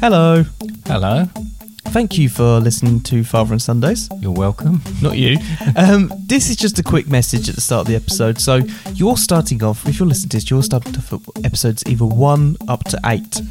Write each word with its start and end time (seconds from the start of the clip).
Hello. 0.00 0.44
Hello, 0.86 1.24
Thank 1.86 2.16
you 2.16 2.28
for 2.30 2.58
listening 2.58 3.00
to 3.02 3.22
Father 3.22 3.52
and 3.52 3.60
Sundays. 3.60 4.08
you're 4.20 4.32
welcome. 4.32 4.80
Not 5.02 5.18
you. 5.18 5.36
Um, 5.76 6.10
this 6.26 6.48
is 6.48 6.56
just 6.56 6.78
a 6.78 6.82
quick 6.82 7.06
message 7.06 7.48
at 7.50 7.54
the 7.54 7.60
start 7.60 7.82
of 7.82 7.86
the 7.88 7.96
episode. 7.96 8.40
So 8.40 8.60
you're 8.94 9.16
starting 9.18 9.62
off, 9.62 9.86
if 9.86 9.98
you're 9.98 10.08
listening 10.08 10.30
to 10.30 10.36
this, 10.38 10.48
you're 10.50 10.62
starting 10.62 10.96
off 10.96 11.12
at 11.12 11.20
episodes 11.44 11.82
either 11.86 12.06
one 12.06 12.56
up 12.68 12.82
to 12.84 13.00
eight. 13.06 13.42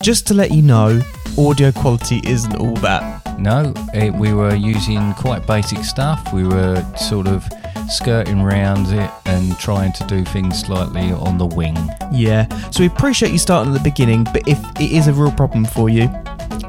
Just 0.00 0.26
to 0.28 0.34
let 0.34 0.52
you 0.52 0.62
know, 0.62 1.00
audio 1.36 1.72
quality 1.72 2.20
isn't 2.24 2.54
all 2.56 2.74
that. 2.76 3.38
No, 3.40 3.72
it, 3.94 4.14
we 4.14 4.32
were 4.32 4.54
using 4.54 5.12
quite 5.14 5.44
basic 5.46 5.78
stuff. 5.84 6.32
We 6.32 6.44
were 6.46 6.84
sort 6.96 7.26
of 7.26 7.48
skirting 7.92 8.40
around 8.40 8.86
it 8.88 9.10
and 9.26 9.58
trying 9.58 9.92
to 9.92 10.06
do 10.06 10.24
things 10.24 10.60
slightly 10.60 11.12
on 11.12 11.38
the 11.38 11.46
wing. 11.46 11.76
Yeah. 12.12 12.48
So 12.70 12.80
we 12.80 12.86
appreciate 12.86 13.32
you 13.32 13.38
starting 13.38 13.72
at 13.72 13.78
the 13.78 13.88
beginning, 13.88 14.24
but 14.24 14.46
if 14.48 14.58
it 14.80 14.92
is 14.92 15.08
a 15.08 15.12
real 15.12 15.32
problem 15.32 15.64
for 15.64 15.88
you, 15.88 16.08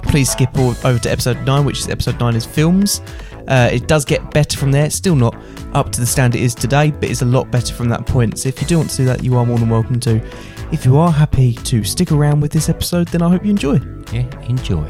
please 0.03 0.29
skip 0.29 0.55
over 0.57 0.99
to 0.99 1.11
episode 1.11 1.43
nine, 1.45 1.65
which 1.65 1.79
is 1.79 1.89
episode 1.89 2.19
nine 2.19 2.35
is 2.35 2.45
films. 2.45 3.01
Uh, 3.47 3.69
it 3.71 3.87
does 3.87 4.05
get 4.05 4.31
better 4.31 4.57
from 4.57 4.71
there. 4.71 4.85
It's 4.85 4.95
still 4.95 5.15
not 5.15 5.35
up 5.73 5.91
to 5.91 5.99
the 5.99 6.05
standard 6.05 6.39
it 6.39 6.43
is 6.43 6.55
today, 6.55 6.91
but 6.91 7.09
it's 7.09 7.21
a 7.21 7.25
lot 7.25 7.49
better 7.51 7.73
from 7.73 7.89
that 7.89 8.05
point. 8.05 8.39
So 8.39 8.49
if 8.49 8.61
you 8.61 8.67
do 8.67 8.77
want 8.77 8.89
to 8.91 8.97
do 8.97 9.05
that, 9.05 9.23
you 9.23 9.35
are 9.37 9.45
more 9.45 9.57
than 9.57 9.69
welcome 9.69 9.99
to. 10.01 10.21
If 10.71 10.85
you 10.85 10.97
are 10.97 11.11
happy 11.11 11.53
to 11.53 11.83
stick 11.83 12.11
around 12.11 12.39
with 12.39 12.51
this 12.51 12.69
episode, 12.69 13.07
then 13.09 13.21
I 13.21 13.29
hope 13.29 13.43
you 13.43 13.51
enjoy. 13.51 13.79
Yeah, 14.11 14.29
enjoy. 14.47 14.89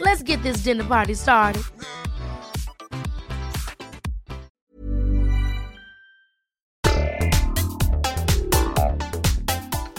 Let's 0.00 0.22
get 0.22 0.42
this 0.42 0.62
dinner 0.62 0.84
party 0.84 1.14
started. 1.14 1.64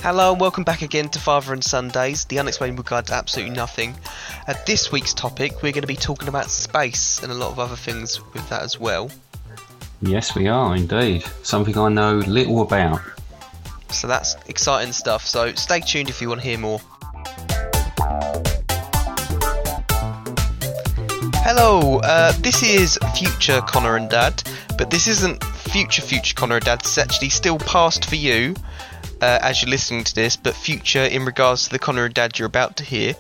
Hello 0.02 0.31
and 0.31 0.39
welcome 0.39 0.64
back 0.64 0.81
again 0.81 1.09
to 1.09 1.19
Father 1.19 1.52
and 1.52 1.61
Sundays, 1.61 2.23
the 2.25 2.39
unexplainable 2.39 2.83
guide 2.83 3.08
to 3.08 3.14
absolutely 3.14 3.53
nothing. 3.53 3.94
Uh, 4.47 4.53
this 4.66 4.91
week's 4.91 5.14
topic, 5.14 5.61
we're 5.61 5.73
going 5.73 5.81
to 5.81 5.88
be 5.88 5.95
talking 5.95 6.30
about 6.30 6.50
space 6.50 7.22
and 7.22 7.31
a 7.31 7.36
lot 7.36 7.52
of 7.52 7.59
other 7.59 7.75
things 7.75 8.22
with 8.34 8.47
that 8.50 8.61
as 8.61 8.80
well. 8.80 9.11
Yes, 10.02 10.34
we 10.34 10.47
are 10.47 10.75
indeed. 10.75 11.25
Something 11.44 11.78
I 11.78 11.90
know 11.90 12.19
little 12.19 12.62
about. 12.62 13.01
So 13.91 14.07
that's 14.07 14.35
exciting 14.47 14.94
stuff. 14.94 15.25
So 15.25 15.53
stay 15.56 15.81
tuned 15.81 16.09
if 16.09 16.22
you 16.22 16.29
want 16.29 16.41
to 16.41 16.47
hear 16.47 16.57
more. 16.57 16.79
Hello, 21.52 21.98
uh, 22.02 22.32
this 22.42 22.62
is 22.62 23.00
future 23.18 23.60
Connor 23.62 23.96
and 23.96 24.08
Dad, 24.08 24.44
but 24.78 24.92
this 24.92 25.08
isn't 25.08 25.44
future 25.44 26.04
future 26.04 26.36
Connor 26.36 26.58
and 26.58 26.66
Dad. 26.66 26.82
It's 26.82 27.00
actually 27.00 27.30
still 27.30 27.58
past 27.58 28.06
for 28.08 28.18
you 28.18 28.54
uh, 29.20 29.40
as 29.42 29.60
you're 29.60 29.72
listening 29.72 30.04
to 30.04 30.14
this, 30.14 30.36
but 30.36 30.54
future 30.54 31.02
in 31.02 31.26
regards 31.26 31.64
to 31.64 31.72
the 31.72 31.80
Connor 31.80 32.06
and 32.06 32.14
Dad 32.14 32.38
you're 32.38 32.46
about 32.46 32.78
to 32.78 32.84
hear. 32.84 33.16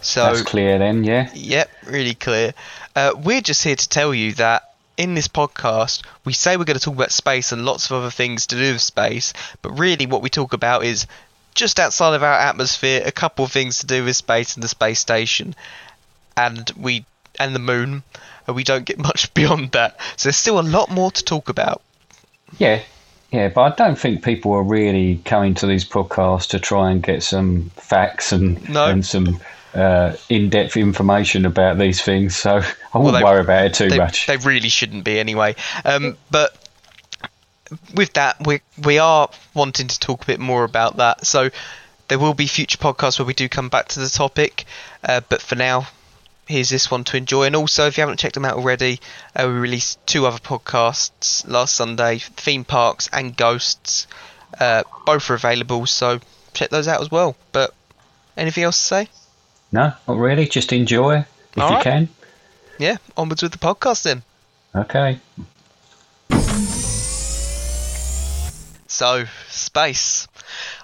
So 0.00 0.24
That's 0.24 0.42
clear 0.42 0.80
then, 0.80 1.04
yeah? 1.04 1.30
Yep, 1.32 1.70
really 1.86 2.14
clear. 2.14 2.54
Uh, 2.96 3.12
we're 3.16 3.40
just 3.40 3.62
here 3.62 3.76
to 3.76 3.88
tell 3.88 4.12
you 4.12 4.32
that 4.32 4.74
in 4.96 5.14
this 5.14 5.28
podcast, 5.28 6.02
we 6.24 6.32
say 6.32 6.56
we're 6.56 6.64
going 6.64 6.76
to 6.76 6.84
talk 6.84 6.96
about 6.96 7.12
space 7.12 7.52
and 7.52 7.64
lots 7.64 7.88
of 7.88 7.92
other 7.92 8.10
things 8.10 8.48
to 8.48 8.56
do 8.56 8.72
with 8.72 8.82
space, 8.82 9.32
but 9.62 9.78
really 9.78 10.06
what 10.06 10.22
we 10.22 10.28
talk 10.28 10.54
about 10.54 10.82
is 10.82 11.06
just 11.54 11.78
outside 11.78 12.16
of 12.16 12.24
our 12.24 12.34
atmosphere, 12.34 13.00
a 13.06 13.12
couple 13.12 13.44
of 13.44 13.52
things 13.52 13.78
to 13.78 13.86
do 13.86 14.02
with 14.02 14.16
space 14.16 14.56
and 14.56 14.64
the 14.64 14.68
space 14.68 14.98
station, 14.98 15.54
and 16.36 16.72
we 16.76 17.04
and 17.38 17.54
the 17.54 17.58
moon. 17.60 18.02
And 18.46 18.56
we 18.56 18.64
don't 18.64 18.84
get 18.84 18.98
much 19.10 19.32
beyond 19.34 19.72
that. 19.72 19.98
So 20.16 20.28
there's 20.28 20.36
still 20.36 20.58
a 20.58 20.62
lot 20.62 20.90
more 20.90 21.10
to 21.10 21.24
talk 21.24 21.48
about. 21.48 21.82
Yeah. 22.58 22.82
Yeah, 23.30 23.48
but 23.48 23.60
I 23.60 23.74
don't 23.74 23.98
think 23.98 24.24
people 24.24 24.52
are 24.52 24.62
really 24.62 25.20
coming 25.26 25.52
to 25.56 25.66
these 25.66 25.84
podcasts 25.84 26.48
to 26.48 26.58
try 26.58 26.90
and 26.90 27.02
get 27.02 27.22
some 27.22 27.70
facts 27.76 28.32
and 28.32 28.66
No. 28.70 28.86
and 28.86 29.04
some 29.04 29.38
uh, 29.74 30.16
in-depth 30.30 30.78
information 30.78 31.44
about 31.44 31.76
these 31.76 32.00
things. 32.00 32.34
So 32.34 32.62
I 32.94 32.98
wouldn't 32.98 33.18
they- 33.18 33.24
worry 33.24 33.42
about 33.42 33.66
it 33.66 33.74
too 33.74 33.90
they, 33.90 33.98
much. 33.98 34.26
They 34.26 34.38
really 34.38 34.70
shouldn't 34.70 35.04
be 35.04 35.18
anyway. 35.18 35.56
Um, 35.84 36.16
but 36.30 36.56
with 37.94 38.14
that, 38.14 38.46
we 38.46 38.62
we 38.82 38.98
are 38.98 39.28
wanting 39.52 39.88
to 39.88 40.00
talk 40.00 40.22
a 40.22 40.26
bit 40.26 40.40
more 40.40 40.64
about 40.64 40.96
that. 40.96 41.26
So 41.26 41.50
there 42.08 42.18
will 42.18 42.32
be 42.32 42.46
future 42.46 42.78
podcasts 42.78 43.18
where 43.18 43.26
we 43.26 43.34
do 43.34 43.46
come 43.46 43.68
back 43.68 43.88
to 43.88 44.00
the 44.00 44.08
topic. 44.08 44.64
Uh, 45.04 45.20
but 45.28 45.42
for 45.42 45.54
now, 45.54 45.86
here's 46.48 46.68
this 46.70 46.90
one 46.90 47.04
to 47.04 47.16
enjoy. 47.16 47.44
And 47.44 47.54
also, 47.54 47.86
if 47.86 47.96
you 47.96 48.00
haven't 48.02 48.18
checked 48.18 48.34
them 48.34 48.44
out 48.44 48.56
already, 48.56 48.98
uh, 49.36 49.44
we 49.46 49.52
released 49.54 50.04
two 50.06 50.26
other 50.26 50.38
podcasts 50.38 51.46
last 51.46 51.74
Sunday: 51.74 52.18
theme 52.18 52.64
parks 52.64 53.08
and 53.12 53.36
ghosts. 53.36 54.06
Uh, 54.58 54.82
both 55.06 55.28
are 55.30 55.34
available, 55.34 55.86
so 55.86 56.18
check 56.54 56.70
those 56.70 56.88
out 56.88 57.00
as 57.00 57.10
well. 57.10 57.36
But 57.52 57.72
anything 58.36 58.64
else 58.64 58.78
to 58.78 58.84
say? 58.84 59.08
no, 59.70 59.92
not 60.08 60.16
really. 60.16 60.46
Just 60.46 60.72
enjoy 60.72 61.18
if 61.18 61.58
All 61.58 61.68
you 61.68 61.74
right. 61.76 61.84
can. 61.84 62.08
Yeah, 62.78 62.96
onwards 63.16 63.42
with 63.42 63.52
the 63.52 63.58
podcast 63.58 64.02
then. 64.04 64.22
Okay. 64.74 65.18
So, 68.90 69.26
space. 69.50 70.26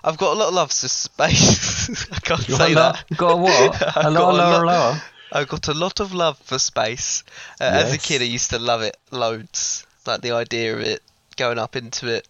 I've 0.05 0.19
got 0.19 0.35
a 0.37 0.39
lot 0.39 0.49
of 0.49 0.55
love 0.55 0.71
for 0.71 0.89
space. 0.89 2.07
I 2.13 2.19
can't 2.21 2.47
You 2.49 2.55
say 2.57 2.75
that. 2.75 3.05
got 3.17 3.33
a 3.33 3.37
what? 3.37 3.97
A 3.97 4.11
lot- 4.11 4.61
hello. 4.61 4.97
I've 5.35 5.49
got 5.49 5.69
a 5.69 5.75
lot 5.75 6.01
of 6.01 6.15
love 6.15 6.39
for 6.39 6.59
space. 6.59 7.25
Uh, 7.61 7.65
As 7.65 7.93
a 7.93 7.99
kid, 7.99 8.23
I 8.23 8.25
used 8.25 8.51
to 8.51 8.59
love 8.59 8.83
it 8.83 8.97
loads. 9.11 9.85
Like 10.07 10.21
the 10.21 10.31
idea 10.31 10.75
of 10.75 10.81
it, 10.81 11.03
going 11.37 11.59
up 11.59 11.77
into 11.77 12.07
it. 12.07 12.29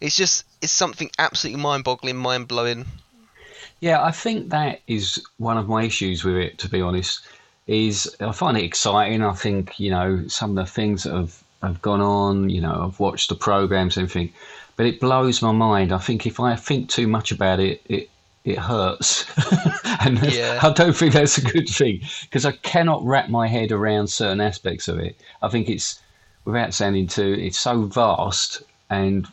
It's 0.00 0.16
just, 0.16 0.44
it's 0.60 0.72
something 0.72 1.10
absolutely 1.18 1.62
mind-boggling, 1.62 2.16
mind-blowing. 2.16 2.86
Yeah, 3.80 4.02
I 4.02 4.12
think 4.12 4.50
that 4.50 4.80
is 4.86 5.20
one 5.38 5.58
of 5.58 5.68
my 5.68 5.84
issues 5.84 6.22
with 6.22 6.36
it. 6.36 6.58
To 6.58 6.68
be 6.68 6.80
honest, 6.80 7.26
is 7.66 8.14
I 8.20 8.30
find 8.30 8.56
it 8.56 8.64
exciting. 8.64 9.22
I 9.24 9.32
think 9.32 9.80
you 9.80 9.90
know 9.90 10.28
some 10.28 10.50
of 10.50 10.56
the 10.56 10.70
things 10.70 11.02
that 11.02 11.14
have 11.14 11.42
have 11.62 11.82
gone 11.82 12.00
on. 12.00 12.48
You 12.48 12.60
know, 12.60 12.84
I've 12.86 13.00
watched 13.00 13.28
the 13.28 13.34
programs 13.34 13.96
and 13.96 14.04
everything, 14.04 14.32
but 14.76 14.86
it 14.86 15.00
blows 15.00 15.42
my 15.42 15.50
mind. 15.50 15.92
I 15.92 15.98
think 15.98 16.26
if 16.28 16.38
I 16.38 16.54
think 16.54 16.90
too 16.90 17.08
much 17.08 17.32
about 17.32 17.58
it, 17.58 17.82
it 17.88 18.08
it 18.44 18.58
hurts, 18.58 19.24
and 20.00 20.20
Yeah. 20.32 20.58
I 20.62 20.72
don't 20.72 20.96
think 20.96 21.12
that's 21.12 21.38
a 21.38 21.42
good 21.42 21.68
thing 21.68 22.00
because 22.22 22.44
I 22.44 22.52
cannot 22.52 23.04
wrap 23.04 23.28
my 23.28 23.46
head 23.46 23.70
around 23.72 24.08
certain 24.08 24.40
aspects 24.40 24.88
of 24.88 24.98
it. 24.98 25.20
I 25.42 25.48
think 25.48 25.68
it's 25.68 26.00
without 26.44 26.74
sounding 26.74 27.06
too, 27.06 27.36
it's 27.38 27.58
so 27.58 27.82
vast, 27.82 28.62
and 28.90 29.26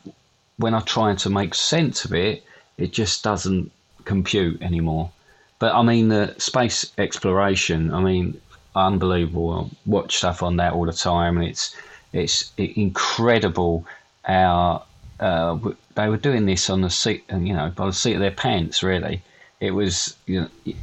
when 0.57 0.73
I 0.73 0.81
try 0.81 1.15
to 1.15 1.29
make 1.29 1.55
sense 1.55 2.05
of 2.05 2.13
it, 2.13 2.43
it 2.77 2.91
just 2.91 3.23
doesn't 3.23 3.71
compute 4.05 4.61
anymore. 4.61 5.11
But 5.57 5.73
I 5.73 5.81
mean, 5.81 6.09
the 6.09 6.35
space 6.37 6.91
exploration, 6.97 7.93
I 7.93 8.01
mean, 8.01 8.39
unbelievable. 8.75 9.71
I 9.71 9.77
watch 9.89 10.17
stuff 10.17 10.43
on 10.43 10.57
that 10.57 10.73
all 10.73 10.85
the 10.85 10.93
time, 10.93 11.37
and 11.37 11.47
it's 11.47 11.75
it's 12.13 12.53
incredible 12.57 13.85
how 14.23 14.83
uh, 15.19 15.57
they 15.95 16.07
were 16.07 16.17
doing 16.17 16.45
this 16.45 16.69
on 16.69 16.81
the 16.81 16.89
seat, 16.89 17.23
you 17.29 17.53
know, 17.53 17.71
by 17.75 17.85
the 17.85 17.93
seat 17.93 18.13
of 18.13 18.19
their 18.19 18.31
pants. 18.31 18.83
Really, 18.83 19.21
it 19.59 19.71
was 19.71 20.15
you 20.25 20.41
know, 20.41 20.73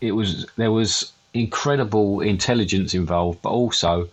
it 0.00 0.12
was 0.12 0.46
there 0.56 0.72
was 0.72 1.12
incredible 1.34 2.20
intelligence 2.20 2.94
involved, 2.94 3.42
but 3.42 3.50
also 3.50 4.08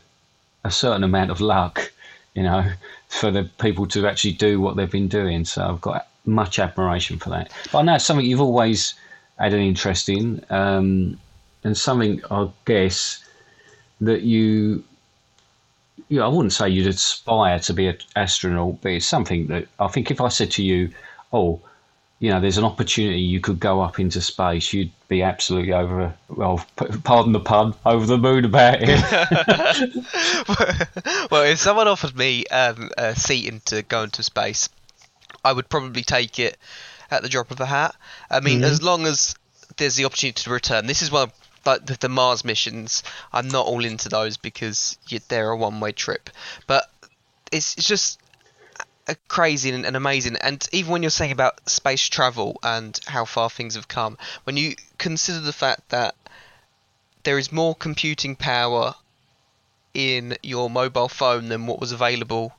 a 0.63 0.71
certain 0.71 1.03
amount 1.03 1.31
of 1.31 1.41
luck, 1.41 1.91
you 2.33 2.43
know, 2.43 2.65
for 3.07 3.31
the 3.31 3.43
people 3.59 3.87
to 3.87 4.07
actually 4.07 4.33
do 4.33 4.59
what 4.59 4.75
they've 4.75 4.91
been 4.91 5.07
doing. 5.07 5.45
So 5.45 5.65
I've 5.65 5.81
got 5.81 6.07
much 6.25 6.59
admiration 6.59 7.19
for 7.19 7.29
that. 7.29 7.51
But 7.71 7.79
I 7.79 7.81
know 7.83 7.95
it's 7.95 8.05
something 8.05 8.25
you've 8.25 8.41
always 8.41 8.95
had 9.37 9.53
an 9.53 9.61
interest 9.61 10.09
in, 10.09 10.43
um, 10.49 11.19
and 11.63 11.77
something 11.77 12.21
I 12.31 12.49
guess 12.65 13.23
that 14.01 14.21
you, 14.21 14.83
you 16.09 16.19
know, 16.19 16.25
I 16.25 16.27
wouldn't 16.29 16.53
say 16.53 16.69
you'd 16.69 16.87
aspire 16.87 17.59
to 17.59 17.73
be 17.73 17.87
an 17.87 17.97
astronaut, 18.15 18.81
but 18.81 18.91
it's 18.91 19.05
something 19.05 19.47
that 19.47 19.67
I 19.79 19.87
think 19.87 20.11
if 20.11 20.21
I 20.21 20.29
said 20.29 20.51
to 20.51 20.63
you, 20.63 20.91
oh, 21.33 21.59
you 22.19 22.29
know, 22.31 22.39
there's 22.39 22.57
an 22.57 22.63
opportunity 22.63 23.19
you 23.19 23.39
could 23.39 23.59
go 23.59 23.81
up 23.81 23.99
into 23.99 24.21
space, 24.21 24.71
you'd 24.71 24.91
be 25.07 25.21
absolutely 25.21 25.73
over, 25.73 26.13
well, 26.29 26.65
pardon 27.03 27.33
the 27.33 27.39
pun, 27.39 27.73
over 27.85 28.05
the 28.05 28.17
moon 28.17 28.45
about 28.45 28.77
it. 28.81 28.89
well, 31.31 31.43
if 31.43 31.59
someone 31.59 31.87
offered 31.87 32.15
me 32.15 32.45
um, 32.47 32.89
a 32.97 33.15
seat 33.15 33.47
into 33.47 33.81
going 33.83 34.11
to 34.11 34.23
space, 34.23 34.69
I 35.43 35.51
would 35.51 35.67
probably 35.69 36.03
take 36.03 36.39
it 36.39 36.57
at 37.11 37.21
the 37.21 37.29
drop 37.29 37.51
of 37.51 37.59
a 37.59 37.65
hat. 37.65 37.95
I 38.31 38.39
mean, 38.39 38.63
as 38.63 38.81
long 38.81 39.05
as 39.05 39.35
there's 39.77 39.95
the 39.95 40.05
opportunity 40.05 40.43
to 40.43 40.49
return. 40.49 40.85
This 40.85 41.01
is 41.01 41.11
one 41.11 41.23
of 41.23 41.33
like 41.65 41.85
the, 41.85 41.97
the 41.99 42.09
Mars 42.09 42.45
missions. 42.45 43.03
I'm 43.33 43.47
not 43.47 43.65
all 43.65 43.83
into 43.83 44.09
those 44.09 44.37
because 44.37 44.97
you, 45.07 45.19
they're 45.27 45.51
a 45.51 45.57
one-way 45.57 45.91
trip, 45.91 46.29
but 46.67 46.85
it's, 47.51 47.77
it's 47.77 47.87
just 47.87 48.19
a 49.07 49.15
crazy 49.27 49.71
and, 49.71 49.85
and 49.85 49.95
amazing. 49.95 50.35
And 50.41 50.67
even 50.71 50.91
when 50.91 51.03
you're 51.03 51.09
saying 51.09 51.31
about 51.31 51.67
space 51.69 52.07
travel 52.07 52.59
and 52.63 52.99
how 53.07 53.25
far 53.25 53.49
things 53.49 53.75
have 53.75 53.87
come, 53.87 54.17
when 54.45 54.57
you 54.57 54.75
consider 54.97 55.39
the 55.39 55.53
fact 55.53 55.89
that 55.89 56.15
there 57.23 57.37
is 57.37 57.51
more 57.51 57.75
computing 57.75 58.35
power 58.35 58.95
in 59.93 60.37
your 60.43 60.69
mobile 60.69 61.07
phone 61.07 61.49
than 61.49 61.67
what 61.67 61.79
was 61.79 61.91
available 61.91 62.53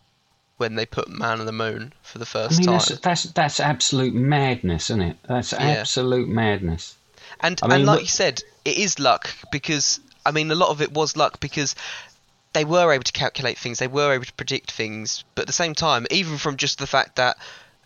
when 0.56 0.74
they 0.74 0.86
put 0.86 1.08
man 1.08 1.38
on 1.38 1.46
the 1.46 1.52
moon 1.52 1.92
for 2.02 2.18
the 2.18 2.24
I 2.24 2.28
first 2.28 2.58
mean, 2.58 2.66
time. 2.68 2.78
that's, 2.78 2.98
that's, 3.00 3.22
that's 3.24 3.60
absolute 3.60 4.14
madness, 4.14 4.90
isn't 4.90 5.02
it? 5.02 5.16
That's 5.28 5.52
absolute 5.52 6.28
madness. 6.28 6.96
And 7.40 7.60
I 7.62 7.66
mean, 7.66 7.76
and 7.76 7.86
like 7.86 7.94
look- 7.96 8.02
you 8.02 8.08
said, 8.08 8.42
it 8.66 8.76
is 8.76 8.98
luck 8.98 9.30
because 9.52 10.00
I 10.24 10.32
mean 10.32 10.50
a 10.50 10.54
lot 10.54 10.70
of 10.70 10.82
it 10.82 10.92
was 10.92 11.16
luck 11.16 11.40
because 11.40 11.74
they 12.52 12.64
were 12.64 12.92
able 12.92 13.04
to 13.04 13.12
calculate 13.12 13.58
things, 13.58 13.78
they 13.78 13.86
were 13.86 14.12
able 14.12 14.24
to 14.24 14.32
predict 14.32 14.70
things, 14.70 15.24
but 15.34 15.42
at 15.42 15.46
the 15.46 15.52
same 15.52 15.74
time, 15.74 16.06
even 16.10 16.38
from 16.38 16.56
just 16.56 16.78
the 16.78 16.86
fact 16.86 17.16
that 17.16 17.36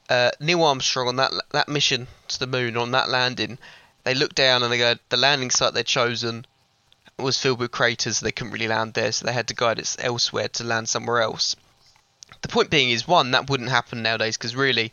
uh, 0.09 0.31
Neil 0.41 0.63
Armstrong 0.63 1.09
on 1.09 1.17
that 1.17 1.33
that 1.53 1.69
mission 1.69 2.07
to 2.29 2.39
the 2.39 2.47
moon 2.47 2.77
on 2.77 2.93
that 2.93 3.09
landing, 3.09 3.59
they 4.05 4.15
looked 4.15 4.37
down 4.37 4.63
and 4.63 4.73
they 4.73 4.79
go 4.79 4.95
the 5.09 5.17
landing 5.17 5.51
site 5.51 5.75
they'd 5.75 5.87
chosen 5.87 6.47
was 7.19 7.39
filled 7.39 7.59
with 7.59 7.71
craters, 7.71 8.21
they 8.21 8.33
couldn't 8.33 8.53
really 8.53 8.69
land 8.69 8.95
there, 8.95 9.13
so 9.13 9.27
they 9.27 9.33
had 9.33 9.49
to 9.49 9.55
guide 9.55 9.79
it 9.79 9.97
elsewhere 9.99 10.49
to 10.49 10.65
land 10.65 10.89
somewhere 10.89 11.21
else. 11.21 11.55
The 12.41 12.49
point 12.49 12.71
being 12.71 12.91
is 12.91 13.07
one 13.07 13.33
that 13.33 13.51
wouldn't 13.51 13.69
happen 13.69 14.03
nowadays 14.03 14.39
because 14.39 14.57
really 14.57 14.93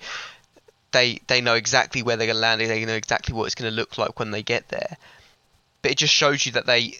they 0.91 1.21
they 1.27 1.41
know 1.41 1.53
exactly 1.53 2.01
where 2.03 2.17
they're 2.17 2.27
going 2.27 2.35
to 2.35 2.41
land. 2.41 2.61
They 2.61 2.85
know 2.85 2.93
exactly 2.93 3.33
what 3.33 3.45
it's 3.45 3.55
going 3.55 3.71
to 3.71 3.75
look 3.75 3.97
like 3.97 4.19
when 4.19 4.31
they 4.31 4.43
get 4.43 4.67
there. 4.69 4.97
But 5.81 5.91
it 5.91 5.97
just 5.97 6.13
shows 6.13 6.45
you 6.45 6.51
that 6.53 6.65
they 6.65 6.95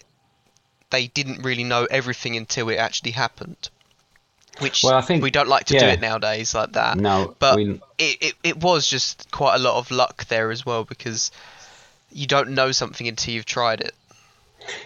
they 0.90 1.06
didn't 1.08 1.42
really 1.42 1.64
know 1.64 1.86
everything 1.90 2.36
until 2.36 2.68
it 2.68 2.76
actually 2.76 3.10
happened. 3.12 3.68
Which 4.60 4.82
Well, 4.82 4.94
I 4.94 5.02
think- 5.02 5.22
we 5.22 5.30
don't 5.30 5.48
like 5.48 5.66
to 5.66 5.78
do 5.78 5.84
it 5.86 6.00
nowadays 6.00 6.54
like 6.54 6.72
that. 6.72 6.96
No, 6.96 7.36
but 7.38 7.56
we- 7.56 7.80
it, 7.98 8.16
it 8.20 8.34
it 8.42 8.56
was 8.56 8.88
just 8.88 9.30
quite 9.30 9.54
a 9.54 9.58
lot 9.58 9.76
of 9.76 9.90
luck 9.90 10.24
there 10.26 10.50
as 10.50 10.64
well 10.66 10.84
because 10.84 11.30
you 12.10 12.26
don't 12.26 12.50
know 12.50 12.72
something 12.72 13.06
until 13.06 13.34
you've 13.34 13.44
tried 13.44 13.80
it. 13.80 13.94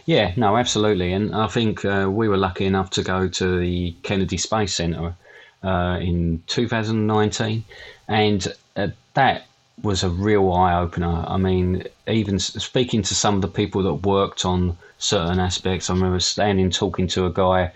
Yeah, 0.05 0.33
no, 0.37 0.57
absolutely. 0.57 1.13
And 1.13 1.35
I 1.35 1.47
think 1.47 1.85
uh, 1.85 2.09
we 2.11 2.29
were 2.29 2.37
lucky 2.37 2.67
enough 2.67 2.91
to 2.91 3.03
go 3.03 3.29
to 3.29 3.59
the 3.59 3.95
Kennedy 4.03 4.37
Space 4.37 4.75
Center 4.75 5.15
uh, 5.63 5.99
in 6.01 6.43
2019, 6.47 7.65
and 8.09 8.49
uh, 8.77 8.89
that 9.15 9.47
was 9.83 10.03
a 10.03 10.09
real 10.09 10.53
eye 10.53 10.79
opener. 10.79 11.25
I 11.27 11.37
mean, 11.37 11.85
even 12.07 12.39
speaking 12.39 13.03
to 13.03 13.15
some 13.15 13.35
of 13.35 13.43
the 13.43 13.49
people 13.49 13.83
that 13.83 14.07
worked 14.07 14.45
on 14.45 14.77
certain 14.99 15.41
aspects, 15.41 15.91
I 15.91 15.95
remember 15.95 16.21
standing 16.21 16.71
talking 16.71 17.09
to 17.09 17.27
a 17.27 17.33
guy 17.33 17.73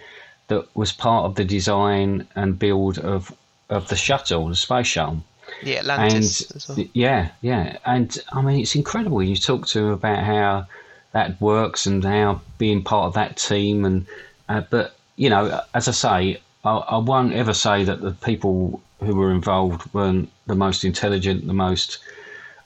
that 0.48 0.64
was 0.76 0.92
part 0.92 1.24
of 1.24 1.34
the 1.34 1.44
design 1.44 2.26
and 2.34 2.58
build 2.58 2.98
of 2.98 3.34
of 3.68 3.88
the 3.88 3.96
shuttle, 3.96 4.48
the 4.48 4.54
space 4.54 4.86
shuttle. 4.86 5.24
Yeah, 5.62 5.78
Atlantis 5.78 6.50
as 6.52 6.68
well. 6.68 6.86
Yeah, 6.92 7.30
yeah, 7.40 7.78
and 7.84 8.16
I 8.32 8.42
mean 8.42 8.60
it's 8.60 8.76
incredible. 8.76 9.22
You 9.22 9.36
talk 9.36 9.66
to 9.68 9.78
him 9.86 9.90
about 9.90 10.24
how 10.24 10.66
that 11.12 11.40
works 11.40 11.86
and 11.86 12.04
how 12.04 12.40
being 12.58 12.82
part 12.82 13.06
of 13.06 13.14
that 13.14 13.36
team, 13.36 13.84
and 13.84 14.06
uh, 14.48 14.62
but 14.70 14.96
you 15.16 15.30
know, 15.30 15.60
as 15.74 15.88
I 15.88 15.92
say, 15.92 16.40
I, 16.64 16.76
I 16.76 16.98
won't 16.98 17.32
ever 17.32 17.54
say 17.54 17.84
that 17.84 18.00
the 18.00 18.12
people 18.12 18.80
who 19.00 19.16
were 19.16 19.32
involved 19.32 19.92
weren't 19.92 20.30
the 20.46 20.54
most 20.54 20.84
intelligent, 20.84 21.46
the 21.46 21.52
most 21.52 21.98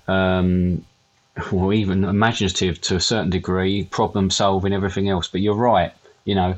um, 0.09 0.85
or 1.53 1.73
even 1.73 2.05
imaginative 2.05 2.81
to 2.82 2.97
a 2.97 3.00
certain 3.00 3.31
degree, 3.31 3.85
problem 3.85 4.31
solving, 4.31 4.73
everything 4.73 5.09
else. 5.09 5.29
But 5.29 5.41
you're 5.41 5.55
right, 5.55 5.93
you 6.25 6.35
know, 6.35 6.56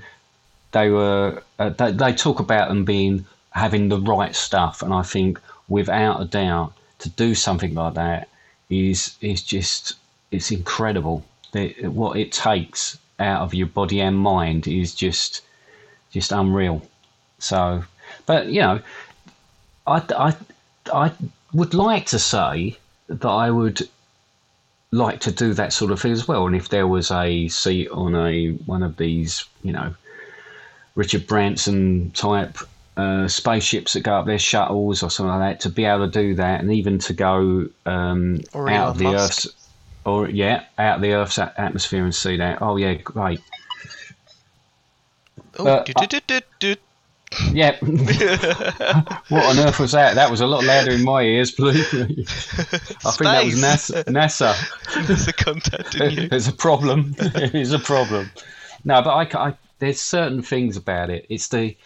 they 0.73 0.91
were 0.91 1.43
uh, 1.59 1.71
they, 1.71 1.93
they 1.93 2.13
talk 2.13 2.41
about 2.41 2.69
them 2.69 2.85
being 2.85 3.27
having 3.51 3.89
the 3.89 4.01
right 4.01 4.35
stuff, 4.35 4.83
and 4.83 4.93
I 4.93 5.03
think 5.03 5.41
without 5.69 6.21
a 6.21 6.25
doubt 6.25 6.73
to 7.01 7.09
do 7.11 7.35
something 7.35 7.75
like 7.75 7.95
that 7.95 8.29
is 8.71 9.17
is 9.21 9.43
just 9.43 9.95
it's 10.31 10.51
incredible. 10.51 11.25
The, 11.53 11.75
what 11.89 12.17
it 12.17 12.33
takes 12.33 12.99
out 13.19 13.43
of 13.43 13.55
your 13.55 13.67
body 13.67 14.01
and 14.01 14.17
mind 14.17 14.67
is 14.67 14.95
just 14.95 15.43
just 16.11 16.33
unreal. 16.33 16.83
So, 17.39 17.85
but 18.27 18.47
you 18.47 18.63
know, 18.63 18.81
I 19.87 20.03
I 20.17 20.35
I 20.93 21.13
would 21.53 21.75
like 21.75 22.07
to 22.07 22.19
say 22.19 22.79
that 23.09 23.29
I 23.29 23.51
would 23.51 23.89
like 24.91 25.21
to 25.21 25.33
do 25.33 25.55
that 25.55 25.73
sort 25.73 25.91
of 25.91 26.01
thing 26.01 26.13
as 26.13 26.29
well. 26.29 26.47
And 26.47 26.57
if 26.57 26.69
there 26.69 26.87
was 26.87 27.11
a 27.11 27.49
seat 27.49 27.89
on 27.91 28.15
a 28.15 28.53
one 28.67 28.83
of 28.83 28.97
these, 28.97 29.45
you 29.63 29.73
know, 29.73 29.95
Richard 30.95 31.27
Branson 31.27 32.11
type 32.13 32.59
uh, 32.97 33.27
spaceships 33.27 33.95
that 33.95 34.01
go 34.03 34.17
up 34.17 34.27
there, 34.27 34.39
shuttles 34.39 35.03
or 35.03 35.11
something 35.11 35.31
like 35.31 35.55
that, 35.55 35.61
to 35.61 35.71
be 35.71 35.85
able 35.85 36.07
to 36.07 36.13
do 36.13 36.35
that, 36.35 36.61
and 36.61 36.73
even 36.73 36.99
to 36.99 37.13
go 37.13 37.69
um, 37.87 38.41
Or 38.53 38.69
out 38.69 38.89
of 38.89 38.99
the 38.99 39.05
Musk. 39.05 39.47
Earth's, 39.47 39.57
or 40.05 40.29
yeah, 40.29 40.65
out 40.79 40.97
of 40.97 41.03
the 41.03 41.13
Earth's 41.13 41.39
atmosphere 41.39 42.05
and 42.05 42.15
see 42.15 42.37
that. 42.37 42.61
Oh 42.61 42.77
yeah, 42.77 42.95
great. 42.95 43.41
Oh, 45.59 45.67
Uh, 45.67 45.85
do, 45.85 46.21
do, 46.21 46.41
do, 46.59 46.77
do. 47.33 47.73
What 49.29 49.45
on 49.47 49.59
earth 49.59 49.79
was 49.81 49.93
that? 49.93 50.15
That 50.15 50.31
was 50.31 50.41
a 50.41 50.47
lot 50.47 50.65
louder 50.65 50.93
in 50.93 51.05
my 51.05 51.23
ears, 51.23 51.51
believe 51.53 51.93
me. 51.93 52.25
I 53.05 53.11
think 53.13 53.19
that 53.21 53.45
was 53.45 53.55
NASA. 53.55 54.05
NASA. 54.05 55.07
There's 55.07 55.29
a 55.29 55.33
contact 55.33 55.95
in 55.97 56.11
you. 56.13 56.29
There's 56.29 56.49
a 56.49 56.53
problem. 56.53 57.13
There's 57.35 57.73
a 57.73 57.79
problem. 57.79 58.31
No, 58.85 59.03
but 59.03 59.11
I, 59.35 59.49
I- 59.49 59.57
there's 59.79 60.01
certain 60.01 60.43
things 60.43 60.77
about 60.77 61.11
it. 61.11 61.27
It's 61.29 61.49
the 61.49 61.77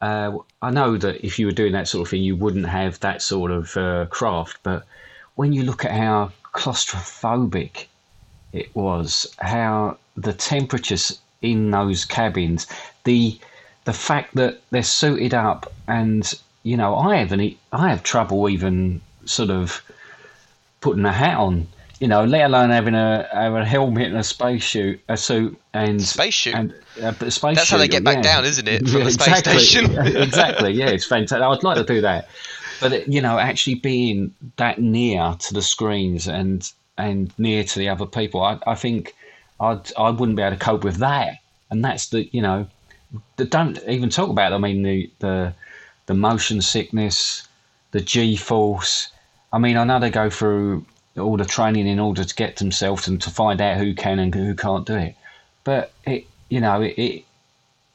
uh, 0.00 0.38
I 0.62 0.70
know 0.70 0.96
that 0.98 1.24
if 1.26 1.38
you 1.38 1.46
were 1.46 1.52
doing 1.52 1.72
that 1.72 1.88
sort 1.88 2.06
of 2.06 2.10
thing, 2.10 2.22
you 2.22 2.36
wouldn't 2.36 2.66
have 2.66 3.00
that 3.00 3.22
sort 3.22 3.50
of 3.50 3.76
uh, 3.76 4.06
craft. 4.06 4.58
But 4.62 4.84
when 5.34 5.52
you 5.52 5.62
look 5.64 5.84
at 5.84 5.90
how 5.92 6.30
claustrophobic 6.52 7.86
it 8.52 8.74
was, 8.76 9.34
how 9.38 9.98
the 10.16 10.32
temperatures 10.32 11.18
in 11.42 11.70
those 11.70 12.04
cabins, 12.04 12.66
the 13.04 13.38
the 13.84 13.92
fact 13.92 14.34
that 14.34 14.60
they're 14.70 14.82
suited 14.82 15.34
up, 15.34 15.72
and 15.86 16.32
you 16.62 16.76
know, 16.76 16.96
I 16.96 17.16
haven't, 17.16 17.40
e- 17.40 17.58
I 17.72 17.90
have 17.90 18.02
trouble 18.02 18.48
even 18.48 19.00
sort 19.24 19.50
of 19.50 19.82
putting 20.80 21.04
a 21.04 21.12
hat 21.12 21.36
on, 21.36 21.66
you 22.00 22.08
know, 22.08 22.24
let 22.24 22.46
alone 22.46 22.70
having 22.70 22.94
a 22.94 23.28
having 23.32 23.62
a 23.62 23.64
helmet 23.64 24.08
and 24.08 24.16
a 24.16 24.24
space 24.24 24.66
suit, 24.66 25.00
a 25.08 25.16
suit 25.16 25.58
and 25.72 26.02
Space 26.02 26.36
suit? 26.36 26.54
And, 26.54 26.74
but 26.96 27.22
a 27.22 27.30
space 27.30 27.56
That's 27.56 27.70
how 27.70 27.78
they 27.78 27.84
suit, 27.84 27.92
get 27.92 28.04
back 28.04 28.22
down, 28.22 28.44
isn't 28.44 28.68
it, 28.68 28.88
from 28.88 29.04
the 29.04 29.10
space 29.10 29.28
exactly. 29.28 29.58
station? 29.58 29.98
exactly. 30.16 30.72
Yeah, 30.72 30.88
it's 30.88 31.06
fantastic. 31.06 31.42
I'd 31.42 31.62
like 31.62 31.76
to 31.76 31.84
do 31.84 32.00
that, 32.00 32.28
but 32.80 33.08
you 33.08 33.20
know, 33.20 33.38
actually 33.38 33.76
being 33.76 34.34
that 34.56 34.78
near 34.78 35.36
to 35.38 35.54
the 35.54 35.62
screens 35.62 36.26
and 36.26 36.70
and 36.96 37.32
near 37.38 37.64
to 37.64 37.78
the 37.78 37.88
other 37.88 38.06
people, 38.06 38.42
I, 38.42 38.58
I 38.66 38.74
think 38.74 39.14
I'd 39.60 39.92
I 39.96 40.10
wouldn't 40.10 40.36
be 40.36 40.42
able 40.42 40.56
to 40.56 40.64
cope 40.64 40.84
with 40.84 40.96
that. 40.96 41.38
And 41.70 41.84
that's 41.84 42.08
the 42.08 42.28
you 42.32 42.42
know, 42.42 42.66
don't 43.36 43.78
even 43.86 44.10
talk 44.10 44.30
about. 44.30 44.52
It. 44.52 44.56
I 44.56 44.58
mean 44.58 44.82
the 44.82 45.10
the 45.18 45.54
the 46.06 46.14
motion 46.14 46.60
sickness, 46.60 47.46
the 47.92 48.00
G 48.00 48.36
force. 48.36 49.08
I 49.52 49.58
mean, 49.58 49.76
I 49.76 49.84
know 49.84 50.00
they 50.00 50.10
go 50.10 50.30
through 50.30 50.84
all 51.16 51.36
the 51.36 51.44
training 51.44 51.86
in 51.86 52.00
order 52.00 52.24
to 52.24 52.34
get 52.34 52.56
themselves 52.56 53.06
and 53.06 53.22
to 53.22 53.30
find 53.30 53.60
out 53.60 53.78
who 53.78 53.94
can 53.94 54.18
and 54.18 54.34
who 54.34 54.54
can't 54.54 54.84
do 54.84 54.96
it. 54.96 55.14
But 55.62 55.92
it, 56.04 56.26
you 56.48 56.60
know, 56.60 56.82
it, 56.82 56.98
it 56.98 57.24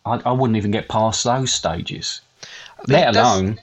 I, 0.06 0.22
I 0.26 0.32
wouldn't 0.32 0.58
even 0.58 0.72
get 0.72 0.88
past 0.88 1.24
those 1.24 1.52
stages. 1.52 2.22
Let 2.88 3.16
alone, 3.16 3.60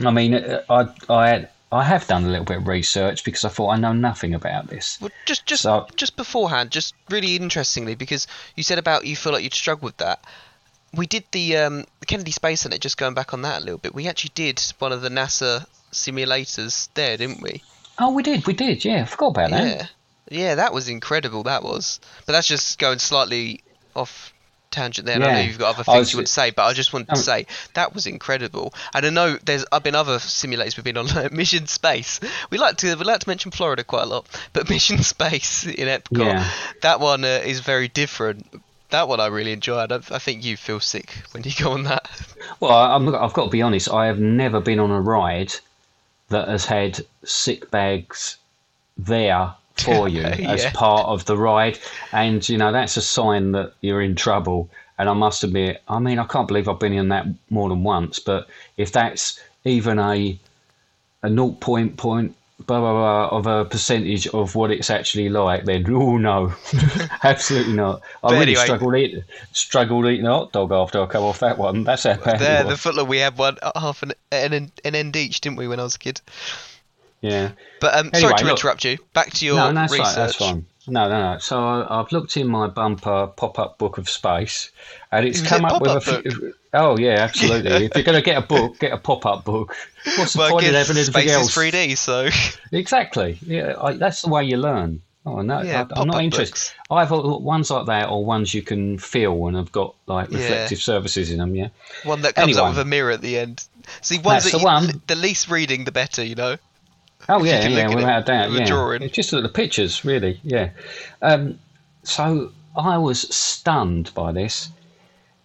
I 0.00 0.10
mean, 0.10 0.34
uh, 0.34 0.62
I 0.68 0.88
I 1.08 1.28
had, 1.28 1.48
I 1.72 1.84
have 1.84 2.06
done 2.06 2.24
a 2.24 2.28
little 2.28 2.44
bit 2.44 2.58
of 2.58 2.68
research 2.68 3.24
because 3.24 3.44
I 3.44 3.48
thought 3.48 3.70
I 3.70 3.78
know 3.78 3.94
nothing 3.94 4.34
about 4.34 4.68
this. 4.68 4.98
Well, 5.00 5.10
just 5.24 5.46
just 5.46 5.62
So- 5.62 5.88
just 5.96 6.16
beforehand, 6.16 6.70
just 6.70 6.94
really 7.08 7.36
interestingly, 7.36 7.94
because 7.94 8.26
you 8.54 8.62
said 8.62 8.78
about 8.78 9.06
you 9.06 9.16
feel 9.16 9.32
like 9.32 9.42
you'd 9.42 9.54
struggle 9.54 9.86
with 9.86 9.96
that. 9.96 10.22
We 10.96 11.06
did 11.06 11.24
the 11.32 11.56
um, 11.58 11.84
the 12.00 12.06
Kennedy 12.06 12.30
Space 12.30 12.60
Center. 12.62 12.78
Just 12.78 12.96
going 12.96 13.14
back 13.14 13.34
on 13.34 13.42
that 13.42 13.58
a 13.60 13.64
little 13.64 13.78
bit, 13.78 13.94
we 13.94 14.08
actually 14.08 14.32
did 14.34 14.62
one 14.78 14.92
of 14.92 15.02
the 15.02 15.08
NASA 15.10 15.66
simulators 15.92 16.88
there, 16.94 17.16
didn't 17.16 17.42
we? 17.42 17.62
Oh, 17.98 18.12
we 18.12 18.22
did, 18.22 18.46
we 18.46 18.52
did, 18.52 18.84
yeah. 18.84 19.02
I 19.02 19.04
forgot 19.06 19.28
about 19.28 19.50
that. 19.50 19.66
Yeah. 19.66 19.86
Yeah, 20.28 20.54
that 20.56 20.72
was 20.74 20.88
incredible. 20.88 21.44
That 21.44 21.62
was, 21.62 22.00
but 22.26 22.32
that's 22.32 22.48
just 22.48 22.78
going 22.78 22.98
slightly 22.98 23.60
off 23.94 24.32
tangent 24.72 25.06
there. 25.06 25.14
and 25.14 25.24
I 25.24 25.32
know 25.32 25.38
Yeah. 25.38 25.44
you've 25.46 25.58
got 25.58 25.74
other 25.76 25.84
things 25.84 25.98
was- 25.98 26.12
you 26.12 26.16
would 26.18 26.28
say, 26.28 26.50
but 26.50 26.64
I 26.66 26.72
just 26.74 26.92
wanted 26.92 27.06
to 27.08 27.12
Um, 27.14 27.22
say 27.22 27.46
that 27.74 27.94
was 27.94 28.06
incredible. 28.06 28.74
And 28.92 29.06
I 29.06 29.10
know 29.10 29.38
there's 29.44 29.64
I've 29.72 29.82
been 29.84 29.94
other 29.94 30.18
simulators 30.18 30.76
we've 30.76 30.84
been 30.84 30.96
on, 30.98 31.06
like 31.06 31.32
Mission 31.42 31.66
Space. 31.68 32.20
We 32.50 32.58
like 32.58 32.76
to 32.78 32.94
we 32.96 33.04
like 33.04 33.20
to 33.20 33.28
mention 33.28 33.50
Florida 33.52 33.84
quite 33.84 34.02
a 34.02 34.06
lot, 34.06 34.26
but 34.52 34.68
Mission 34.68 35.02
Space 35.02 35.64
in 35.64 35.86
Epcot, 35.88 36.24
Yeah. 36.26 36.50
that 36.82 37.00
one 37.00 37.24
uh, 37.24 37.40
is 37.44 37.60
very 37.60 37.88
different. 37.88 38.46
That 38.90 39.08
one 39.08 39.20
I 39.20 39.26
really 39.26 39.52
enjoyed. 39.52 39.90
I, 39.90 39.96
I 39.96 40.18
think 40.18 40.44
you 40.44 40.56
feel 40.56 40.80
sick 40.80 41.18
when 41.32 41.42
you 41.42 41.52
go 41.58 41.72
on 41.72 41.84
that. 41.84 42.08
Well, 42.60 42.72
I'm, 42.72 43.14
I've 43.14 43.32
got 43.32 43.44
to 43.46 43.50
be 43.50 43.62
honest. 43.62 43.90
I 43.90 44.06
have 44.06 44.20
never 44.20 44.60
been 44.60 44.78
on 44.78 44.90
a 44.90 45.00
ride 45.00 45.54
that 46.28 46.48
has 46.48 46.64
had 46.64 47.00
sick 47.24 47.70
bags 47.70 48.36
there 48.96 49.52
for 49.74 50.08
you 50.16 50.22
as 50.22 50.66
part 50.66 51.06
of 51.06 51.24
the 51.24 51.36
ride, 51.36 51.78
and 52.12 52.48
you 52.48 52.58
know 52.58 52.72
that's 52.72 52.96
a 52.96 53.02
sign 53.02 53.52
that 53.52 53.74
you're 53.80 54.02
in 54.02 54.14
trouble. 54.14 54.70
And 54.98 55.10
I 55.10 55.12
must 55.12 55.44
admit, 55.44 55.82
I 55.88 55.98
mean, 55.98 56.18
I 56.18 56.24
can't 56.24 56.48
believe 56.48 56.68
I've 56.68 56.80
been 56.80 56.94
in 56.94 57.08
that 57.08 57.26
more 57.50 57.68
than 57.68 57.84
once. 57.84 58.18
But 58.18 58.48
if 58.78 58.92
that's 58.92 59.38
even 59.64 59.98
a 59.98 60.38
a 61.22 61.48
point 61.60 62.34
blah 62.66 62.80
blah 62.80 62.92
blah 62.92 63.28
of 63.38 63.46
a 63.46 63.64
percentage 63.64 64.26
of 64.28 64.54
what 64.54 64.70
it's 64.70 64.90
actually 64.90 65.28
like, 65.28 65.64
then 65.64 65.84
oh 65.90 66.16
no, 66.18 66.52
absolutely 67.22 67.74
not. 67.74 68.02
I 68.22 68.30
really 68.32 68.42
anyway- 68.52 68.64
struggled 68.64 68.96
eat 68.96 69.24
struggled 69.52 70.06
eating 70.06 70.26
a 70.26 70.32
hot 70.32 70.52
dog 70.52 70.72
after 70.72 71.00
I 71.02 71.06
come 71.06 71.24
off 71.24 71.40
that 71.40 71.58
one. 71.58 71.84
That's 71.84 72.02
how 72.04 72.16
bad 72.16 72.38
There, 72.40 72.64
the 72.64 72.74
footler 72.74 73.06
we 73.06 73.18
had 73.18 73.38
one 73.38 73.56
uh, 73.62 73.78
half 73.78 74.02
an 74.02 74.12
an, 74.32 74.70
an 74.84 74.94
end 74.94 75.16
each, 75.16 75.40
didn't 75.40 75.56
we, 75.58 75.68
when 75.68 75.80
I 75.80 75.84
was 75.84 75.94
a 75.94 75.98
kid? 75.98 76.20
Yeah. 77.20 77.52
But 77.80 77.94
um, 77.96 78.10
Anyway, 78.12 78.20
sorry 78.20 78.34
to 78.38 78.44
look- 78.44 78.58
interrupt 78.58 78.84
you. 78.84 78.98
Back 79.14 79.30
to 79.34 79.46
your 79.46 79.56
No, 79.56 79.72
that's 79.72 79.92
research. 79.92 80.06
fine. 80.06 80.14
That's 80.16 80.34
fine. 80.36 80.66
No, 80.88 81.08
no, 81.08 81.32
no. 81.32 81.38
So 81.38 81.58
I, 81.58 81.98
I've 82.00 82.12
looked 82.12 82.36
in 82.36 82.46
my 82.46 82.68
bumper 82.68 83.26
pop-up 83.36 83.76
book 83.78 83.98
of 83.98 84.08
space, 84.08 84.70
and 85.10 85.26
it's 85.26 85.40
Is 85.40 85.48
come 85.48 85.64
it 85.64 85.72
up 85.72 85.82
with 85.82 85.90
a 85.90 86.00
few. 86.22 86.54
Oh 86.76 86.96
yeah, 86.98 87.14
absolutely. 87.20 87.86
if 87.86 87.94
you're 87.94 88.04
going 88.04 88.16
to 88.16 88.22
get 88.22 88.36
a 88.38 88.46
book, 88.46 88.78
get 88.78 88.92
a 88.92 88.98
pop-up 88.98 89.44
book. 89.44 89.74
What's 90.18 90.34
the 90.34 90.40
Well, 90.40 90.50
point 90.50 90.66
of 90.66 90.74
having 90.74 90.96
anything 90.96 91.12
space 91.12 91.30
else? 91.32 91.56
is 91.56 91.72
3D, 91.72 91.96
so 91.98 92.28
Exactly. 92.72 93.38
Yeah, 93.44 93.74
I, 93.80 93.94
that's 93.94 94.22
the 94.22 94.28
way 94.28 94.44
you 94.44 94.56
learn. 94.56 95.02
Oh 95.24 95.40
no, 95.42 95.60
Yeah, 95.62 95.86
I, 95.92 96.00
I'm 96.00 96.06
not 96.06 96.22
interested. 96.22 96.52
books. 96.52 96.74
Either 96.90 97.20
ones 97.20 97.70
like 97.70 97.86
that 97.86 98.08
or 98.10 98.24
ones 98.24 98.54
you 98.54 98.62
can 98.62 98.96
feel 98.98 99.46
and 99.48 99.56
have 99.56 99.72
got 99.72 99.94
like 100.06 100.30
Yeah. 100.30 100.38
reflective 100.38 100.78
surfaces 100.80 101.30
in 101.32 101.38
them. 101.38 101.54
Yeah. 101.56 101.68
one 102.04 102.22
that 102.22 102.34
comes 102.36 102.56
Anyway. 102.56 102.60
up 102.62 102.68
with 102.76 102.78
a 102.78 102.84
mirror 102.84 103.10
at 103.10 103.22
the 103.22 103.38
end. 103.38 103.64
See, 104.02 104.18
ones 104.18 104.44
That's 104.44 104.52
that 104.52 104.52
the 104.52 104.58
you, 104.58 104.64
one. 104.64 105.02
the 105.08 105.16
least 105.16 105.48
reading, 105.50 105.84
the 105.84 105.92
better. 105.92 106.22
You 106.24 106.36
know. 106.36 106.56
Oh 107.28 107.42
yeah, 107.44 107.66
yeah, 107.66 107.90
it 107.90 107.94
without 107.96 108.22
a 108.22 108.24
doubt. 108.24 108.52
Yeah, 108.52 108.66
drawing. 108.66 109.02
It's 109.02 109.14
just 109.14 109.32
at 109.32 109.42
the 109.42 109.48
pictures, 109.48 110.04
really. 110.04 110.38
Yeah. 110.44 110.70
Um, 111.22 111.58
so 112.04 112.52
I 112.76 112.98
was 112.98 113.22
stunned 113.34 114.12
by 114.14 114.30
this. 114.30 114.68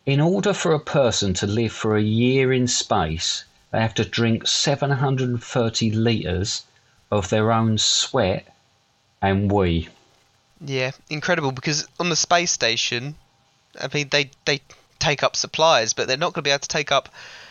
In 0.05 0.19
order 0.19 0.53
for 0.53 0.73
a 0.73 0.79
person 0.79 1.33
to 1.35 1.47
live 1.47 1.71
for 1.71 1.95
a 1.95 2.01
year 2.01 2.51
in 2.51 2.67
space, 2.67 3.45
they 3.71 3.79
have 3.79 3.93
to 3.95 4.05
drink 4.05 4.47
730 4.47 5.91
litres 5.91 6.63
of 7.11 7.29
their 7.29 7.51
own 7.51 7.77
sweat 7.77 8.47
and 9.21 9.51
wee. 9.51 9.89
Yeah, 10.59 10.91
incredible. 11.09 11.51
Because 11.51 11.87
on 11.99 12.09
the 12.09 12.15
space 12.15 12.51
station, 12.51 13.15
I 13.79 13.89
mean, 13.93 14.09
they 14.09 14.31
they 14.45 14.61
take 14.99 15.23
up 15.23 15.35
supplies, 15.35 15.93
but 15.93 16.07
they're 16.07 16.17
not 16.17 16.33
going 16.33 16.43
to 16.43 16.47
be 16.47 16.51
able 16.51 16.59
to 16.59 16.67
take 16.67 16.91
up. 16.91 17.09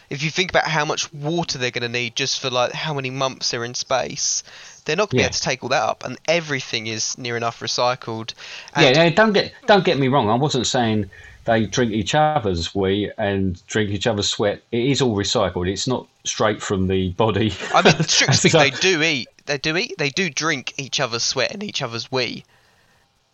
If 0.08 0.24
you 0.24 0.30
think 0.30 0.50
about 0.50 0.66
how 0.66 0.84
much 0.84 1.12
water 1.12 1.56
they're 1.56 1.70
going 1.70 1.82
to 1.82 1.88
need 1.88 2.16
just 2.16 2.40
for 2.40 2.50
like 2.50 2.72
how 2.72 2.94
many 2.94 3.10
months 3.10 3.50
they're 3.50 3.64
in 3.64 3.74
space, 3.74 4.42
they're 4.84 4.96
not 4.96 5.10
going 5.10 5.18
to 5.18 5.22
be 5.22 5.24
able 5.26 5.34
to 5.34 5.40
take 5.40 5.62
all 5.62 5.68
that 5.68 5.82
up, 5.82 6.04
and 6.04 6.18
everything 6.26 6.88
is 6.88 7.16
near 7.16 7.36
enough 7.36 7.60
recycled. 7.60 8.34
Yeah, 8.76 8.88
And 8.88 8.96
yeah, 8.96 9.10
don't 9.10 9.32
get 9.32 9.52
don't 9.66 9.84
get 9.84 9.98
me 9.98 10.08
wrong. 10.08 10.28
I 10.28 10.34
wasn't 10.34 10.66
saying 10.66 11.10
they 11.50 11.66
drink 11.66 11.92
each 11.92 12.14
other's 12.14 12.72
wee 12.74 13.10
and 13.18 13.64
drink 13.66 13.90
each 13.90 14.06
other's 14.06 14.28
sweat. 14.28 14.62
It 14.70 14.84
is 14.84 15.02
all 15.02 15.16
recycled. 15.16 15.68
It's 15.68 15.88
not 15.88 16.06
straight 16.24 16.62
from 16.62 16.86
the 16.86 17.10
body. 17.12 17.52
I 17.74 17.82
mean, 17.82 18.00
strictly 18.04 18.50
So- 18.50 18.58
they 18.58 18.70
do 18.70 19.02
eat. 19.02 19.28
They 19.46 19.58
do 19.58 19.76
eat. 19.76 19.94
They 19.98 20.10
do 20.10 20.30
drink 20.30 20.74
each 20.78 21.00
other's 21.00 21.24
sweat 21.24 21.50
and 21.50 21.64
each 21.64 21.82
other's 21.82 22.12
wee, 22.12 22.44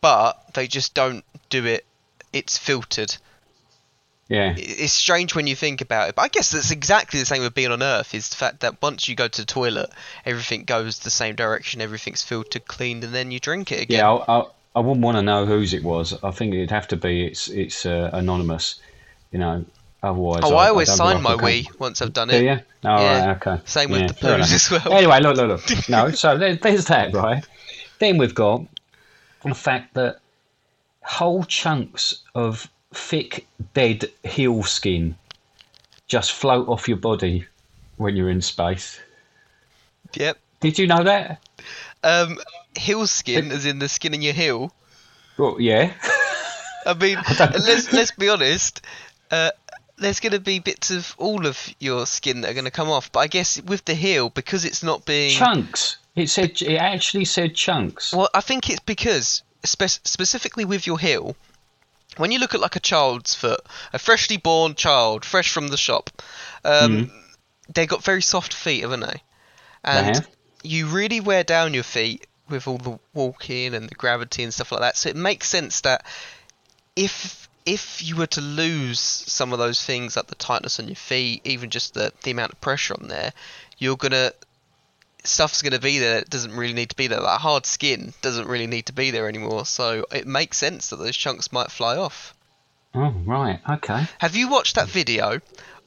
but 0.00 0.54
they 0.54 0.66
just 0.66 0.94
don't 0.94 1.24
do 1.50 1.66
it. 1.66 1.84
It's 2.32 2.56
filtered. 2.56 3.14
Yeah. 4.28 4.54
It's 4.56 4.94
strange 4.94 5.34
when 5.34 5.46
you 5.46 5.54
think 5.54 5.82
about 5.82 6.08
it, 6.08 6.14
but 6.14 6.22
I 6.22 6.28
guess 6.28 6.50
that's 6.50 6.70
exactly 6.70 7.20
the 7.20 7.26
same 7.26 7.42
with 7.42 7.54
being 7.54 7.70
on 7.70 7.82
Earth. 7.82 8.14
Is 8.14 8.30
the 8.30 8.36
fact 8.36 8.60
that 8.60 8.80
once 8.80 9.08
you 9.08 9.14
go 9.14 9.28
to 9.28 9.42
the 9.42 9.46
toilet, 9.46 9.90
everything 10.24 10.64
goes 10.64 11.00
the 11.00 11.10
same 11.10 11.34
direction. 11.34 11.82
Everything's 11.82 12.22
filtered, 12.22 12.66
cleaned, 12.66 13.04
and 13.04 13.14
then 13.14 13.30
you 13.30 13.38
drink 13.38 13.70
it 13.72 13.82
again. 13.82 13.98
Yeah, 13.98 14.10
I, 14.26 14.44
I, 14.76 14.78
I 14.78 14.82
wouldn't 14.82 15.04
want 15.04 15.16
to 15.16 15.22
know 15.22 15.46
whose 15.46 15.74
it 15.74 15.82
was. 15.82 16.22
I 16.22 16.30
think 16.30 16.54
it'd 16.54 16.70
have 16.70 16.88
to 16.88 16.96
be 16.96 17.26
it's 17.26 17.48
it's 17.48 17.86
uh, 17.86 18.10
anonymous, 18.12 18.80
you 19.32 19.38
know. 19.38 19.64
Otherwise, 20.02 20.42
oh, 20.44 20.54
I, 20.54 20.68
always 20.68 20.88
don't 20.88 20.98
sign 20.98 21.22
my 21.22 21.32
I 21.32 21.36
wee 21.36 21.68
once 21.78 22.00
I've 22.00 22.12
done 22.12 22.30
it. 22.30 22.42
you? 22.42 22.60
Oh, 22.84 23.00
Yeah. 23.00 23.26
right, 23.26 23.36
okay. 23.36 23.62
Same 23.64 23.90
with 23.90 24.02
Yeah, 24.02 24.06
the 24.08 24.14
fair 24.14 24.38
as 24.38 24.70
well. 24.70 24.92
Anyway, 24.92 25.20
look, 25.20 25.36
look, 25.36 25.48
look. 25.48 25.88
No, 25.88 26.10
so 26.10 26.38
there, 26.38 26.54
there's 26.54 26.84
that, 26.84 27.12
right? 27.14 27.44
Then 27.98 28.18
we've 28.18 28.34
got 28.34 28.64
the 29.42 29.54
fact 29.54 29.94
that 29.94 30.20
whole 31.02 31.44
chunks 31.44 32.22
of 32.34 32.70
thick, 32.92 33.46
dead 33.74 34.04
heel 34.22 34.62
skin 34.62 35.16
just 36.06 36.32
float 36.32 36.68
off 36.68 36.86
your 36.86 36.98
body 36.98 37.46
when 37.96 38.14
you're 38.16 38.30
in 38.30 38.42
space. 38.42 39.00
Yep. 40.14 40.38
Did 40.60 40.78
you 40.78 40.86
know 40.86 41.02
that? 41.02 41.42
Um, 42.04 42.38
heel 42.76 43.06
skin, 43.06 43.50
as 43.52 43.66
in 43.66 43.78
the 43.78 43.88
skin 43.88 44.14
in 44.14 44.22
your 44.22 44.34
heel. 44.34 44.72
Well, 45.38 45.56
yeah. 45.60 45.92
I 46.86 46.94
mean, 46.94 47.18
let's 47.38 47.92
let's 47.92 48.12
be 48.12 48.28
honest. 48.28 48.80
Uh, 49.30 49.50
there's 49.98 50.20
going 50.20 50.32
to 50.32 50.40
be 50.40 50.58
bits 50.58 50.90
of 50.90 51.14
all 51.18 51.46
of 51.46 51.74
your 51.78 52.06
skin 52.06 52.42
that 52.42 52.50
are 52.50 52.54
going 52.54 52.66
to 52.66 52.70
come 52.70 52.90
off, 52.90 53.10
but 53.10 53.20
I 53.20 53.26
guess 53.28 53.60
with 53.62 53.84
the 53.86 53.94
heel, 53.94 54.30
because 54.30 54.64
it's 54.64 54.82
not 54.82 55.04
being. 55.04 55.36
chunks. 55.36 55.96
It 56.14 56.30
said 56.30 56.62
it 56.62 56.76
actually 56.76 57.24
said 57.24 57.54
chunks. 57.54 58.12
Well, 58.12 58.28
I 58.32 58.40
think 58.40 58.70
it's 58.70 58.80
because 58.80 59.42
spe- 59.64 60.00
specifically 60.04 60.64
with 60.64 60.86
your 60.86 60.98
heel, 60.98 61.36
when 62.16 62.30
you 62.30 62.38
look 62.38 62.54
at 62.54 62.60
like 62.60 62.76
a 62.76 62.80
child's 62.80 63.34
foot, 63.34 63.60
a 63.92 63.98
freshly 63.98 64.36
born 64.36 64.74
child, 64.74 65.24
fresh 65.24 65.52
from 65.52 65.68
the 65.68 65.76
shop, 65.76 66.10
um, 66.64 67.10
they 67.72 67.86
got 67.86 68.02
very 68.02 68.22
soft 68.22 68.54
feet, 68.54 68.82
haven't 68.82 69.00
they? 69.00 69.22
And 69.84 70.26
you 70.62 70.86
really 70.86 71.20
wear 71.20 71.44
down 71.44 71.74
your 71.74 71.82
feet 71.82 72.25
with 72.48 72.68
all 72.68 72.78
the 72.78 72.98
walking 73.14 73.74
and 73.74 73.88
the 73.88 73.94
gravity 73.94 74.42
and 74.42 74.52
stuff 74.52 74.72
like 74.72 74.80
that. 74.80 74.96
So 74.96 75.08
it 75.08 75.16
makes 75.16 75.48
sense 75.48 75.80
that 75.82 76.04
if 76.94 77.48
if 77.64 78.00
you 78.06 78.14
were 78.14 78.28
to 78.28 78.40
lose 78.40 79.00
some 79.00 79.52
of 79.52 79.58
those 79.58 79.82
things 79.82 80.14
like 80.16 80.28
the 80.28 80.36
tightness 80.36 80.78
on 80.78 80.86
your 80.86 80.96
feet, 80.96 81.42
even 81.44 81.70
just 81.70 81.94
the 81.94 82.12
the 82.22 82.30
amount 82.30 82.52
of 82.52 82.60
pressure 82.60 82.94
on 83.00 83.08
there, 83.08 83.32
you're 83.78 83.96
gonna 83.96 84.32
stuff's 85.24 85.62
gonna 85.62 85.80
be 85.80 85.98
there 85.98 86.20
that 86.20 86.30
doesn't 86.30 86.56
really 86.56 86.72
need 86.72 86.90
to 86.90 86.96
be 86.96 87.08
there. 87.08 87.20
That 87.20 87.40
hard 87.40 87.66
skin 87.66 88.14
doesn't 88.22 88.46
really 88.46 88.68
need 88.68 88.86
to 88.86 88.92
be 88.92 89.10
there 89.10 89.28
anymore. 89.28 89.66
So 89.66 90.06
it 90.12 90.26
makes 90.26 90.56
sense 90.56 90.90
that 90.90 90.96
those 90.96 91.16
chunks 91.16 91.52
might 91.52 91.70
fly 91.70 91.96
off. 91.96 92.34
Oh 92.94 93.14
right, 93.26 93.60
okay. 93.68 94.06
Have 94.18 94.36
you 94.36 94.48
watched 94.48 94.76
that 94.76 94.88
video 94.88 95.40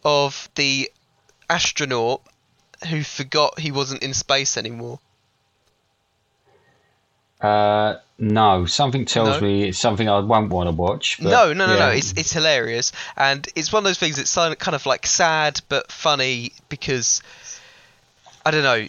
of 0.04 0.50
the 0.56 0.92
astronaut 1.50 2.22
who 2.90 3.04
forgot 3.04 3.60
he 3.60 3.72
wasn't 3.72 4.04
in 4.04 4.14
space 4.14 4.58
anymore? 4.58 5.00
Uh, 7.42 7.96
no, 8.18 8.66
something 8.66 9.06
tells 9.06 9.40
No? 9.40 9.48
me 9.48 9.70
it's 9.70 9.78
something 9.80 10.10
I 10.10 10.20
won't 10.20 10.50
want 10.50 10.68
to 10.68 10.72
watch. 10.74 11.18
But, 11.22 11.30
no, 11.30 11.54
no, 11.54 11.68
no, 11.68 11.80
no. 11.80 11.90
It's 11.90 12.12
it's 12.14 12.34
hilarious, 12.34 12.92
and 13.16 13.48
it's 13.56 13.72
one 13.72 13.82
of 13.82 13.86
those 13.86 13.98
things 13.98 14.18
that's 14.18 14.36
kind 14.36 14.76
of 14.76 14.86
like 14.86 15.08
sad 15.08 15.62
but 15.70 15.92
funny 15.92 16.52
because 16.68 17.22
I 18.46 18.52
don't 18.52 18.64
know. 18.64 18.88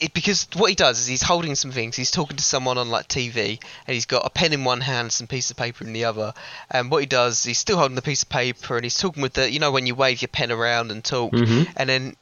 It, 0.00 0.14
because 0.14 0.48
what 0.56 0.70
he 0.70 0.74
does 0.74 0.98
is 0.98 1.06
he's 1.06 1.20
holding 1.20 1.54
some 1.54 1.72
things. 1.72 1.94
He's 1.94 2.10
talking 2.10 2.38
to 2.38 2.42
someone 2.42 2.78
on 2.78 2.88
like 2.88 3.06
TV, 3.06 3.60
and 3.86 3.92
he's 3.94 4.06
got 4.06 4.24
a 4.24 4.30
pen 4.30 4.54
in 4.54 4.64
one 4.64 4.80
hand, 4.80 5.12
some 5.12 5.26
piece 5.26 5.50
of 5.50 5.58
paper 5.58 5.84
in 5.84 5.92
the 5.92 6.06
other. 6.06 6.32
And 6.70 6.90
what 6.90 7.00
he 7.02 7.06
does, 7.06 7.42
he's 7.44 7.58
still 7.58 7.76
holding 7.76 7.96
the 7.96 8.00
piece 8.02 8.22
of 8.22 8.30
paper, 8.30 8.76
and 8.76 8.84
he's 8.84 8.96
talking 8.96 9.22
with 9.22 9.34
the, 9.34 9.50
you 9.50 9.58
know, 9.58 9.70
when 9.70 9.86
you 9.86 9.94
wave 9.94 10.22
your 10.22 10.28
pen 10.30 10.50
around 10.50 10.90
and 10.90 11.04
talk, 11.04 11.32
Mm-hmm. 11.32 11.70
and 11.76 11.86
then 11.90 12.16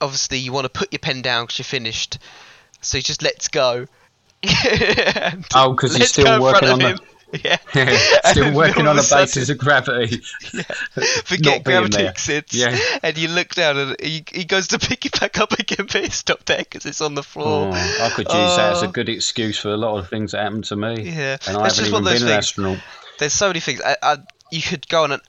obviously 0.00 0.38
you 0.38 0.52
want 0.52 0.64
to 0.64 0.68
put 0.68 0.92
your 0.92 1.00
pen 1.00 1.22
down 1.22 1.46
because 1.46 1.58
you're 1.58 1.64
finished. 1.64 2.18
So 2.82 2.98
he 2.98 3.02
just 3.02 3.20
lets 3.20 3.48
go. 3.48 3.88
Oh, 5.54 5.74
'cause 5.78 5.94
he's 5.96 6.10
still 6.10 6.24
go 6.24 6.34
in 6.34 6.40
front 6.40 6.54
working 6.54 6.68
on 6.70 6.78
the- 6.78 6.88
him. 6.88 6.98
Yeah. 7.44 7.56
Still 8.30 8.54
working 8.54 8.86
on 8.86 8.98
a 8.98 9.02
sudden- 9.02 9.24
basis 9.24 9.48
of 9.50 9.58
gravity. 9.58 10.18
forget 11.24 11.56
Not 11.56 11.64
being 11.64 11.80
gravity 11.80 12.06
exists, 12.06 12.54
Yeah. 12.54 12.78
and 13.02 13.18
you 13.18 13.26
look 13.28 13.48
down 13.54 13.76
and 13.76 13.96
he, 14.00 14.24
he 14.32 14.44
goes 14.44 14.68
to 14.68 14.78
pick 14.78 15.04
it 15.04 15.20
back 15.20 15.38
up 15.38 15.52
again, 15.52 15.86
but 15.92 15.96
it's 16.04 16.26
not 16.28 16.46
there 16.46 16.58
because 16.58 16.86
it's 16.86 17.00
on 17.00 17.14
the 17.16 17.24
floor. 17.24 17.72
Oh, 17.74 17.98
I 18.04 18.10
could 18.10 18.26
use 18.28 18.56
that 18.56 18.74
as 18.74 18.82
a 18.82 18.86
Oh. 18.86 18.90
good 18.92 19.08
excuse 19.08 19.58
for 19.58 19.70
a 19.70 19.76
lot 19.76 19.98
of 19.98 20.08
things 20.08 20.32
that 20.32 20.42
happened 20.44 20.64
to 20.66 20.76
me. 20.76 21.02
Yeah. 21.02 21.36
and 21.48 21.56
I 21.56 21.62
That's 21.64 21.76
haven't 21.76 21.76
just 21.76 21.80
even 21.88 21.94
of 21.98 22.04
those 22.04 22.20
been 22.20 22.28
an 22.30 22.38
astronaut. 22.38 22.78
There's 23.18 23.32
so 23.34 23.48
many 23.48 23.60
things. 23.60 23.82
I, 23.84 23.96
I, 24.02 24.18
you 24.52 24.62
could 24.62 24.88
go 24.88 25.02
on 25.02 25.12
a, 25.12 25.20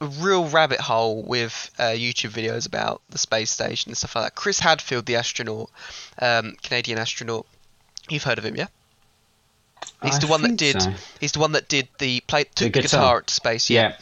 a 0.00 0.06
real 0.06 0.48
rabbit 0.48 0.80
hole 0.80 1.22
with 1.22 1.70
uh, 1.78 1.82
YouTube 1.90 2.30
videos 2.30 2.66
about 2.66 3.02
the 3.10 3.18
space 3.18 3.50
station 3.50 3.90
and 3.90 3.96
stuff 3.96 4.16
like 4.16 4.24
that. 4.24 4.34
Chris 4.34 4.58
Hadfield, 4.58 5.04
the 5.04 5.16
astronaut, 5.16 5.70
um, 6.18 6.56
Canadian 6.62 6.98
astronaut. 6.98 7.46
You've 8.08 8.22
heard 8.24 8.38
of 8.38 8.44
him, 8.44 8.56
yeah? 8.56 8.66
He's 10.02 10.16
I 10.16 10.18
the 10.18 10.26
one 10.26 10.42
that 10.42 10.56
did. 10.56 10.82
so. 10.82 10.92
He's 11.20 11.32
the 11.32 11.38
one 11.38 11.52
that 11.52 11.68
did 11.68 11.88
the 11.98 12.20
play. 12.20 12.44
Took 12.44 12.72
the 12.72 12.82
guitar. 12.82 13.00
guitar, 13.00 13.22
to 13.22 13.34
space. 13.34 13.70
Yeah. 13.70 13.96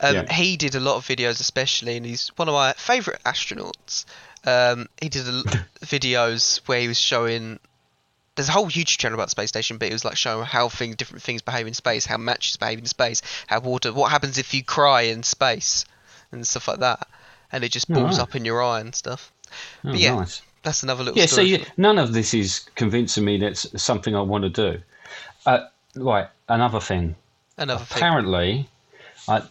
Um, 0.00 0.14
yeah. 0.14 0.32
He 0.32 0.56
did 0.56 0.74
a 0.74 0.80
lot 0.80 0.96
of 0.96 1.04
videos, 1.04 1.40
especially, 1.40 1.96
and 1.96 2.04
he's 2.04 2.28
one 2.36 2.48
of 2.48 2.54
my 2.54 2.72
favourite 2.74 3.22
astronauts. 3.24 4.04
Um, 4.44 4.88
he 5.00 5.08
did 5.08 5.26
a 5.26 5.42
videos 5.84 6.58
where 6.66 6.80
he 6.80 6.88
was 6.88 6.98
showing. 6.98 7.58
There's 8.34 8.48
a 8.48 8.52
whole 8.52 8.66
YouTube 8.66 8.98
channel 8.98 9.14
about 9.14 9.26
the 9.26 9.30
space 9.30 9.50
station, 9.50 9.78
but 9.78 9.88
it 9.88 9.92
was 9.92 10.04
like 10.04 10.16
showing 10.16 10.44
how 10.44 10.68
things, 10.68 10.96
different 10.96 11.22
things 11.22 11.40
behave 11.40 11.68
in 11.68 11.74
space, 11.74 12.04
how 12.04 12.16
matches 12.16 12.56
behave 12.56 12.80
in 12.80 12.86
space, 12.86 13.22
how 13.46 13.60
water, 13.60 13.92
what 13.92 14.10
happens 14.10 14.38
if 14.38 14.54
you 14.54 14.64
cry 14.64 15.02
in 15.02 15.22
space, 15.22 15.84
and 16.32 16.44
stuff 16.44 16.66
like 16.66 16.80
that. 16.80 17.06
And 17.52 17.62
it 17.62 17.70
just 17.70 17.88
balls 17.88 18.18
Alright. 18.18 18.20
up 18.20 18.34
in 18.34 18.44
your 18.44 18.60
eye 18.60 18.80
and 18.80 18.92
stuff. 18.92 19.30
Oh, 19.84 19.90
but 19.92 20.00
yeah, 20.00 20.16
nice. 20.16 20.42
That's 20.64 20.82
another 20.82 21.04
little 21.04 21.18
Yeah, 21.18 21.26
so 21.26 21.40
you, 21.40 21.64
none 21.76 21.98
of 21.98 22.12
this 22.12 22.34
is 22.34 22.66
convincing 22.74 23.24
me 23.24 23.38
that's 23.38 23.80
something 23.80 24.16
I 24.16 24.20
want 24.22 24.42
to 24.44 24.50
do. 24.50 24.80
Uh, 25.46 25.66
right, 25.94 26.26
another 26.48 26.80
thing. 26.80 27.14
another 27.58 27.84
thing. 27.84 27.98
Apparently, 27.98 28.68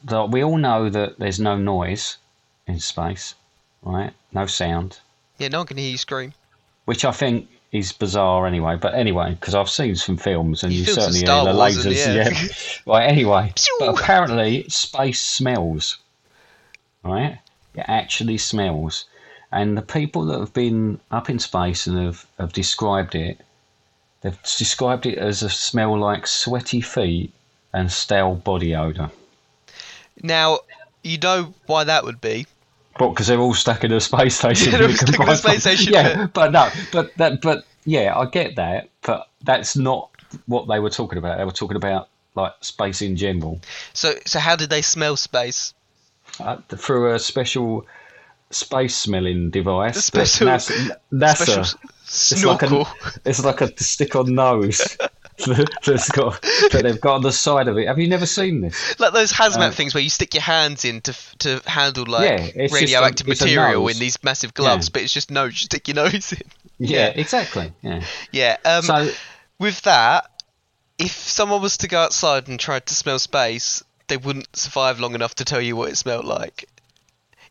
the, 0.03 0.25
we 0.29 0.43
all 0.43 0.57
know 0.57 0.89
that 0.89 1.17
there's 1.19 1.39
no 1.39 1.55
noise 1.57 2.17
in 2.67 2.79
space, 2.79 3.35
right? 3.83 4.11
No 4.33 4.45
sound, 4.47 4.99
Yeah, 5.37 5.47
no 5.49 5.59
one 5.59 5.67
can 5.67 5.77
hear 5.77 5.91
you 5.91 5.97
scream. 5.97 6.33
which 6.85 7.05
I 7.05 7.11
think 7.11 7.47
is 7.71 7.91
bizarre 7.91 8.45
anyway. 8.45 8.75
But 8.75 8.93
anyway, 8.93 9.31
because 9.39 9.55
I've 9.55 9.69
seen 9.69 9.95
some 9.95 10.17
films 10.17 10.63
and 10.63 10.71
You 10.73 10.79
you 10.79 10.85
certainly 10.85 11.19
hear 11.19 11.27
the 11.27 11.49
and- 11.49 11.57
lasers. 11.59 11.95
yeah. 11.95 12.91
right, 12.91 13.05
anyway. 13.07 13.51
But 13.79 13.99
apparently, 13.99 14.67
space 14.69 15.19
smells, 15.23 15.97
right? 17.03 17.39
It 17.75 17.85
actually 17.87 18.37
smells. 18.37 19.05
And 19.53 19.77
the 19.77 19.83
people 19.83 20.25
that 20.25 20.39
have 20.39 20.51
been 20.51 20.99
up 21.11 21.29
in 21.29 21.37
space 21.37 21.85
and 21.85 21.97
have, 21.99 22.25
have 22.39 22.53
described 22.53 23.13
it, 23.13 23.39
they've 24.21 24.41
described 24.41 25.05
it 25.05 25.19
as 25.19 25.43
a 25.43 25.49
smell 25.49 25.95
like 25.99 26.25
sweaty 26.25 26.81
feet 26.81 27.31
and 27.71 27.91
stale 27.91 28.33
body 28.33 28.75
odour. 28.75 29.11
Now, 30.23 30.59
you 31.03 31.19
know 31.19 31.53
why 31.67 31.83
that 31.83 32.03
would 32.03 32.19
be. 32.19 32.47
What? 32.97 33.09
Because 33.09 33.27
they're 33.27 33.39
all 33.39 33.53
stuck 33.53 33.83
in 33.83 33.91
a 33.91 33.99
space 33.99 34.37
station. 34.37 34.71
Yeah, 34.71 34.77
they're 34.79 34.87
all 34.87 34.91
You 34.91 34.97
stuck 34.97 35.19
in 35.19 35.29
a 35.29 35.35
space 35.35 35.61
station, 35.61 35.93
Yeah, 35.93 36.07
yeah. 36.07 36.27
but 36.33 36.51
no, 36.51 36.69
but 36.91 37.15
that, 37.17 37.41
but 37.41 37.65
yeah, 37.85 38.17
I 38.17 38.25
get 38.25 38.55
that, 38.55 38.89
but 39.03 39.27
that's 39.43 39.77
not 39.77 40.09
what 40.47 40.67
they 40.67 40.79
were 40.79 40.89
talking 40.89 41.19
about. 41.19 41.37
They 41.37 41.45
were 41.45 41.51
talking 41.51 41.77
about 41.77 42.09
like 42.35 42.53
space 42.61 43.03
in 43.03 43.15
general 43.15 43.59
So, 43.93 44.15
so 44.25 44.39
how 44.39 44.55
did 44.55 44.71
they 44.71 44.81
smell 44.81 45.15
space? 45.15 45.75
uh, 46.39 46.57
through 46.75 47.13
a 47.13 47.19
special 47.19 47.85
space 48.53 48.95
smelling 48.95 49.49
device. 49.49 50.03
Special- 50.05 50.47
NASA, 50.47 50.97
NASA 51.11 51.75
Special 52.05 52.51
it's 52.51 52.61
like 52.61 52.61
a 52.63 52.85
it's 53.25 53.43
like 53.43 53.61
a 53.61 53.83
stick-on 53.83 54.35
nose 54.35 54.97
that's 55.85 56.11
got 56.11 56.39
that 56.71 56.81
they've 56.83 57.01
got 57.01 57.15
on 57.15 57.21
the 57.23 57.31
side 57.31 57.67
of 57.67 57.75
it. 57.77 57.87
Have 57.87 57.97
you 57.97 58.07
never 58.07 58.27
seen 58.27 58.61
this? 58.61 58.99
like 58.99 59.13
those 59.13 59.33
hazmat 59.33 59.69
Uh, 59.69 59.71
things 59.71 59.95
where 59.95 60.03
you 60.03 60.11
stick 60.11 60.33
your 60.35 60.43
hands 60.43 60.85
in 60.85 61.01
to 61.01 61.13
to 61.39 61.61
handle 61.65 62.05
like 62.07 62.29
Yeah, 62.29 62.67
just 62.67 62.73
radioactive 62.73 63.25
a 63.25 63.29
material 63.31 63.87
in 63.87 63.97
these 63.97 64.21
massive 64.23 64.53
gloves, 64.53 64.87
Yeah. 64.87 64.91
but 64.93 65.01
it's 65.01 65.13
just 65.13 65.31
no, 65.31 65.45
You 65.45 65.51
stick 65.53 65.87
your 65.87 65.95
nose 65.95 66.33
in. 66.33 66.41
Yeah, 66.77 66.89
Yeah. 67.07 67.07
exactly. 67.15 67.73
Yeah. 67.81 68.03
Yeah. 68.31 68.57
Um, 68.63 68.83
So 68.83 69.11
with 69.57 69.81
that, 69.83 70.29
if 70.99 71.11
someone 71.11 71.61
was 71.63 71.77
to 71.77 71.87
go 71.87 71.99
outside 71.99 72.47
and 72.47 72.59
tried 72.59 72.85
to 72.87 72.93
smell 72.95 73.17
space, 73.17 73.83
they 74.07 74.17
wouldn't 74.17 74.55
survive 74.55 74.99
long 74.99 75.15
enough 75.15 75.33
to 75.35 75.45
tell 75.45 75.61
you 75.61 75.75
what 75.75 75.89
it 75.89 75.97
smelled 75.97 76.25
like. 76.25 76.69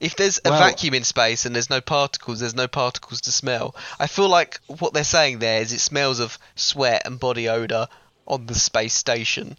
If 0.03 0.17
there's 0.17 0.41
a 0.45 0.51
Well- 0.51 0.59
vacuum 0.59 0.95
in 0.95 1.05
space 1.05 1.47
and 1.47 1.55
there's 1.55 1.71
no 1.71 1.81
particles, 1.81 2.41
there's 2.41 2.57
no 2.57 2.67
particles 2.67 3.21
to 3.23 3.31
smell. 3.33 3.75
I 4.01 4.09
feel 4.09 4.29
like 4.29 4.61
what 4.67 4.93
they're 4.93 5.05
saying 5.05 5.39
there 5.39 5.63
is 5.63 5.73
it 5.73 5.79
smells 5.79 6.19
of 6.19 6.39
sweat 6.57 7.03
and 7.07 7.21
body 7.21 7.49
odor 7.49 7.87
on 8.27 8.47
the 8.47 8.55
space 8.57 8.95
station. 8.95 9.57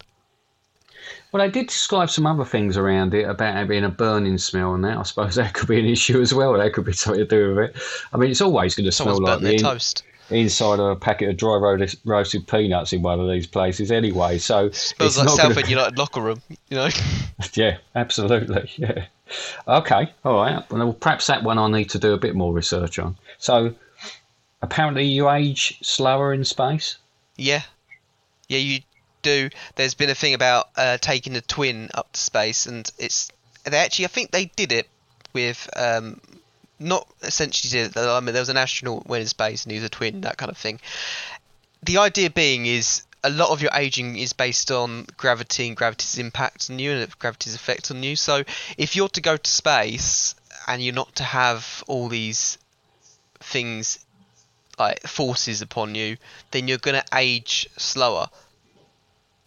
Well, 1.32 1.42
I 1.42 1.48
did 1.48 1.68
describe 1.68 2.10
some 2.10 2.26
other 2.26 2.44
things 2.44 2.76
around 2.76 3.14
it 3.14 3.28
about 3.28 3.56
it 3.56 3.68
being 3.68 3.84
a 3.84 3.88
burning 3.88 4.36
smell, 4.38 4.74
and 4.74 4.84
that 4.84 4.98
I 4.98 5.02
suppose 5.02 5.34
that 5.36 5.54
could 5.54 5.68
be 5.68 5.80
an 5.80 5.86
issue 5.86 6.20
as 6.20 6.32
well. 6.34 6.52
That 6.52 6.72
could 6.74 6.84
be 6.84 6.92
something 6.92 7.20
to 7.20 7.26
do 7.26 7.54
with 7.54 7.70
it. 7.70 7.76
I 8.12 8.16
mean, 8.18 8.30
it's 8.30 8.40
always 8.42 8.74
going 8.74 8.84
to 8.84 8.92
smell 8.92 9.20
like 9.20 9.40
the 9.40 9.54
in- 9.54 9.58
toast. 9.62 10.02
inside 10.30 10.78
of 10.78 10.86
a 10.86 10.96
packet 10.96 11.30
of 11.30 11.36
dry 11.38 11.56
roasted, 12.04 12.46
peanuts 12.46 12.92
in 12.92 13.02
one 13.02 13.18
of 13.18 13.28
these 13.28 13.46
places, 13.46 13.90
anyway. 13.90 14.38
So 14.38 14.70
Smells 14.70 15.16
it's 15.16 15.26
like 15.26 15.28
Southend 15.36 15.54
gonna- 15.56 15.68
United 15.68 15.98
locker 15.98 16.20
room, 16.20 16.42
you 16.68 16.76
know. 16.76 16.88
Yeah, 17.54 17.78
absolutely. 17.94 18.70
Yeah. 18.76 19.06
Okay. 19.66 20.12
All 20.24 20.36
right. 20.36 20.70
Well, 20.70 20.92
perhaps 20.92 21.26
that 21.28 21.42
one 21.42 21.58
I 21.58 21.68
need 21.68 21.90
to 21.90 21.98
do 21.98 22.12
a 22.12 22.18
bit 22.18 22.34
more 22.34 22.52
research 22.52 22.98
on. 22.98 23.16
So, 23.38 23.74
apparently, 24.62 25.04
you 25.04 25.30
age 25.30 25.78
slower 25.82 26.32
in 26.32 26.44
space. 26.44 26.96
Yeah, 27.36 27.62
yeah, 28.48 28.58
you 28.58 28.80
do. 29.22 29.50
There's 29.76 29.94
been 29.94 30.10
a 30.10 30.14
thing 30.14 30.34
about 30.34 30.68
uh, 30.76 30.98
taking 30.98 31.36
a 31.36 31.40
twin 31.40 31.90
up 31.94 32.12
to 32.12 32.20
space, 32.20 32.66
and 32.66 32.90
it's 32.98 33.30
they 33.64 33.78
actually. 33.78 34.04
I 34.04 34.08
think 34.08 34.30
they 34.30 34.46
did 34.46 34.72
it 34.72 34.88
with 35.32 35.68
um, 35.76 36.20
not 36.78 37.08
essentially 37.22 37.70
did 37.70 37.96
it. 37.96 38.00
I 38.00 38.20
mean, 38.20 38.32
there 38.32 38.42
was 38.42 38.48
an 38.48 38.56
astronaut 38.56 39.06
went 39.06 39.22
in 39.22 39.28
space 39.28 39.64
and 39.64 39.72
he 39.72 39.78
was 39.78 39.84
a 39.84 39.88
twin, 39.88 40.22
that 40.22 40.36
kind 40.36 40.50
of 40.50 40.56
thing. 40.56 40.80
The 41.82 41.98
idea 41.98 42.30
being 42.30 42.66
is 42.66 43.03
a 43.24 43.30
lot 43.30 43.50
of 43.50 43.62
your 43.62 43.70
aging 43.74 44.16
is 44.18 44.34
based 44.34 44.70
on 44.70 45.06
gravity 45.16 45.66
and 45.66 45.76
gravity's 45.76 46.18
impact 46.18 46.70
on 46.70 46.78
you 46.78 46.92
and 46.92 47.18
gravity's 47.18 47.54
effect 47.54 47.90
on 47.90 48.02
you. 48.02 48.16
So 48.16 48.44
if 48.76 48.94
you're 48.94 49.08
to 49.08 49.20
go 49.22 49.36
to 49.36 49.50
space 49.50 50.34
and 50.68 50.82
you're 50.82 50.94
not 50.94 51.16
to 51.16 51.24
have 51.24 51.82
all 51.88 52.08
these 52.08 52.58
things 53.40 54.04
like 54.78 55.00
forces 55.06 55.62
upon 55.62 55.94
you, 55.94 56.18
then 56.50 56.68
you're 56.68 56.78
gonna 56.78 57.04
age 57.14 57.66
slower. 57.78 58.28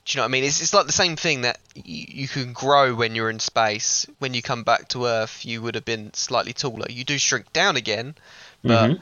Do 0.05 0.13
you 0.13 0.17
know 0.17 0.23
what 0.23 0.29
I 0.29 0.31
mean? 0.31 0.43
It's, 0.45 0.61
it's 0.61 0.73
like 0.73 0.87
the 0.87 0.93
same 0.93 1.15
thing 1.15 1.41
that 1.41 1.59
you, 1.75 2.05
you 2.23 2.27
can 2.27 2.53
grow 2.53 2.95
when 2.95 3.13
you're 3.13 3.29
in 3.29 3.39
space. 3.39 4.07
When 4.19 4.33
you 4.33 4.41
come 4.41 4.63
back 4.63 4.87
to 4.89 5.05
Earth, 5.05 5.45
you 5.45 5.61
would 5.61 5.75
have 5.75 5.85
been 5.85 6.13
slightly 6.13 6.53
taller. 6.53 6.87
You 6.89 7.03
do 7.03 7.17
shrink 7.17 7.51
down 7.53 7.75
again, 7.75 8.15
but 8.63 8.89
Mhm. 8.89 9.01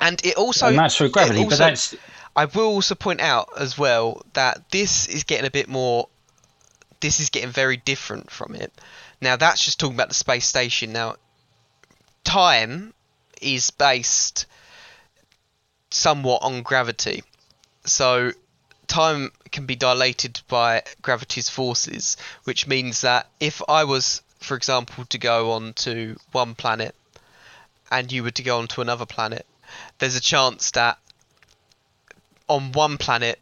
and 0.00 0.24
it 0.26 0.36
also 0.36 0.66
and 0.66 0.78
that's 0.78 0.96
through 0.96 1.06
it 1.06 1.12
gravity, 1.12 1.44
but 1.44 1.58
that's 1.58 1.94
I 2.40 2.46
will 2.46 2.68
also 2.68 2.94
point 2.94 3.20
out 3.20 3.50
as 3.58 3.76
well 3.76 4.22
that 4.32 4.70
this 4.70 5.06
is 5.06 5.24
getting 5.24 5.46
a 5.46 5.50
bit 5.50 5.68
more. 5.68 6.08
This 7.00 7.20
is 7.20 7.28
getting 7.28 7.50
very 7.50 7.76
different 7.76 8.30
from 8.30 8.54
it. 8.54 8.72
Now 9.20 9.36
that's 9.36 9.62
just 9.62 9.78
talking 9.78 9.94
about 9.94 10.08
the 10.08 10.14
space 10.14 10.46
station. 10.46 10.90
Now, 10.90 11.16
time 12.24 12.94
is 13.42 13.68
based 13.68 14.46
somewhat 15.90 16.42
on 16.42 16.62
gravity, 16.62 17.24
so 17.84 18.32
time 18.86 19.32
can 19.52 19.66
be 19.66 19.76
dilated 19.76 20.40
by 20.48 20.82
gravity's 21.02 21.50
forces, 21.50 22.16
which 22.44 22.66
means 22.66 23.02
that 23.02 23.28
if 23.38 23.60
I 23.68 23.84
was, 23.84 24.22
for 24.38 24.56
example, 24.56 25.04
to 25.04 25.18
go 25.18 25.52
on 25.52 25.74
to 25.84 26.16
one 26.32 26.54
planet 26.54 26.94
and 27.90 28.10
you 28.10 28.22
were 28.22 28.30
to 28.30 28.42
go 28.42 28.60
on 28.60 28.68
to 28.68 28.80
another 28.80 29.04
planet, 29.04 29.44
there's 29.98 30.16
a 30.16 30.22
chance 30.22 30.70
that 30.70 30.96
on 32.50 32.72
one 32.72 32.98
planet 32.98 33.38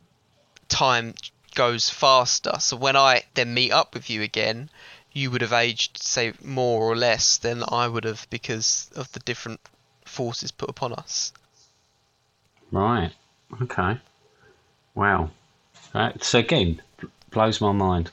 time 0.69 1.15
goes 1.55 1.89
faster. 1.89 2.53
So 2.61 2.77
when 2.77 2.95
I 2.95 3.23
then 3.35 3.55
meet 3.55 3.73
up 3.73 3.95
with 3.95 4.11
you 4.11 4.21
again, 4.23 4.69
you 5.13 5.31
would 5.31 5.41
have 5.41 5.55
aged, 5.55 5.97
say, 5.97 6.35
more 6.45 6.83
or 6.83 6.95
less 6.95 7.39
than 7.39 7.65
I 7.67 7.89
would 7.89 8.05
have 8.05 8.27
because 8.29 8.91
of 8.95 9.11
the 9.13 9.21
different 9.21 9.61
forces 10.05 10.51
put 10.51 10.69
upon 10.69 10.93
us. 10.93 11.33
right. 12.71 13.13
Okay. 13.63 13.99
Wow. 14.95 15.31
That 15.95 16.23
so 16.23 16.41
again 16.41 16.83
blows 17.31 17.63
my 17.63 17.73
mind. 17.73 18.11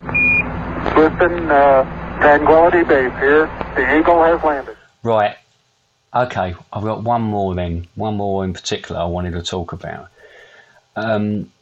Houston, 0.00 1.50
uh, 1.50 2.18
Tranquility 2.20 2.84
Base 2.84 3.12
here. 3.18 3.46
The 3.76 3.98
Eagle 3.98 4.22
has 4.22 4.42
landed. 4.42 4.76
Right. 5.02 5.36
Okay, 6.12 6.54
I've 6.72 6.82
got 6.82 7.04
one 7.04 7.22
more 7.22 7.54
then. 7.54 7.86
One 7.94 8.16
more 8.16 8.44
in 8.44 8.52
particular 8.52 9.00
I 9.00 9.04
wanted 9.04 9.32
to 9.32 9.42
talk 9.42 9.72
about. 9.72 10.08
Um, 10.96 11.52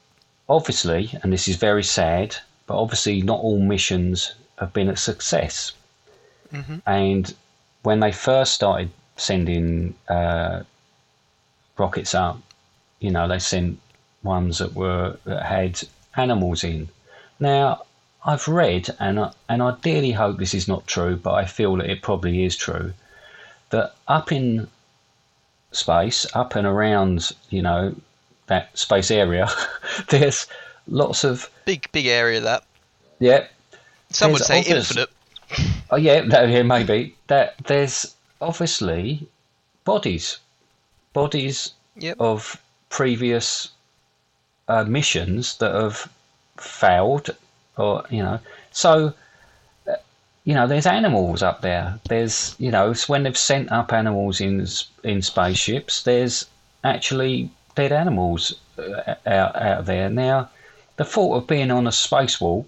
obviously, 0.49 1.13
and 1.23 1.33
this 1.33 1.49
is 1.49 1.57
very 1.57 1.85
sad, 1.85 2.35
but 2.67 2.81
obviously 2.81 3.21
not 3.21 3.41
all 3.41 3.59
missions 3.59 4.35
have 4.59 4.73
been 4.73 4.89
a 4.89 4.97
success. 4.97 5.73
And 6.87 7.35
when 7.83 8.01
they 8.01 8.11
first 8.11 8.55
started 8.55 8.91
sending 9.17 9.95
uh, 10.09 10.63
rockets 11.77 12.15
up, 12.15 12.41
you 13.01 13.11
know, 13.11 13.29
they 13.29 13.39
sent 13.39 13.79
ones 14.23 14.59
that 14.59 14.73
were 14.73 15.19
that 15.25 15.43
had 15.43 15.81
animals 16.17 16.65
in. 16.65 16.89
Now, 17.39 17.83
I've 18.25 18.49
read, 18.49 18.89
and 18.99 19.21
I, 19.21 19.33
and 19.49 19.63
I 19.63 19.77
dearly 19.83 20.13
hope 20.13 20.39
this 20.39 20.55
is 20.55 20.67
not 20.69 20.87
true, 20.87 21.17
but 21.17 21.35
I 21.35 21.45
feel 21.45 21.77
that 21.77 21.91
it 21.91 22.01
probably 22.01 22.45
is 22.45 22.57
true 22.57 22.95
that 23.71 23.95
up 24.07 24.33
in 24.33 24.69
space, 25.73 26.27
up 26.35 26.55
and 26.55 26.67
around, 26.67 27.31
you 27.51 27.63
know, 27.63 27.95
that 28.47 28.77
space 28.79 29.11
area, 29.11 29.49
there's 30.09 30.47
lots 30.87 31.25
of 31.25 31.51
Big, 31.65 31.91
big 31.93 32.07
area 32.07 32.41
that. 32.41 32.65
yeah. 33.19 33.47
Some 34.11 34.33
would 34.33 34.43
say 34.43 34.61
obvious- 34.61 34.91
infinite. 34.91 35.11
Oh 35.91 35.97
yeah, 35.97 36.21
no, 36.27 36.45
yeah, 36.45 36.63
maybe 36.63 37.15
that 37.27 37.57
there's 37.67 38.15
obviously 38.41 39.27
bodies, 39.85 40.39
bodies 41.13 41.73
Yep. 41.97 42.17
of 42.21 42.61
previous 42.91 43.69
uh, 44.69 44.85
missions 44.85 45.57
that 45.59 45.75
have 45.75 46.09
failed, 46.59 47.31
or 47.77 48.05
you 48.09 48.23
know, 48.23 48.39
so 48.71 49.13
you 50.49 50.55
know, 50.55 50.67
there's 50.67 50.87
animals 50.87 51.43
up 51.43 51.61
there. 51.61 52.01
There's 52.09 52.57
you 52.59 52.71
know, 52.71 52.95
when 53.07 53.25
they've 53.25 53.37
sent 53.37 53.71
up 53.71 53.93
animals 53.93 54.41
in 54.41 54.67
in 55.05 55.21
spaceships. 55.21 56.05
There's 56.05 56.47
actually 56.83 57.51
dead 57.75 57.93
animals 57.93 58.55
uh, 58.79 59.17
out 59.27 59.57
out 59.57 59.85
there 59.85 60.09
now. 60.09 60.49
The 60.97 61.05
thought 61.05 61.37
of 61.37 61.47
being 61.47 61.71
on 61.71 61.87
a 61.87 61.91
spacewalk 61.91 62.65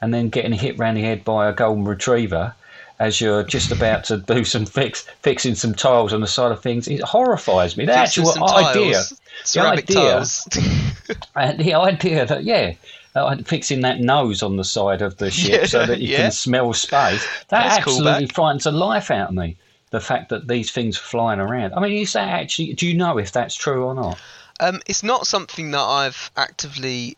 and 0.00 0.14
then 0.14 0.30
getting 0.30 0.52
hit 0.52 0.78
round 0.78 0.96
the 0.96 1.02
head 1.02 1.24
by 1.24 1.50
a 1.50 1.52
golden 1.52 1.84
retriever 1.84 2.54
as 2.98 3.20
you're 3.20 3.42
just 3.42 3.70
about 3.70 4.04
to 4.04 4.16
do 4.16 4.42
some 4.42 4.64
fix 4.64 5.02
fixing 5.20 5.56
some 5.56 5.74
tiles 5.74 6.14
on 6.14 6.22
the 6.22 6.26
side 6.26 6.52
of 6.52 6.62
things 6.62 6.88
it 6.88 7.02
horrifies 7.02 7.76
me. 7.76 7.84
The 7.84 7.92
actual 7.92 8.30
idea, 8.44 8.94
tiles, 8.94 9.20
the 9.52 9.60
idea, 9.60 10.24
and 11.36 11.60
the 11.60 11.74
idea 11.74 12.24
that 12.24 12.44
yeah, 12.44 12.72
uh, 13.26 13.36
fixing 13.44 13.80
that 13.82 14.00
nose 14.00 14.42
on 14.42 14.56
the 14.56 14.64
side 14.64 15.02
of 15.02 15.16
the 15.18 15.30
ship 15.32 15.60
Yeah, 15.62 15.66
so 15.66 15.86
that 15.86 16.00
you 16.00 16.08
yeah. 16.08 16.16
can 16.22 16.30
smell 16.32 16.72
space. 16.72 17.24
That 17.48 17.64
That's 17.64 17.78
absolutely 17.78 18.26
back. 18.26 18.34
frightens 18.34 18.64
the 18.64 18.72
life 18.72 19.10
out 19.10 19.28
of 19.30 19.34
me. 19.34 19.56
The 19.90 20.00
fact 20.00 20.28
that 20.28 20.48
these 20.48 20.70
things 20.70 20.98
are 20.98 21.02
flying 21.02 21.40
around. 21.40 21.72
I 21.74 21.80
mean, 21.80 21.92
is 22.02 22.12
that 22.12 22.28
actually? 22.28 22.74
Do 22.74 22.86
you 22.86 22.94
know 22.94 23.16
if 23.18 23.32
that's 23.32 23.54
true 23.54 23.84
or 23.84 23.94
not? 23.94 24.18
Um, 24.60 24.80
it's 24.86 25.02
not 25.02 25.26
something 25.26 25.70
that 25.70 25.80
I've 25.80 26.30
actively 26.36 27.16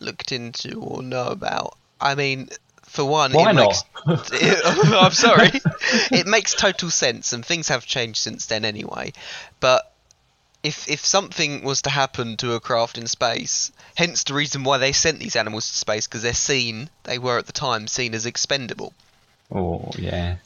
looked 0.00 0.32
into 0.32 0.80
or 0.80 1.02
know 1.02 1.26
about. 1.26 1.76
I 2.00 2.14
mean, 2.16 2.48
for 2.82 3.04
one, 3.04 3.32
Why 3.32 3.50
it 3.50 3.54
not? 3.54 3.84
makes. 4.06 4.30
I'm 4.92 5.12
sorry. 5.12 5.50
it 6.10 6.26
makes 6.26 6.54
total 6.54 6.90
sense, 6.90 7.32
and 7.32 7.44
things 7.46 7.68
have 7.68 7.84
changed 7.86 8.18
since 8.20 8.46
then 8.46 8.64
anyway. 8.64 9.12
But 9.60 9.92
if 10.62 10.88
if 10.88 11.04
something 11.04 11.62
was 11.62 11.82
to 11.82 11.90
happen 11.90 12.36
to 12.38 12.54
a 12.54 12.60
craft 12.60 12.98
in 12.98 13.06
space, 13.06 13.70
hence 13.94 14.24
the 14.24 14.34
reason 14.34 14.64
why 14.64 14.78
they 14.78 14.92
sent 14.92 15.20
these 15.20 15.36
animals 15.36 15.68
to 15.68 15.74
space, 15.76 16.06
because 16.06 16.22
they're 16.22 16.34
seen, 16.34 16.90
they 17.04 17.18
were 17.18 17.38
at 17.38 17.46
the 17.46 17.52
time 17.52 17.86
seen 17.86 18.14
as 18.14 18.26
expendable. 18.26 18.92
Oh 19.52 19.90
yeah. 19.96 20.36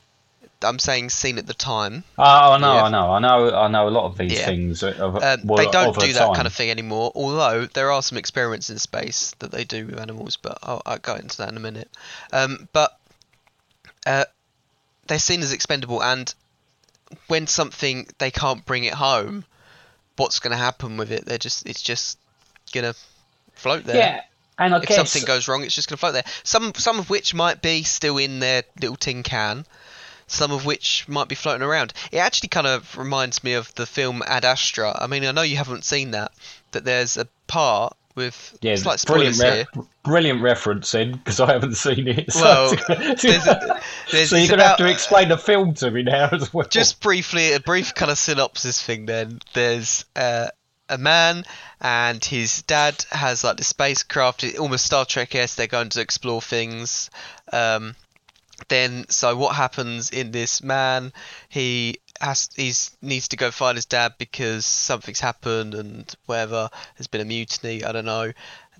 I'm 0.64 0.78
saying 0.78 1.10
seen 1.10 1.38
at 1.38 1.46
the 1.48 1.54
time. 1.54 2.04
Oh, 2.16 2.22
I 2.22 2.58
know, 2.58 2.74
Yeah. 2.74 2.84
I 2.84 2.88
know, 2.88 3.10
I 3.10 3.18
know, 3.18 3.56
I 3.56 3.68
know. 3.68 3.88
A 3.88 3.90
lot 3.90 4.04
of 4.04 4.16
these 4.16 4.38
Yeah. 4.38 4.46
things 4.46 4.84
are, 4.84 4.94
Um, 4.94 5.40
they 5.56 5.66
don't 5.66 5.88
of 5.88 5.98
do 5.98 6.12
that 6.12 6.26
time. 6.26 6.34
kind 6.36 6.46
of 6.46 6.52
thing 6.52 6.70
anymore. 6.70 7.10
Although 7.16 7.66
there 7.66 7.90
are 7.90 8.00
some 8.00 8.16
experiments 8.16 8.70
in 8.70 8.78
space 8.78 9.34
that 9.40 9.50
they 9.50 9.64
do 9.64 9.86
with 9.86 9.98
animals, 9.98 10.36
but 10.36 10.58
I'll, 10.62 10.80
I'll 10.86 10.98
go 10.98 11.16
into 11.16 11.36
that 11.38 11.48
in 11.48 11.56
a 11.56 11.60
minute. 11.60 11.90
Um, 12.32 12.68
but 12.72 12.96
uh, 14.06 14.26
they're 15.08 15.18
seen 15.18 15.42
as 15.42 15.52
expendable, 15.52 16.00
and 16.00 16.32
when 17.26 17.48
something 17.48 18.06
they 18.18 18.30
can't 18.30 18.64
bring 18.64 18.84
it 18.84 18.94
home, 18.94 19.44
what's 20.16 20.38
going 20.38 20.52
to 20.52 20.56
happen 20.56 20.96
with 20.96 21.10
it? 21.12 21.24
They're 21.24 21.38
just 21.38 21.66
it's 21.66 21.82
just 21.82 22.18
gonna 22.72 22.94
float 23.54 23.84
there. 23.84 23.96
Yeah, 23.96 24.20
and 24.58 24.74
I 24.74 24.78
if 24.78 24.90
something 24.92 25.24
goes 25.24 25.48
wrong, 25.48 25.62
it's 25.64 25.74
just 25.74 25.88
going 25.88 25.96
to 25.96 26.00
float 26.00 26.14
there. 26.14 26.24
Some 26.44 26.74
some 26.74 26.98
of 26.98 27.10
which 27.10 27.34
might 27.34 27.62
be 27.62 27.82
still 27.82 28.18
in 28.18 28.40
their 28.40 28.62
little 28.80 28.96
tin 28.96 29.22
can. 29.22 29.66
Some 30.26 30.52
of 30.52 30.64
which 30.64 31.06
might 31.08 31.28
be 31.28 31.34
floating 31.34 31.62
around. 31.62 31.92
It 32.10 32.18
actually 32.18 32.48
kind 32.48 32.66
of 32.66 32.96
reminds 32.96 33.44
me 33.44 33.52
of 33.52 33.74
the 33.74 33.84
film 33.84 34.22
Ad 34.26 34.46
Astra. 34.46 34.96
I 34.98 35.06
mean, 35.06 35.26
I 35.26 35.32
know 35.32 35.42
you 35.42 35.56
haven't 35.56 35.84
seen 35.84 36.12
that, 36.12 36.32
but 36.70 36.84
there's 36.84 37.18
a 37.18 37.26
part 37.48 37.96
with 38.14 38.58
yeah, 38.60 38.76
slight 38.76 39.02
brilliant, 39.06 39.36
spoilers 39.36 39.54
here. 39.74 39.84
brilliant 40.04 40.42
reference 40.42 40.94
in 40.94 41.12
because 41.12 41.40
I 41.40 41.52
haven't 41.52 41.76
seen 41.76 42.08
it. 42.08 42.32
So, 42.32 42.42
Well, 42.42 42.76
there's, 42.88 43.22
there's, 44.10 44.30
so 44.30 44.36
you're 44.36 44.48
gonna 44.48 44.64
have 44.64 44.76
to 44.78 44.90
explain 44.90 45.28
the 45.28 45.38
film 45.38 45.74
to 45.74 45.90
me 45.90 46.02
now 46.02 46.28
as 46.32 46.52
well. 46.52 46.66
just 46.68 47.00
briefly, 47.00 47.52
a 47.52 47.60
brief 47.60 47.94
kind 47.94 48.10
of 48.10 48.18
synopsis 48.18 48.80
thing. 48.82 49.06
Then 49.06 49.40
there's 49.54 50.04
uh, 50.16 50.48
a 50.88 50.98
man 50.98 51.44
and 51.80 52.24
his 52.24 52.62
dad 52.62 53.04
has 53.10 53.44
like 53.44 53.56
the 53.56 53.64
spacecraft, 53.64 54.44
almost 54.58 54.84
Star 54.84 55.04
Trek 55.04 55.34
esque. 55.34 55.56
They're 55.56 55.66
going 55.66 55.88
to 55.90 56.00
explore 56.00 56.42
things. 56.42 57.10
Um, 57.52 57.96
then, 58.68 59.06
so 59.08 59.36
what 59.36 59.56
happens 59.56 60.10
in 60.10 60.30
this 60.30 60.62
man? 60.62 61.12
He 61.48 61.96
has 62.22 62.48
he's 62.54 62.96
needs 63.02 63.28
to 63.28 63.36
go 63.36 63.50
find 63.50 63.76
his 63.76 63.86
dad 63.86 64.14
because 64.16 64.64
something's 64.64 65.20
happened 65.20 65.74
and 65.74 66.14
whatever. 66.26 66.70
There's 66.96 67.08
been 67.08 67.20
a 67.20 67.24
mutiny. 67.26 67.84
I 67.84 67.92
don't 67.92 68.04
know. 68.04 68.32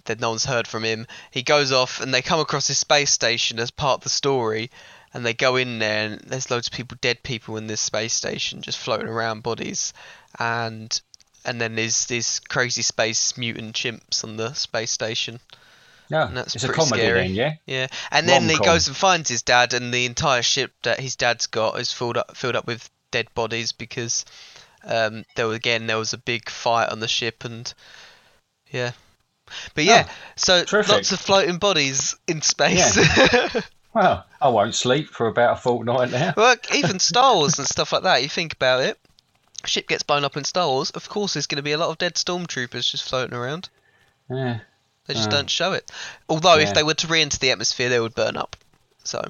That 0.04 0.20
no 0.20 0.30
one's 0.30 0.44
heard 0.44 0.66
from 0.66 0.84
him. 0.84 1.06
He 1.30 1.42
goes 1.42 1.70
off 1.70 2.00
and 2.00 2.12
they 2.12 2.22
come 2.22 2.40
across 2.40 2.68
this 2.68 2.78
space 2.78 3.10
station 3.10 3.60
as 3.60 3.70
part 3.70 3.98
of 3.98 4.04
the 4.04 4.10
story 4.10 4.70
and 5.14 5.24
they 5.24 5.34
go 5.34 5.56
in 5.56 5.78
there 5.78 6.06
and 6.06 6.20
there's 6.20 6.50
loads 6.50 6.68
of 6.68 6.72
people 6.72 6.96
dead 7.00 7.22
people 7.22 7.56
in 7.56 7.66
this 7.66 7.80
space 7.80 8.14
station 8.14 8.62
just 8.62 8.78
floating 8.78 9.08
around 9.08 9.42
bodies 9.42 9.92
and 10.38 11.00
and 11.44 11.60
then 11.60 11.74
there's 11.74 12.06
these 12.06 12.40
crazy 12.48 12.82
space 12.82 13.36
mutant 13.36 13.74
chimps 13.74 14.24
on 14.24 14.36
the 14.36 14.52
space 14.54 14.90
station 14.90 15.40
yeah, 16.08 16.28
and 16.28 16.36
that's 16.36 16.54
it's 16.54 16.64
a 16.64 16.68
pretty 16.68 16.80
comedy 16.80 17.02
scary. 17.02 17.20
then, 17.20 17.34
yeah. 17.34 17.52
yeah 17.66 17.86
and 18.10 18.28
then 18.28 18.42
he 18.42 18.54
Rom-com. 18.54 18.66
goes 18.66 18.88
and 18.88 18.96
finds 18.96 19.28
his 19.28 19.42
dad 19.42 19.72
and 19.72 19.92
the 19.92 20.04
entire 20.04 20.42
ship 20.42 20.72
that 20.82 21.00
his 21.00 21.16
dad's 21.16 21.46
got 21.46 21.78
is 21.78 21.92
filled 21.92 22.16
up 22.16 22.36
filled 22.36 22.56
up 22.56 22.66
with 22.66 22.88
dead 23.12 23.28
bodies 23.34 23.70
because 23.70 24.24
um 24.84 25.24
there 25.36 25.46
was 25.46 25.56
again 25.56 25.86
there 25.86 25.98
was 25.98 26.12
a 26.12 26.18
big 26.18 26.50
fight 26.50 26.88
on 26.88 26.98
the 26.98 27.06
ship 27.06 27.44
and 27.44 27.72
yeah 28.72 28.90
but 29.74 29.84
yeah 29.84 30.06
Oh, 30.08 30.12
so 30.34 30.64
terrific. 30.64 30.92
lots 30.92 31.12
of 31.12 31.20
floating 31.20 31.58
bodies 31.58 32.16
in 32.26 32.42
space 32.42 32.98
Well, 33.94 34.24
I 34.40 34.48
won't 34.48 34.74
sleep 34.74 35.08
for 35.10 35.26
about 35.26 35.58
a 35.58 35.60
fortnight 35.60 36.10
now. 36.10 36.32
Well, 36.36 36.56
even 36.74 36.98
Star 36.98 37.34
Wars 37.34 37.58
and 37.58 37.68
stuff 37.68 37.92
like 37.92 38.04
that. 38.04 38.22
You 38.22 38.28
think 38.30 38.54
about 38.54 38.80
it. 38.82 38.98
Ship 39.66 39.86
gets 39.86 40.02
blown 40.02 40.24
up 40.24 40.34
in 40.38 40.44
Star 40.44 40.66
Wars. 40.66 40.88
Of 40.92 41.10
course, 41.10 41.34
there's 41.34 41.46
going 41.46 41.56
to 41.58 41.62
be 41.62 41.72
a 41.72 41.76
lot 41.76 41.90
of 41.90 41.98
dead 41.98 42.14
stormtroopers 42.14 42.90
just 42.90 43.06
floating 43.06 43.36
around. 43.36 43.68
Yeah. 44.30 44.60
They 45.04 45.12
just 45.12 45.28
Uh, 45.28 45.32
don't 45.32 45.50
show 45.50 45.72
it. 45.72 45.92
Although, 46.26 46.54
yeah. 46.56 46.68
if 46.68 46.74
they 46.74 46.82
were 46.82 46.94
to 46.94 47.06
re-enter 47.06 47.36
the 47.36 47.50
atmosphere, 47.50 47.90
they 47.90 48.00
would 48.00 48.14
burn 48.14 48.38
up. 48.38 48.56
So 49.04 49.22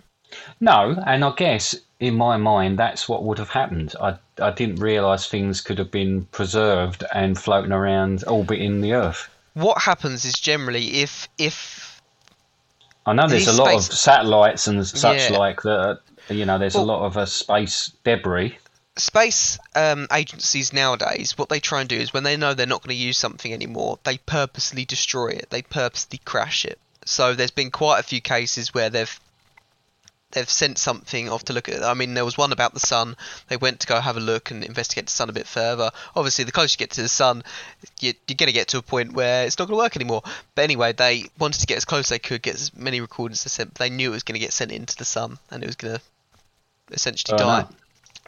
No, 0.61 0.97
and 1.07 1.25
I 1.25 1.33
guess 1.37 1.75
in 2.01 2.17
my 2.17 2.37
mind 2.37 2.79
that's 2.79 3.09
what 3.09 3.23
would 3.25 3.39
have 3.39 3.51
happened. 3.51 3.95
I 4.01 4.17
I 4.41 4.51
didn't 4.51 4.77
realise 4.77 5.27
things 5.27 5.61
could 5.61 5.79
have 5.79 5.91
been 5.91 6.25
preserved 6.33 7.05
and 7.15 7.39
floating 7.39 7.73
around 7.73 8.25
orbiting 8.27 8.81
the 8.81 8.93
Earth. 8.95 9.29
what 9.55 9.83
happens 9.83 10.25
is 10.25 10.35
generally 10.35 11.03
if 11.03 11.29
if 11.39 12.01
I 13.05 13.13
know 13.13 13.27
there's 13.29 13.49
a 13.49 13.53
lot 13.53 13.75
of 13.75 13.83
satellites 13.83 14.67
and 14.69 14.87
such 14.87 15.31
Yeah. 15.31 15.37
like 15.39 15.63
that. 15.63 16.01
You 16.29 16.45
know, 16.47 16.57
there's 16.59 16.77
a 16.77 16.83
lot 16.83 17.05
of 17.05 17.17
uh, 17.17 17.27
space 17.27 17.91
debris. 18.05 18.57
space 18.97 19.59
um, 19.75 20.07
agencies 20.13 20.73
nowadays, 20.73 21.37
what 21.37 21.49
they 21.49 21.59
try 21.61 21.81
and 21.81 21.89
do 21.89 21.97
is 21.97 22.13
when 22.13 22.23
they 22.23 22.37
know 22.37 22.55
they're 22.55 22.67
not 22.67 22.83
going 22.83 22.97
to 22.97 23.03
use 23.09 23.19
something 23.19 23.53
anymore, 23.53 23.99
they 24.05 24.19
purposely 24.19 24.85
destroy 24.85 25.29
it. 25.29 25.47
They 25.51 25.63
purposely 25.63 26.21
crash 26.25 26.65
it. 26.65 26.79
So 27.05 27.35
there's 27.35 27.51
been 27.51 27.73
quite 27.73 27.99
a 27.99 28.05
few 28.05 28.21
cases 28.21 28.73
where 28.73 28.89
they've 28.89 29.21
they've 30.33 30.49
sent 30.51 30.79
something 30.79 31.29
off 31.29 31.45
to 31.45 31.53
look 31.53 31.69
at. 31.69 31.83
I 31.83 31.95
mean, 31.95 32.15
there 32.15 32.25
was 32.25 32.37
one 32.39 32.53
about 32.53 32.75
the 32.75 32.81
sun. 32.81 33.17
They 33.49 33.57
went 33.57 33.81
to 33.81 33.87
go 33.87 34.01
have 34.01 34.17
a 34.17 34.21
look 34.21 34.51
and 34.51 34.65
investigate 34.65 35.07
the 35.07 35.13
sun 35.13 35.29
a 35.29 35.33
bit 35.33 35.47
further. 35.47 35.91
Obviously, 36.17 36.45
the 36.45 36.53
closer 36.53 36.75
you 36.75 36.79
get 36.79 36.91
to 36.93 37.03
the 37.03 37.09
sun, 37.09 37.43
you, 38.01 38.15
you're 38.27 38.37
going 38.37 38.49
to 38.49 38.53
get 38.53 38.69
to 38.69 38.79
a 38.79 38.83
point 38.83 39.13
where 39.13 39.45
it's 39.47 39.59
not 39.59 39.69
going 39.69 39.79
to 39.79 39.83
work 39.83 39.97
anymore. 39.97 40.23
But 40.55 40.63
anyway, 40.63 40.93
they 40.93 41.25
wanted 41.39 41.61
to 41.61 41.67
get 41.67 41.77
as 41.77 41.85
close 41.85 42.07
as 42.07 42.09
they 42.11 42.19
could, 42.19 42.43
get 42.43 42.55
as 42.55 42.75
many 42.77 43.01
recordings 43.01 43.39
as 43.47 43.53
they 43.53 43.63
sent. 43.65 43.75
They 43.77 43.91
knew 43.91 44.11
it 44.11 44.15
was 44.15 44.23
going 44.23 44.35
to 44.41 44.45
get 44.45 44.53
sent 44.53 44.73
into 44.73 44.97
the 44.97 45.05
sun 45.05 45.39
and 45.51 45.63
it 45.63 45.67
was 45.67 45.77
going 45.77 45.97
to 45.97 46.01
essentially 46.91 47.35
Oh, 47.35 47.45
no. 47.45 47.45
die. 47.63 47.67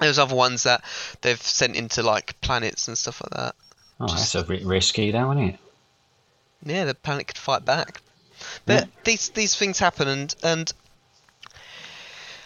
There's 0.00 0.18
other 0.18 0.34
ones 0.34 0.64
that 0.64 0.82
they've 1.22 1.40
sent 1.40 1.76
into 1.76 2.02
like 2.02 2.40
planets 2.40 2.88
and 2.88 2.98
stuff 2.98 3.22
like 3.22 3.30
that. 3.40 3.54
Oh, 4.00 4.06
Just- 4.08 4.32
that's 4.32 4.44
a 4.44 4.48
bit 4.48 4.64
risky, 4.64 5.10
though, 5.10 5.30
isn't 5.32 5.44
it? 5.50 5.58
Yeah, 6.66 6.84
the 6.84 6.94
planet 6.94 7.28
could 7.28 7.38
fight 7.38 7.64
back. 7.64 8.00
But 8.66 8.74
Yeah. 8.74 8.84
these 9.04 9.28
these 9.30 9.54
things 9.54 9.78
happen, 9.78 10.08
and 10.08 10.34
and 10.42 10.72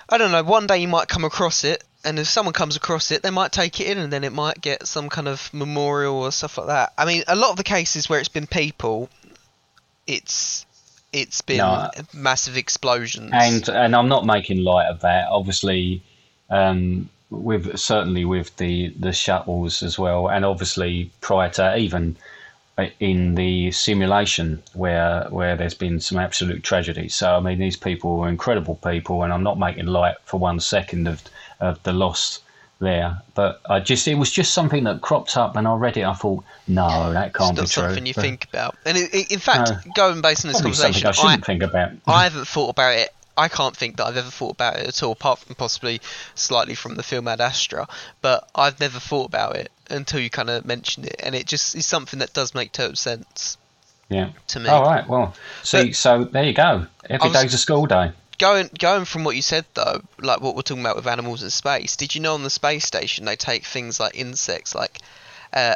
I 0.09 0.19
don't 0.19 0.33
know. 0.33 0.43
One 0.43 0.67
day 0.67 0.79
you 0.79 0.89
might 0.89 1.09
come 1.09 1.25
across 1.25 1.65
it, 1.65 1.85
and 2.05 2.19
if 2.19 2.29
someone 2.29 2.55
comes 2.55 2.77
across 2.77 3.11
it, 3.11 3.23
they 3.23 3.31
might 3.31 3.53
take 3.53 3.81
it 3.81 3.87
in, 3.89 3.99
and 3.99 4.13
then 4.13 4.25
it 4.25 4.33
might 4.33 4.61
get 4.61 4.87
some 4.87 5.09
kind 5.09 5.29
of 5.29 5.53
memorial 5.53 6.17
or 6.17 6.33
stuff 6.33 6.57
like 6.59 6.69
that. 6.69 6.93
I 6.97 7.05
mean, 7.05 7.25
a 7.29 7.37
lot 7.37 7.51
of 7.51 7.57
the 7.57 7.65
cases 7.65 8.09
where 8.09 8.19
it's 8.19 8.29
been 8.29 8.47
people, 8.47 9.11
it's 10.07 10.65
it's 11.13 11.41
been 11.41 11.59
No. 11.59 11.91
massive 12.13 12.57
explosions. 12.57 13.31
And 13.35 13.69
and 13.69 13.95
I'm 13.97 14.09
not 14.09 14.25
making 14.27 14.63
light 14.63 14.87
of 14.89 15.01
that. 15.01 15.29
Obviously, 15.29 16.03
um, 16.51 17.09
with 17.31 17.79
certainly 17.79 18.25
with 18.25 18.57
the 18.57 18.95
the 18.99 19.13
shuttles 19.13 19.83
as 19.83 19.99
well, 19.99 20.29
and 20.29 20.45
obviously 20.45 21.11
prior 21.21 21.51
to 21.51 21.77
even 21.77 22.17
Uh, 22.79 22.87
in 23.01 23.35
the 23.35 23.73
simulation 23.73 24.63
where 24.75 25.27
where 25.31 25.57
there's 25.57 25.75
been 25.75 25.99
some 25.99 26.17
absolute 26.17 26.63
tragedy. 26.63 27.09
So 27.09 27.37
I 27.37 27.41
mean, 27.41 27.59
these 27.59 27.77
people 27.77 28.17
were 28.19 28.29
incredible 28.29 28.77
people, 28.77 29.25
and 29.25 29.33
I'm 29.33 29.43
not 29.43 29.59
making 29.59 29.87
light 29.87 30.15
for 30.25 30.39
one 30.39 30.61
second 30.61 31.09
of 31.09 31.21
of 31.59 31.83
the 31.83 31.93
loss 31.93 32.41
there. 32.79 33.21
But 33.35 33.61
I 33.69 33.81
just 33.81 34.07
it 34.07 34.15
was 34.15 34.31
just 34.31 34.55
something 34.55 34.85
that 34.85 35.01
cropped 35.01 35.37
up, 35.37 35.57
and 35.57 35.67
I 35.67 35.75
read 35.75 35.97
it. 35.97 36.05
I 36.05 36.15
thought, 36.15 36.45
no, 36.69 37.13
that 37.13 37.35
can't 37.35 37.57
be 37.57 37.63
true. 37.63 37.67
something 37.67 38.07
you 38.07 38.15
But 38.15 38.23
think 38.23 38.45
about. 38.49 38.77
And 38.87 38.97
it, 38.97 39.13
it- 39.13 39.33
in 39.33 39.41
fact, 39.41 39.71
No. 39.71 39.93
going 39.97 40.21
based 40.21 40.45
on 40.45 40.53
this 40.53 40.61
conversation, 40.63 41.09
I 41.09 41.11
shouldn't 41.11 41.45
think 41.45 41.65
about. 41.65 41.91
I 42.07 42.23
haven't 42.23 42.47
thought 42.47 42.69
about 42.71 42.95
it. 42.95 43.13
I 43.37 43.49
can't 43.49 43.77
think 43.77 43.97
that 43.97 44.07
I've 44.07 44.17
ever 44.17 44.31
thought 44.31 44.53
about 44.53 44.77
it 44.77 44.87
at 44.89 45.03
all, 45.03 45.13
apart 45.13 45.39
from 45.41 45.55
possibly 45.55 46.01
slightly 46.35 46.75
from 46.75 46.97
the 46.97 47.05
film 47.05 47.27
Ad 47.29 47.41
Astra. 47.41 47.87
But 48.21 48.49
I've 48.55 48.79
never 48.81 48.99
thought 49.01 49.27
about 49.27 49.55
it 49.57 49.71
until 49.91 50.21
you 50.21 50.31
kind 50.31 50.51
of 50.51 50.65
mentioned 50.65 51.07
it, 51.07 51.17
and 51.23 51.35
it 51.35 51.47
just 51.47 51.75
is 51.75 51.87
something 51.87 52.19
that 52.21 52.33
does 52.33 52.55
make 52.55 52.73
total 52.73 52.97
sense. 52.97 53.57
Yeah. 54.09 54.31
To 54.49 54.61
me. 54.61 54.69
All 54.69 54.85
right. 54.85 55.07
Well, 55.07 55.35
see, 55.63 55.87
But- 55.89 55.97
so 55.97 56.25
there 56.25 56.45
you 56.45 56.55
go. 56.55 56.87
Every 57.09 57.31
day's 57.31 57.55
a 57.55 57.59
school 57.59 57.87
day. 57.87 58.13
Going 58.39 58.71
going 58.79 59.05
from 59.05 59.25
what 59.25 59.35
you 59.35 59.43
said 59.43 59.65
though, 59.75 60.01
like 60.21 60.41
what 60.41 60.55
we're 60.55 60.63
talking 60.63 60.83
about 60.85 60.95
with 60.95 61.09
animals 61.09 61.43
in 61.43 61.51
space. 61.51 61.97
Did 61.97 62.15
you 62.15 62.21
know 62.21 62.35
on 62.35 62.45
the 62.45 62.51
space 62.51 62.85
station 62.85 63.25
they 63.25 63.35
take 63.35 63.65
things 63.65 63.99
like 63.99 64.17
insects, 64.17 64.77
like 64.77 65.01
uh, 65.53 65.75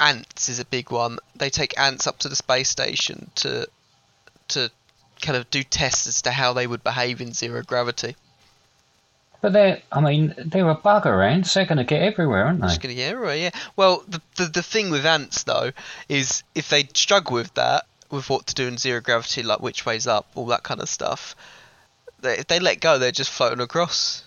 ants 0.00 0.48
is 0.48 0.58
a 0.60 0.64
big 0.64 0.90
one. 0.90 1.18
They 1.36 1.50
take 1.50 1.78
ants 1.78 2.06
up 2.06 2.18
to 2.20 2.28
the 2.30 2.36
space 2.36 2.70
station 2.70 3.30
to 3.36 3.68
to 4.48 4.70
kind 5.20 5.36
of 5.36 5.50
do 5.50 5.62
tests 5.62 6.06
as 6.06 6.22
to 6.22 6.30
how 6.30 6.54
they 6.54 6.66
would 6.66 6.82
behave 6.82 7.20
in 7.20 7.34
zero 7.34 7.62
gravity. 7.62 8.16
But 9.42 9.54
they're, 9.54 9.80
I 9.90 10.00
mean, 10.00 10.34
they're 10.36 10.68
a 10.68 10.76
bugger 10.76 11.26
ants. 11.26 11.54
They're 11.54 11.64
going 11.64 11.78
to 11.78 11.84
get 11.84 12.02
everywhere, 12.02 12.44
aren't 12.44 12.60
they? 12.60 12.66
Just 12.66 12.82
gonna 12.82 12.94
get 12.94 13.12
everywhere, 13.12 13.36
yeah. 13.36 13.50
Well, 13.74 14.04
the, 14.06 14.20
the 14.36 14.44
the 14.46 14.62
thing 14.62 14.90
with 14.90 15.06
ants 15.06 15.44
though 15.44 15.72
is 16.08 16.42
if 16.54 16.68
they 16.68 16.84
struggle 16.92 17.34
with 17.34 17.54
that, 17.54 17.86
with 18.10 18.28
what 18.28 18.46
to 18.48 18.54
do 18.54 18.66
in 18.66 18.76
zero 18.76 19.00
gravity, 19.00 19.42
like 19.42 19.60
which 19.60 19.86
way's 19.86 20.06
up, 20.06 20.26
all 20.34 20.46
that 20.46 20.62
kind 20.62 20.80
of 20.80 20.88
stuff. 20.88 21.34
They, 22.20 22.38
if 22.38 22.48
they 22.48 22.60
let 22.60 22.80
go, 22.80 22.98
they're 22.98 23.12
just 23.12 23.30
floating 23.30 23.60
across. 23.60 24.24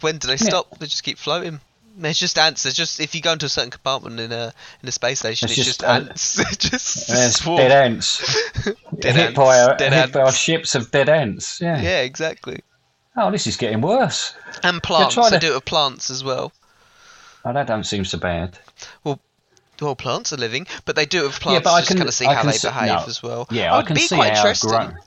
When 0.00 0.18
do 0.18 0.26
they 0.26 0.36
stop? 0.36 0.78
They 0.78 0.86
just 0.86 1.04
keep 1.04 1.16
floating. 1.18 1.60
There's 1.96 2.18
just 2.18 2.38
ants. 2.38 2.62
There's 2.64 2.74
just 2.74 3.00
if 3.00 3.14
you 3.14 3.20
go 3.20 3.32
into 3.32 3.46
a 3.46 3.48
certain 3.48 3.70
compartment 3.70 4.18
in 4.20 4.32
a 4.32 4.52
in 4.82 4.88
a 4.88 4.92
space 4.92 5.20
station, 5.20 5.48
It's 5.48 5.58
it's, 5.58 5.66
just, 5.66 5.84
uh, 5.84 5.86
ants. 6.08 6.56
just 6.58 7.36
swarm. 7.38 7.58
dead 7.58 7.72
ants. 7.72 8.18
Dead 8.98 9.14
hit 9.14 9.26
ants, 9.28 9.36
by, 9.38 9.56
a, 9.56 9.76
dead 9.76 9.92
hit 9.92 10.12
by 10.12 10.20
ants. 10.22 10.36
ships 10.36 10.74
of 10.74 10.90
dead 10.90 11.08
ants. 11.08 11.60
Yeah. 11.60 11.80
Yeah, 11.80 12.00
exactly. 12.00 12.60
Oh, 13.20 13.30
this 13.32 13.46
is 13.48 13.56
getting 13.56 13.80
worse. 13.80 14.34
And 14.62 14.80
plants. 14.82 15.14
trying 15.14 15.30
They 15.32 15.38
to- 15.40 15.46
do 15.46 15.52
it 15.52 15.56
with 15.56 15.64
plants 15.64 16.08
as 16.08 16.22
well. 16.22 16.52
Oh, 17.44 17.52
that 17.52 17.66
don't 17.66 17.84
seem 17.84 18.04
so 18.04 18.16
bad. 18.18 18.58
Well, 19.02 19.20
well, 19.80 19.96
plants 19.96 20.32
are 20.32 20.36
living, 20.36 20.66
but 20.84 20.94
they 20.96 21.04
do 21.06 21.24
it 21.24 21.26
with 21.28 21.40
plants 21.40 21.60
Yeah, 21.60 21.70
but 21.70 21.72
I 21.74 21.80
just 21.80 21.88
can- 21.88 21.96
kind 21.98 22.08
of 22.08 22.14
see 22.14 22.26
I 22.26 22.34
how 22.34 22.42
they 22.44 22.52
see- 22.52 22.68
behave 22.68 22.88
no. 22.88 23.04
as 23.06 23.22
well. 23.22 23.48
Yeah, 23.50 23.72
Oh, 23.72 23.74
I 23.74 23.78
it'd 23.78 23.86
can 23.88 23.94
be 23.94 24.00
see 24.02 24.14
quite 24.16 24.36
how 24.36 24.52
grown. 24.54 24.98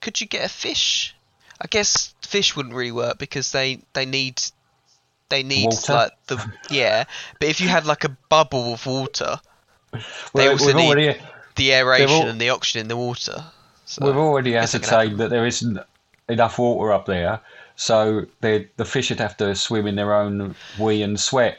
Could 0.00 0.20
you 0.20 0.26
get 0.28 0.44
a 0.44 0.48
fish? 0.48 1.14
I 1.60 1.66
guess 1.66 2.14
fish 2.22 2.54
wouldn't 2.54 2.74
really 2.74 2.92
work 2.92 3.18
because 3.18 3.50
they 3.50 3.80
they 3.92 4.06
need 4.06 4.40
they 5.28 5.42
need 5.42 5.66
Water? 5.66 5.92
like 5.92 6.12
the 6.28 6.52
yeah. 6.70 7.04
But 7.40 7.48
if 7.48 7.60
you 7.60 7.68
had 7.68 7.84
like 7.86 8.04
a 8.04 8.10
bubble 8.28 8.72
of 8.74 8.86
water, 8.86 9.40
they 10.34 10.48
also 10.48 10.72
need 10.72 10.86
already, 10.86 11.20
the 11.56 11.72
aeration 11.72 12.10
all- 12.10 12.28
and 12.28 12.40
the 12.40 12.50
oxygen 12.50 12.82
in 12.82 12.88
the 12.88 12.96
water. 12.96 13.44
So, 13.86 14.04
we've 14.06 14.16
already 14.16 14.52
guess 14.52 14.74
it 14.74 14.82
can 14.82 14.92
ascertained 14.94 15.18
that 15.20 15.30
there 15.30 15.46
isn't 15.46 15.78
enough 16.28 16.58
water 16.58 16.92
up 16.92 17.06
there, 17.06 17.40
so 17.76 18.26
the 18.40 18.66
the 18.76 18.84
fish 18.84 19.10
would 19.10 19.20
have 19.20 19.36
to 19.38 19.54
swim 19.54 19.86
in 19.86 19.96
their 19.96 20.14
own 20.14 20.54
wee 20.78 21.02
and 21.02 21.18
sweat. 21.18 21.58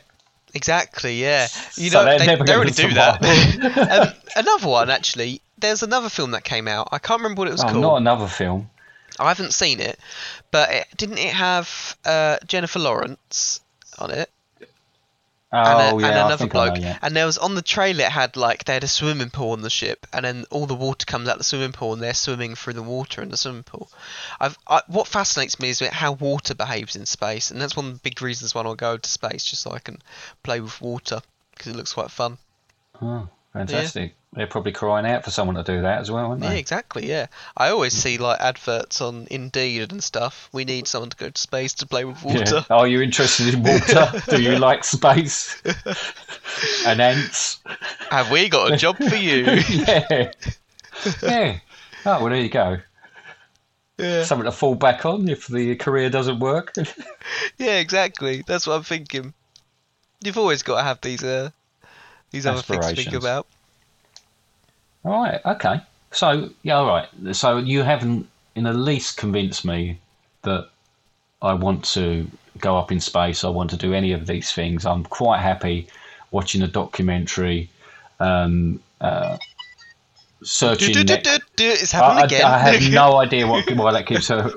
Exactly, 0.54 1.22
yeah. 1.22 1.44
You 1.76 1.90
So 1.90 2.00
know, 2.00 2.06
they're 2.06 2.20
they 2.20 2.36
gonna 2.38 2.60
really 2.60 2.72
do 2.72 2.92
that. 2.94 3.24
um, 3.92 4.14
another 4.36 4.68
one, 4.68 4.90
actually. 4.90 5.42
There's 5.60 5.84
another 5.84 6.10
film 6.10 6.32
that 6.32 6.44
came 6.44 6.68
out. 6.68 6.90
I 6.92 7.00
can't 7.00 7.22
remember 7.22 7.40
what 7.42 7.48
it 7.50 7.52
was 7.52 7.64
Oh, 7.64 7.68
called. 7.68 7.82
not 7.82 7.96
another 7.98 8.28
film. 8.28 8.70
I 9.20 9.28
haven't 9.28 9.54
seen 9.54 9.80
it, 9.80 10.00
but 10.52 10.72
it, 10.72 10.88
didn't 10.96 11.18
it 11.18 11.34
have 11.34 11.98
uh, 12.06 12.38
Jennifer 12.48 12.80
Lawrence 12.80 13.60
on 13.98 14.12
it? 14.12 14.30
Oh 15.52 15.58
and, 15.58 15.98
a, 15.98 16.02
yeah, 16.02 16.08
and 16.10 16.16
another 16.16 16.44
I 16.44 16.48
know, 16.48 16.52
bloke. 16.52 16.78
yeah. 16.80 16.98
And 17.02 17.16
there 17.16 17.26
was 17.26 17.40
on 17.40 17.56
the 17.56 17.64
trailer 17.64 18.06
it 18.06 18.12
had 18.12 18.38
like 18.38 18.66
they 18.66 18.74
had 18.74 18.84
a 18.84 18.88
swimming 18.88 19.32
pool 19.32 19.52
on 19.52 19.62
the 19.62 19.70
ship, 19.70 20.06
and 20.14 20.24
then 20.24 20.46
all 20.52 20.68
the 20.68 20.76
water 20.76 21.06
comes 21.06 21.28
out 21.28 21.40
the 21.40 21.44
swimming 21.44 21.72
pool, 21.72 21.94
and 21.94 22.02
they're 22.02 22.14
swimming 22.14 22.54
through 22.54 22.74
the 22.74 22.84
water 22.84 23.24
in 23.24 23.30
the 23.30 23.38
swimming 23.38 23.64
pool. 23.64 23.90
I've 24.40 24.58
I, 24.68 24.82
what 24.88 25.08
fascinates 25.08 25.60
me 25.60 25.70
is 25.70 25.80
how 25.80 26.12
water 26.12 26.54
behaves 26.54 26.96
in 26.96 27.08
space, 27.08 27.50
and 27.50 27.60
that's 27.60 27.76
one 27.76 27.88
of 27.88 27.94
the 27.94 28.00
big 28.00 28.22
reasons 28.22 28.54
why 28.54 28.62
I 28.62 28.76
go 28.76 28.98
to 28.98 29.10
space, 29.10 29.44
just 29.44 29.64
so 29.64 29.72
I 29.72 29.80
can 29.80 30.00
play 30.44 30.60
with 30.60 30.80
water 30.82 31.22
because 31.52 31.74
it 31.74 31.76
looks 31.76 31.94
quite 31.94 32.12
fun. 32.12 32.38
Oh, 33.02 33.28
fantastic. 33.54 34.14
They're 34.34 34.46
probably 34.46 34.74
crying 34.74 35.08
out 35.08 35.24
for 35.24 35.32
someone 35.32 35.56
to 35.56 35.64
do 35.64 35.82
that 35.82 36.02
as 36.02 36.12
well, 36.12 36.28
aren't 36.28 36.42
they? 36.42 36.50
Yeah, 36.50 36.54
exactly. 36.54 37.08
Yeah, 37.08 37.28
I 37.58 37.70
always 37.70 37.94
see 37.94 38.20
like 38.20 38.40
adverts 38.40 39.02
on 39.02 39.28
Indeed 39.32 39.92
and 39.92 40.04
stuff. 40.04 40.50
We 40.52 40.66
need 40.66 40.88
someone 40.88 41.10
to 41.10 41.18
go 41.18 41.30
to 41.32 41.42
space 41.42 41.74
to 41.76 41.88
play 41.88 42.06
with 42.06 42.24
water. 42.24 42.64
Yeah. 42.70 42.76
Are 42.76 42.88
you 42.88 43.02
interested 43.02 43.52
in 43.52 43.64
water? 43.64 44.12
do 44.30 44.40
you 44.40 44.60
like 44.60 44.84
space? 44.84 45.60
and 46.86 47.02
ants? 47.02 47.60
Have 48.12 48.30
we 48.30 48.50
got 48.50 48.72
a 48.72 48.78
job 48.78 48.98
for 48.98 49.16
you? 49.16 49.46
yeah. 49.70 50.32
Yeah. 51.24 51.60
Oh, 52.06 52.22
well, 52.22 52.30
there 52.30 52.36
you 52.36 52.50
go. 52.50 52.78
yeah. 53.98 54.24
Something 54.26 54.46
to 54.46 54.52
fall 54.52 54.76
back 54.76 55.08
on 55.08 55.28
if 55.28 55.48
the 55.48 55.76
career 55.76 56.12
doesn't 56.12 56.40
work. 56.40 56.76
Yeah, 57.58 57.80
exactly. 57.80 58.44
That's 58.46 58.68
what 58.68 58.76
I'm 58.76 58.84
thinking. 58.84 59.34
You've 60.24 60.38
always 60.38 60.62
got 60.62 60.78
to 60.78 60.84
have 60.84 61.02
these 61.02 61.24
uh 61.24 61.50
these 62.30 62.46
other 62.46 62.62
things 62.62 62.86
to 62.86 62.96
think 62.96 63.14
about. 63.14 63.48
All 65.04 65.24
right. 65.24 65.40
Okay. 65.46 65.82
So, 66.12 66.50
yeah, 66.64 66.76
all 66.76 66.88
right. 66.88 67.08
So 67.34 67.58
you 67.58 67.84
haven't 67.84 68.28
in 68.56 68.64
the 68.64 68.74
least 68.74 69.18
convinced 69.18 69.64
me 69.64 70.00
that 70.44 70.70
I 71.42 71.54
want 71.54 71.84
to 71.94 72.30
go 72.58 72.78
up 72.78 72.92
in 72.92 73.00
space. 73.00 73.44
I 73.44 73.50
want 73.50 73.70
to 73.70 73.78
do 73.78 73.94
any 73.94 74.12
of 74.12 74.28
these 74.28 74.52
things. 74.52 74.86
I'm 74.86 75.04
quite 75.04 75.40
happy 75.40 75.88
watching 76.32 76.62
a 76.62 76.68
documentary, 76.68 77.70
um, 78.20 78.82
uh, 79.02 79.38
searching. 80.44 80.94
net- 81.06 81.24
Du-du-du-du-du, 81.24 81.70
It's 81.82 81.92
happening 81.92 82.24
I, 82.24 82.26
again. 82.26 82.46
I, 82.46 82.56
I 82.56 82.58
have 82.60 82.92
no 82.92 83.18
idea 83.18 83.48
what, 83.48 83.70
why 83.76 83.92
that 83.94 84.06
keeps 84.08 84.28
her 84.28 84.52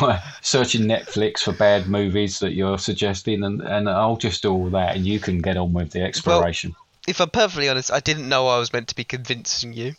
searching 0.40 0.82
Netflix 0.82 1.40
for 1.40 1.52
bad 1.52 1.88
movies 1.88 2.38
that 2.40 2.52
you're 2.52 2.78
suggesting, 2.78 3.44
and, 3.44 3.60
and 3.62 3.88
I'll 3.88 4.16
just 4.16 4.42
do 4.42 4.52
all 4.52 4.70
that, 4.70 4.96
and 4.96 5.06
you 5.06 5.20
can 5.20 5.38
get 5.38 5.56
on 5.56 5.72
with 5.72 5.92
the 5.92 6.02
exploration. 6.02 6.74
If 7.06 7.20
I'm 7.20 7.30
perfectly 7.30 7.68
honest, 7.68 7.92
I 7.92 8.00
didn't 8.00 8.28
know 8.28 8.48
I 8.48 8.58
was 8.58 8.72
meant 8.72 8.88
to 8.88 8.94
be 8.94 9.04
convincing 9.04 9.72
you, 9.72 9.94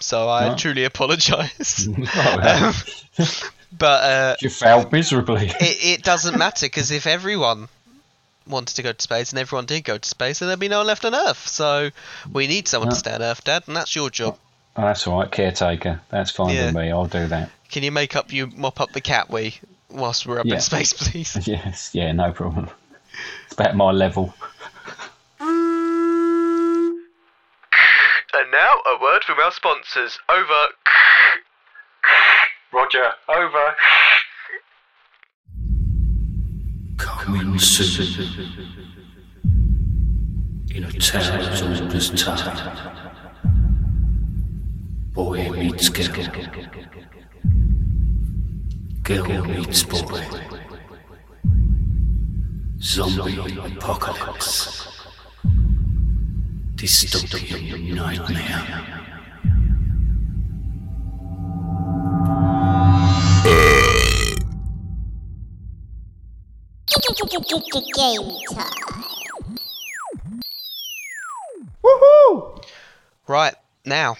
so 0.00 0.28
I 0.28 0.48
No. 0.48 0.54
truly 0.54 0.84
apologise. 0.92 1.88
Um, 2.16 2.74
but 3.76 4.04
uh, 4.04 4.36
you 4.40 4.48
failed 4.50 4.92
miserably. 4.92 5.46
it, 5.60 5.98
it 5.98 6.02
doesn't 6.02 6.38
matter 6.38 6.66
because 6.66 6.90
if 6.92 7.06
everyone 7.08 7.68
wanted 8.46 8.76
to 8.76 8.82
go 8.82 8.92
to 8.92 9.02
space 9.02 9.30
and 9.32 9.38
everyone 9.40 9.66
did 9.66 9.82
go 9.82 9.98
to 9.98 10.08
space, 10.08 10.38
then 10.38 10.48
there'd 10.48 10.60
be 10.60 10.68
no 10.68 10.78
one 10.78 10.86
left 10.86 11.04
on 11.04 11.14
Earth. 11.14 11.48
So 11.48 11.90
we 12.32 12.46
need 12.46 12.68
someone 12.68 12.90
to 12.90 12.94
No. 12.94 12.98
stay 12.98 13.12
on 13.14 13.22
Earth, 13.22 13.42
Dad, 13.42 13.64
and 13.66 13.74
that's 13.76 13.96
your 13.96 14.10
job. 14.10 14.38
Oh, 14.76 14.82
that's 14.82 15.06
all 15.06 15.18
right, 15.20 15.30
caretaker. 15.30 16.00
That's 16.08 16.30
fine 16.30 16.54
Yeah. 16.54 16.66
with 16.66 16.74
me. 16.76 16.90
I'll 16.92 17.06
do 17.06 17.26
that. 17.28 17.50
Can 17.68 17.82
you 17.82 17.90
make 17.90 18.14
up 18.14 18.32
you 18.32 18.46
mop 18.46 18.80
up 18.80 18.92
the 18.92 19.00
cat 19.00 19.30
we 19.30 19.56
whilst 19.90 20.26
we're 20.26 20.40
up 20.40 20.46
Yeah. 20.46 20.56
in 20.56 20.60
space, 20.60 20.92
please? 20.92 21.46
Yes, 21.48 21.90
yeah, 21.94 22.12
no 22.12 22.30
problem. 22.32 22.68
It's 23.46 23.54
about 23.54 23.74
my 23.76 23.90
level. 23.90 24.34
And 28.44 28.52
now 28.52 28.74
a 28.84 29.00
word 29.00 29.24
from 29.24 29.38
our 29.38 29.50
sponsors. 29.52 30.18
Over. 30.28 30.66
Roger, 32.74 33.12
over. 33.26 33.74
Coming 36.98 37.58
soon. 37.58 38.60
In 40.74 40.84
a 40.84 40.92
town 40.92 41.40
as 41.40 41.62
old 41.62 41.94
as 41.94 42.10
time. 42.22 42.92
Boy 45.14 45.48
meets 45.48 45.88
girl. 45.88 46.28
Girl 49.04 49.44
meets 49.46 49.84
boy. 49.84 50.22
Zombie 52.78 53.38
apocalypse. 53.58 54.93
Dystopian 56.84 57.94
nightmare. 57.94 59.00
Game 67.94 68.30
time. 68.52 68.68
Right, 73.26 73.54
now, 73.86 74.16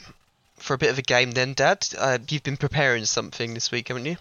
for 0.56 0.72
a 0.72 0.78
bit 0.78 0.88
of 0.88 0.96
a 0.96 1.02
game 1.02 1.32
then, 1.32 1.52
Dad. 1.52 1.86
Uh, 1.98 2.16
you've 2.30 2.42
been 2.42 2.56
preparing 2.56 3.04
something 3.04 3.52
this 3.52 3.70
week, 3.70 3.88
haven't 3.88 4.06
you? 4.06 4.16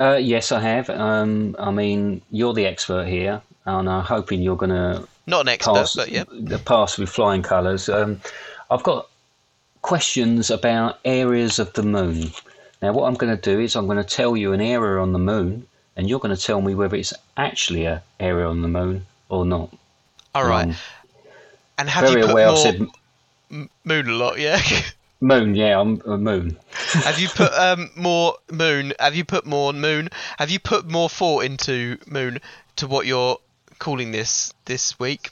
Uh, 0.00 0.16
yes, 0.16 0.50
I 0.50 0.58
have. 0.58 0.90
Um, 0.90 1.54
I 1.56 1.70
mean, 1.70 2.22
you're 2.32 2.52
the 2.52 2.66
expert 2.66 3.06
here, 3.06 3.42
and 3.64 3.88
I'm 3.88 4.02
hoping 4.02 4.42
you're 4.42 4.56
going 4.56 4.70
to 4.70 5.06
Not 5.30 5.42
an 5.42 5.48
expert, 5.48 5.74
pass, 5.74 5.94
but 5.94 6.10
yeah. 6.10 6.24
the 6.28 6.58
pass 6.58 6.98
with 6.98 7.08
flying 7.08 7.42
colours. 7.42 7.88
Um, 7.88 8.20
I've 8.70 8.82
got 8.82 9.08
questions 9.82 10.50
about 10.50 10.98
areas 11.04 11.58
of 11.58 11.72
the 11.74 11.84
moon. 11.84 12.32
Now, 12.82 12.92
what 12.92 13.06
I'm 13.06 13.14
going 13.14 13.34
to 13.34 13.40
do 13.40 13.60
is 13.60 13.76
I'm 13.76 13.86
going 13.86 13.98
to 13.98 14.04
tell 14.04 14.36
you 14.36 14.52
an 14.52 14.60
area 14.60 15.00
on 15.00 15.12
the 15.12 15.18
moon, 15.18 15.66
and 15.96 16.08
you're 16.08 16.18
going 16.18 16.34
to 16.34 16.42
tell 16.42 16.60
me 16.60 16.74
whether 16.74 16.96
it's 16.96 17.14
actually 17.36 17.84
a 17.84 18.02
area 18.18 18.46
on 18.46 18.62
the 18.62 18.68
moon 18.68 19.06
or 19.28 19.44
not. 19.44 19.70
All 20.34 20.46
right. 20.46 20.68
Um, 20.68 20.74
and 21.78 21.88
have 21.88 22.04
very 22.04 22.20
you 22.20 22.26
put 22.26 22.32
aware. 22.32 22.46
More 22.48 22.56
said 22.56 22.86
m- 23.50 23.70
moon 23.84 24.08
a 24.08 24.14
lot? 24.14 24.38
Yeah. 24.38 24.60
moon. 25.20 25.54
Yeah, 25.54 25.80
I'm 25.80 26.00
a 26.06 26.18
moon. 26.18 26.56
have 26.92 27.18
you 27.18 27.28
put 27.28 27.52
um 27.56 27.90
more 27.94 28.36
moon? 28.50 28.94
Have 28.98 29.14
you 29.14 29.24
put 29.24 29.46
more 29.46 29.72
moon? 29.72 30.08
Have 30.38 30.50
you 30.50 30.58
put 30.58 30.88
more 30.88 31.08
thought 31.08 31.44
into 31.44 31.98
moon 32.06 32.40
to 32.76 32.86
what 32.86 33.06
you're 33.06 33.38
calling 33.80 34.12
this 34.12 34.52
this 34.66 34.96
week? 35.00 35.30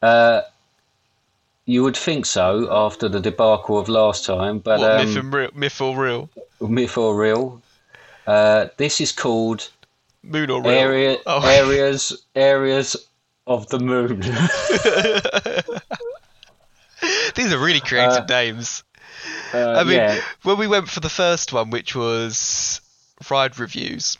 Uh, 0.00 0.42
You 1.66 1.82
would 1.82 1.96
think 1.96 2.26
so 2.26 2.68
after 2.70 3.08
the 3.08 3.20
debacle 3.20 3.78
of 3.78 3.88
last 3.88 4.26
time, 4.26 4.58
but 4.58 4.78
what, 4.78 4.90
um, 4.90 5.06
myth, 5.06 5.16
and 5.16 5.32
real, 5.34 5.50
myth 5.54 5.80
or 5.80 5.96
real? 5.96 6.28
myth 6.60 6.98
or 6.98 7.16
real. 7.16 7.62
Uh, 8.26 8.66
this 8.76 9.00
is 9.00 9.12
called 9.12 9.70
Moon 10.22 10.50
or 10.50 10.60
real? 10.62 10.70
area 10.78 11.16
Oh. 11.26 11.42
areas 11.48 12.24
areas 12.36 12.96
of 13.46 13.66
the 13.70 13.78
moon. 13.78 14.20
These 17.34 17.52
are 17.52 17.58
really 17.58 17.80
creative 17.80 18.24
Uh, 18.24 18.26
names. 18.28 18.84
Uh, 19.52 19.72
I 19.76 19.84
mean, 19.84 19.94
yeah, 19.96 20.20
when 20.42 20.58
we 20.58 20.66
went 20.66 20.88
for 20.88 21.00
the 21.00 21.08
first 21.10 21.52
one, 21.52 21.70
which 21.70 21.94
was 21.94 22.80
ride 23.30 23.58
reviews, 23.58 24.16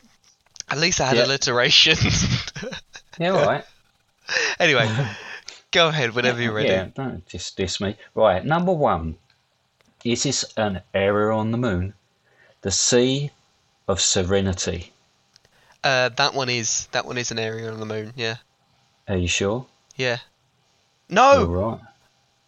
at 0.69 0.77
least 0.77 0.99
I 1.01 1.07
had 1.07 1.17
Yeah. 1.17 1.25
alliteration. 1.25 1.97
yeah, 3.19 3.29
all 3.29 3.45
right. 3.45 3.65
anyway, 4.59 4.89
go 5.71 5.87
ahead 5.87 6.13
whenever 6.15 6.41
you're 6.41 6.53
ready. 6.53 6.69
Yeah, 6.69 6.87
don't 6.93 7.25
just 7.25 7.55
diss 7.57 7.79
me. 7.79 7.95
Right, 8.13 8.43
number 8.43 8.73
one. 8.73 9.17
Is 10.03 10.23
this 10.23 10.45
an 10.55 10.81
area 10.93 11.33
on 11.33 11.51
the 11.51 11.57
moon? 11.57 11.93
The 12.61 12.71
Sea 12.71 13.31
of 13.87 13.99
Serenity. 13.99 14.93
Uh, 15.83 16.09
that 16.09 16.33
one 16.33 16.49
is 16.49 16.87
that 16.91 17.05
one 17.05 17.17
is 17.17 17.31
an 17.31 17.39
area 17.39 17.71
on 17.71 17.79
the 17.79 17.85
moon. 17.85 18.13
Yeah, 18.15 18.37
Are 19.07 19.17
you 19.17 19.27
sure? 19.27 19.65
yeah. 19.95 20.17
No, 21.09 21.45
right. 21.45 21.79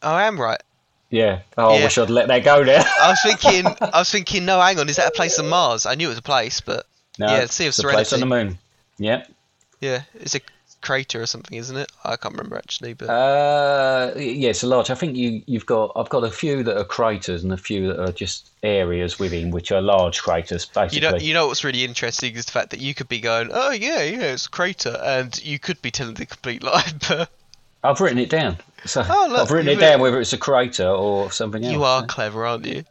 I 0.01 0.23
am 0.23 0.39
right. 0.41 0.61
Yeah. 1.09 1.41
Oh, 1.57 1.75
I 1.75 1.83
wish 1.83 1.97
I'd 1.97 2.09
let 2.09 2.27
that 2.27 2.43
go 2.43 2.63
there. 2.63 2.83
I 3.01 3.09
was 3.09 3.21
thinking. 3.21 3.65
I 3.93 3.99
was 3.99 4.09
thinking. 4.09 4.45
No, 4.45 4.59
hang 4.59 4.79
on. 4.79 4.89
Is 4.89 4.95
that 4.97 5.07
a 5.07 5.11
place 5.11 5.37
on 5.39 5.47
Mars? 5.47 5.85
I 5.85 5.95
knew 5.95 6.07
it 6.07 6.09
was 6.09 6.17
a 6.17 6.23
place, 6.23 6.59
but 6.61 6.85
No, 7.17 7.27
yeah, 7.27 7.45
Sea 7.45 7.65
of 7.65 7.69
it's 7.69 7.79
a 7.79 7.83
place 7.83 8.13
on 8.13 8.19
the 8.19 8.25
moon. 8.25 8.57
Yep. 8.97 9.31
yeah, 9.79 10.01
it's 10.15 10.35
a 10.35 10.41
crater 10.81 11.21
or 11.21 11.25
something, 11.25 11.57
isn't 11.57 11.75
it? 11.75 11.91
I 12.05 12.15
can't 12.15 12.35
remember 12.35 12.57
actually, 12.57 12.93
but 12.93 13.09
Uh, 13.09 14.13
yeah, 14.17 14.49
it's 14.49 14.63
a 14.63 14.67
large. 14.67 14.89
I 14.89 14.95
think 14.95 15.15
you 15.15 15.41
you've 15.45 15.65
got. 15.65 15.91
I've 15.95 16.09
got 16.09 16.23
a 16.23 16.31
few 16.31 16.63
that 16.63 16.77
are 16.77 16.83
craters 16.83 17.43
and 17.43 17.51
a 17.51 17.57
few 17.57 17.87
that 17.87 17.99
are 17.99 18.11
just 18.11 18.49
areas 18.63 19.19
within, 19.19 19.51
which 19.51 19.71
are 19.71 19.81
large 19.81 20.21
craters, 20.21 20.65
Basically, 20.65 21.05
you 21.05 21.11
know, 21.11 21.17
you 21.17 21.33
know 21.33 21.47
what's 21.47 21.63
really 21.63 21.83
interesting 21.83 22.35
is 22.35 22.45
the 22.45 22.51
fact 22.51 22.69
that 22.71 22.79
you 22.79 22.93
could 22.93 23.09
be 23.09 23.19
going, 23.19 23.49
oh 23.51 23.71
yeah, 23.71 24.03
yeah, 24.03 24.33
it's 24.33 24.45
a 24.45 24.49
crater, 24.49 24.97
and 25.03 25.43
you 25.43 25.59
could 25.59 25.81
be 25.81 25.91
telling 25.91 26.13
the 26.15 26.25
complete 26.25 26.63
lie, 26.69 26.83
but 27.07 27.29
I've 27.83 27.99
written 28.01 28.19
it 28.19 28.29
down. 28.29 28.57
So 28.85 29.03
Oh, 29.07 29.27
look, 29.29 29.39
I've 29.41 29.51
written 29.51 29.69
it 29.71 29.79
down 29.79 29.99
whether 30.01 30.19
it's 30.21 30.33
a 30.33 30.37
crater 30.37 30.87
or 30.87 31.31
something 31.31 31.63
else. 31.63 31.73
you 31.73 31.83
are 31.83 32.01
so- 32.01 32.07
clever, 32.07 32.45
aren't 32.45 32.65
you? 32.65 32.83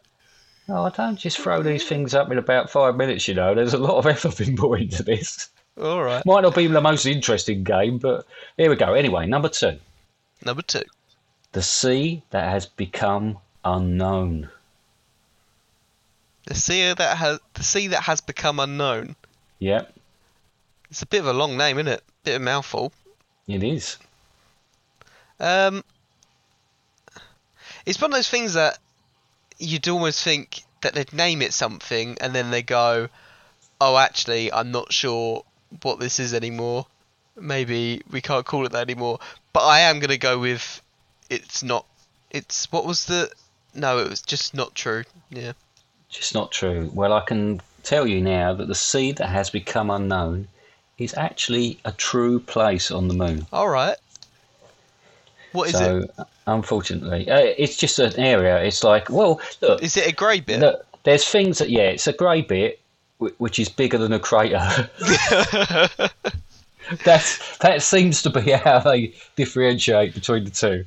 Oh, 0.69 0.83
I 0.83 0.89
don't 0.89 1.15
just 1.15 1.37
throw 1.39 1.63
these 1.63 1.87
things 1.87 2.13
up 2.13 2.29
in 2.29 2.37
about 2.37 2.69
five 2.69 2.97
minutes. 2.97 3.25
You 3.29 3.35
know, 3.35 3.55
there's 3.55 3.73
a 3.73 3.77
lot 3.77 3.97
of 3.99 4.05
effort 4.05 4.37
been 4.45 4.57
put 4.57 4.81
into 4.81 5.01
this. 5.01 5.49
All 5.79 6.01
right. 6.03 6.25
Might 6.25 6.41
not 6.41 6.55
be 6.55 6.67
the 6.67 6.81
most 6.81 7.05
interesting 7.05 7.63
game, 7.63 7.97
but 7.99 8.25
here 8.57 8.69
we 8.69 8.75
go. 8.75 8.93
Anyway, 8.93 9.27
number 9.27 9.49
two, 9.49 9.77
Number 10.43 10.61
two. 10.63 10.83
the 11.51 11.61
sea 11.61 12.23
that 12.31 12.49
has 12.49 12.65
become 12.65 13.37
unknown. 13.63 14.49
The 16.45 16.55
sea 16.55 16.93
that 16.93 17.17
has 17.17 17.39
the 17.53 17.63
sea 17.63 17.87
that 17.87 18.03
has 18.03 18.21
become 18.21 18.59
unknown. 18.59 19.15
Yep, 19.59 19.93
It's 20.89 21.01
a 21.01 21.05
bit 21.07 21.19
of 21.19 21.27
a 21.27 21.33
long 21.33 21.57
name, 21.57 21.77
isn't 21.77 21.91
it? 21.91 22.03
Bit 22.23 22.35
of 22.35 22.41
a 22.41 22.45
mouthful. 22.45 22.93
it 23.47 23.63
is. 23.63 23.97
Um, 25.39 25.83
it's 27.85 27.99
one 28.01 28.11
of 28.11 28.15
those 28.15 28.29
things 28.29 28.53
that 28.53 28.77
you'd 29.59 29.87
almost 29.87 30.23
think 30.23 30.61
that 30.81 30.93
they'd 30.93 31.11
name 31.13 31.41
it 31.41 31.53
something, 31.53 32.17
and 32.21 32.33
then 32.33 32.49
they 32.51 32.61
go, 32.61 33.09
"Oh, 33.81 33.97
actually, 33.97 34.51
I'm 34.53 34.71
not 34.71 34.93
sure 34.93 35.43
what 35.81 35.99
this 35.99 36.19
is 36.19 36.33
anymore. 36.33 36.85
Maybe 37.35 38.01
we 38.09 38.21
can't 38.21 38.45
call 38.45 38.65
it 38.65 38.71
that 38.71 38.89
anymore." 38.89 39.19
But 39.53 39.65
I 39.65 39.81
am 39.81 39.99
gonna 39.99 40.17
go 40.17 40.39
with, 40.39 40.81
it's 41.29 41.63
not. 41.63 41.85
It's 42.31 42.71
what 42.71 42.85
was 42.85 43.05
the? 43.05 43.31
No, 43.73 43.99
it 43.99 44.09
was 44.09 44.21
just 44.21 44.53
not 44.53 44.75
true. 44.75 45.03
Yeah. 45.29 45.53
Just 46.09 46.33
not 46.33 46.51
true. 46.51 46.89
Well, 46.93 47.13
I 47.13 47.21
can 47.21 47.61
tell 47.83 48.07
you 48.07 48.21
now 48.21 48.53
that 48.53 48.67
the 48.67 48.75
sea 48.75 49.11
that 49.13 49.27
has 49.27 49.49
become 49.49 49.89
unknown 49.89 50.47
is 50.97 51.13
actually 51.15 51.79
a 51.85 51.91
true 51.91 52.39
place 52.39 52.91
on 52.91 53.07
the 53.07 53.13
moon. 53.13 53.45
All 53.53 53.69
right. 53.69 53.97
What 55.51 55.69
is 55.69 55.75
so, 55.75 55.99
it? 55.99 56.11
unfortunately, 56.45 57.29
uh, 57.29 57.39
it's 57.57 57.77
just 57.77 57.99
an 57.99 58.13
area. 58.19 58.61
It's 58.61 58.83
like, 58.83 59.09
well, 59.09 59.39
look, 59.61 59.81
Is 59.81 59.97
it 59.97 60.07
a 60.07 60.11
grey 60.11 60.39
bit? 60.39 60.59
look. 60.59 60.85
There's 61.03 61.25
things 61.25 61.59
that, 61.59 61.69
yeah, 61.69 61.83
it's 61.89 62.07
a 62.07 62.13
grey 62.13 62.41
bit 62.41 62.79
which 63.19 63.59
is 63.59 63.69
bigger 63.69 63.97
than 63.97 64.13
a 64.13 64.19
crater. 64.19 64.89
That's 67.03 67.57
that 67.57 67.81
seems 67.81 68.21
to 68.21 68.29
be 68.29 68.51
how 68.51 68.79
they 68.79 69.13
differentiate 69.35 70.13
between 70.13 70.45
the 70.45 70.51
two. 70.51 70.85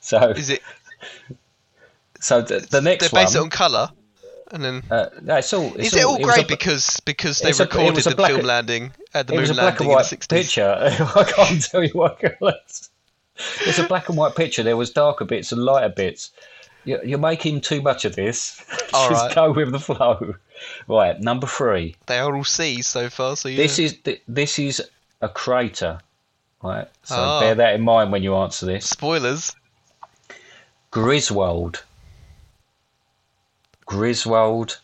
So, 0.00 0.30
Is 0.30 0.50
it? 0.50 0.60
so 2.20 2.42
the, 2.42 2.60
the 2.60 2.80
next 2.82 3.12
base 3.12 3.34
it 3.34 3.38
one, 3.38 3.44
on 3.44 3.50
colour, 3.50 3.90
and 4.50 4.62
then. 4.64 4.82
uh, 4.90 5.06
that's 5.22 5.52
all. 5.54 5.72
It's 5.76 5.94
Is 5.94 5.94
it 5.94 6.04
all 6.04 6.18
grey 6.18 6.44
because 6.44 7.00
because 7.06 7.38
they 7.40 7.50
it's 7.50 7.60
a- 7.60 7.64
recorded 7.64 8.06
a 8.06 8.14
the 8.14 8.26
film 8.26 8.42
landing 8.42 8.92
at 9.14 9.26
the 9.26 9.32
it 9.34 9.36
moon 9.36 9.40
was 9.42 9.50
a 9.50 9.54
black 9.54 9.80
and 9.80 9.88
landing 9.88 9.88
in 9.88 9.90
the 9.90 9.94
white 9.96 10.04
60s? 10.04 10.28
picture. 10.28 10.74
I 11.16 11.24
can't 11.24 11.62
tell 11.64 11.82
you 11.82 11.90
what 11.92 12.18
colours. 12.20 12.90
It's 13.60 13.78
a 13.78 13.84
black 13.84 14.08
and 14.08 14.18
white 14.18 14.34
picture. 14.34 14.62
There 14.62 14.76
was 14.76 14.90
darker 14.90 15.24
bits 15.24 15.52
and 15.52 15.64
lighter 15.64 15.88
bits. 15.94 16.32
You're, 16.88 17.04
you're 17.04 17.18
making 17.18 17.60
too 17.60 17.82
much 17.82 18.04
of 18.06 18.16
this. 18.16 18.64
All 18.94 19.10
Just 19.10 19.26
right. 19.26 19.34
go 19.34 19.52
with 19.52 19.72
the 19.72 19.78
flow. 19.78 20.34
Right, 20.88 21.20
number 21.20 21.46
three. 21.46 21.94
They 22.06 22.18
are 22.18 22.34
all 22.34 22.42
C's 22.44 22.86
so 22.86 23.10
far, 23.10 23.36
so 23.36 23.48
yeah. 23.48 23.58
This 23.58 23.78
is 23.78 23.98
this 24.26 24.58
is 24.58 24.82
a 25.20 25.28
crater. 25.28 26.00
Right, 26.62 26.88
so 27.04 27.14
Ah. 27.16 27.40
bear 27.40 27.54
that 27.54 27.74
in 27.74 27.82
mind 27.82 28.10
when 28.10 28.22
you 28.22 28.34
answer 28.34 28.64
this. 28.66 28.88
spoilers. 28.88 29.54
Grindelwald. 30.90 31.84
Grindelwald, 33.86 34.80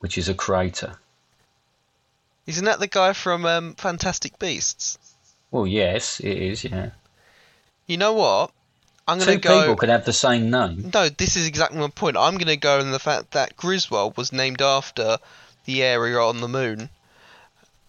which 0.00 0.18
is 0.18 0.28
a 0.28 0.34
crater. 0.34 0.96
Isn't 2.46 2.64
that 2.64 2.80
the 2.80 2.86
guy 2.88 3.12
from 3.12 3.46
um, 3.46 3.74
Fantastic 3.74 4.38
Beasts? 4.38 4.98
Well, 5.50 5.66
yes, 5.66 6.20
it 6.20 6.36
is. 6.36 6.64
Yeah, 6.64 6.90
You 7.86 7.96
know 7.98 8.12
what? 8.14 8.50
I'm 9.06 9.18
gonna 9.18 9.32
two 9.34 9.38
go. 9.38 9.60
people 9.60 9.76
can 9.76 9.90
have 9.90 10.04
the 10.04 10.12
same 10.12 10.50
name. 10.50 10.90
No, 10.94 11.08
this 11.08 11.36
is 11.36 11.46
exactly 11.46 11.78
my 11.78 11.88
point. 11.88 12.16
I'm 12.16 12.38
gonna 12.38 12.56
go 12.56 12.78
in 12.80 12.90
the 12.90 12.98
fact 12.98 13.32
that 13.32 13.56
Grindelwald 13.56 14.16
was 14.16 14.32
named 14.32 14.62
after 14.62 15.18
the 15.66 15.82
area 15.82 16.18
on 16.18 16.40
the 16.40 16.48
moon, 16.48 16.88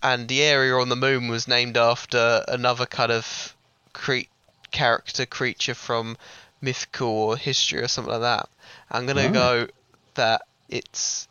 and 0.03 0.27
the 0.27 0.43
area 0.43 0.75
on 0.75 0.89
the 0.89 0.95
moon 0.95 1.27
was 1.29 1.47
named 1.47 1.77
after 1.77 2.43
another 2.47 2.85
kind 2.85 3.11
of 3.11 3.55
cre- 3.93 4.27
character 4.71 5.25
creature 5.25 5.73
from 5.73 6.17
mythical 6.61 7.07
or 7.07 7.37
history 7.37 7.79
or 7.81 7.87
something 7.87 8.11
like 8.11 8.21
that. 8.21 8.49
I'm 8.91 9.05
gonna 9.05 9.23
Right. 9.23 9.33
go 9.33 9.67
that 10.15 10.41
it's 10.69 11.27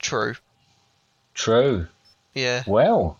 true. 0.00 0.34
True. 1.34 1.86
Yeah. 2.34 2.64
Well, 2.66 3.18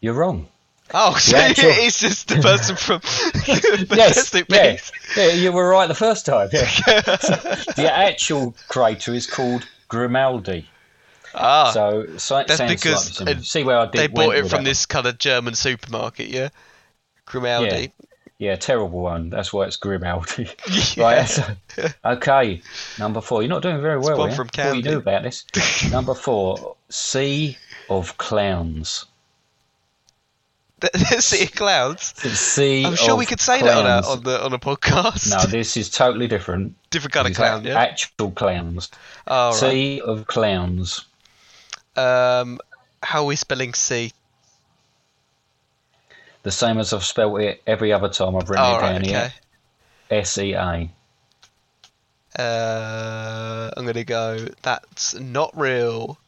you're 0.00 0.12
wrong. 0.14 0.48
Oh, 0.94 1.14
so 1.18 1.36
actual- 1.36 1.70
it's 1.70 2.00
just 2.00 2.28
the 2.28 2.36
person 2.36 2.76
from 2.76 3.00
yes, 3.46 3.86
Fantastic 3.88 4.46
yeah, 4.48 4.72
Beasts. 4.72 4.92
yeah, 5.16 5.28
you 5.28 5.52
were 5.52 5.68
right 5.68 5.86
the 5.86 5.94
first 5.94 6.26
time. 6.26 6.48
Yeah. 6.52 6.64
the 6.86 7.90
actual 7.90 8.54
crater 8.68 9.14
is 9.14 9.26
called 9.26 9.66
Grimaldi. 9.88 10.68
Ah, 11.34 11.70
So 11.72 12.06
so- 12.18 12.36
that's 12.36 12.56
sounds 12.56 12.72
because 12.72 13.16
similar. 13.16 13.36
uh, 13.38 13.40
see 13.40 13.64
where 13.64 13.78
I 13.78 13.84
did. 13.86 13.94
they 13.98 14.06
bought 14.08 14.36
it 14.36 14.48
from 14.48 14.64
this 14.64 14.84
kind 14.86 15.06
of 15.06 15.18
German 15.18 15.54
supermarket, 15.54 16.28
yeah. 16.28 16.50
Grimaldi. 17.24 17.70
one. 17.96 18.08
Yeah, 18.38 18.56
terrible 18.56 19.00
one. 19.00 19.30
That's 19.30 19.52
why 19.52 19.66
it's 19.66 19.76
Grimaldi. 19.76 20.50
Yeah. 20.96 21.02
right. 21.04 21.28
so- 21.28 21.54
okay, 22.04 22.60
number 22.98 23.20
four. 23.20 23.40
You're 23.42 23.48
not 23.48 23.62
doing 23.62 23.80
very 23.80 23.98
well. 23.98 24.18
one 24.18 24.30
yeah? 24.30 24.36
from 24.36 24.48
Thought 24.48 24.76
you 24.76 24.82
knew 24.82 24.98
about 24.98 25.22
this. 25.22 25.44
number 25.90 26.14
four. 26.14 26.76
Sea 26.90 27.56
of 27.88 28.18
Clowns. 28.18 29.06
Sea 31.20 31.44
of 31.44 31.52
Clouds. 31.52 32.14
Sea. 32.38 32.84
I'm 32.84 32.96
sure 32.96 33.16
we 33.16 33.26
could 33.26 33.40
say 33.40 33.60
that 33.62 33.76
on 33.76 33.86
a, 33.86 34.06
on 34.06 34.22
the 34.22 34.44
on 34.44 34.52
a 34.52 34.58
podcast. 34.58 35.30
No, 35.30 35.44
this 35.44 35.76
is 35.76 35.90
totally 35.90 36.26
different. 36.28 36.74
Different 36.90 37.14
kind 37.14 37.28
of 37.28 37.34
clown, 37.34 37.64
yeah. 37.64 37.78
Actual 37.78 38.30
clowns. 38.32 38.90
Oh, 39.26 39.50
right. 39.50 39.54
Sea 39.56 40.00
of 40.00 40.26
Clowns. 40.26 41.04
Um, 41.96 42.58
how 43.02 43.22
are 43.22 43.26
we 43.26 43.36
spelling 43.36 43.74
C? 43.74 44.12
The 46.42 46.50
same 46.50 46.78
as 46.78 46.92
I've 46.92 47.04
spelled 47.04 47.40
it 47.40 47.62
every 47.66 47.92
other 47.92 48.08
time 48.08 48.34
I've 48.34 48.50
written 48.50 48.64
Oh, 48.64 48.76
it 48.76 48.80
right, 48.80 48.92
down 48.92 49.02
okay. 49.02 49.10
here. 49.10 49.32
S 50.10 50.38
E 50.38 50.52
A. 50.54 50.90
Uh, 52.38 53.70
I'm 53.76 53.86
gonna 53.86 54.04
go. 54.04 54.46
That's 54.62 55.14
not 55.14 55.56
real. 55.56 56.18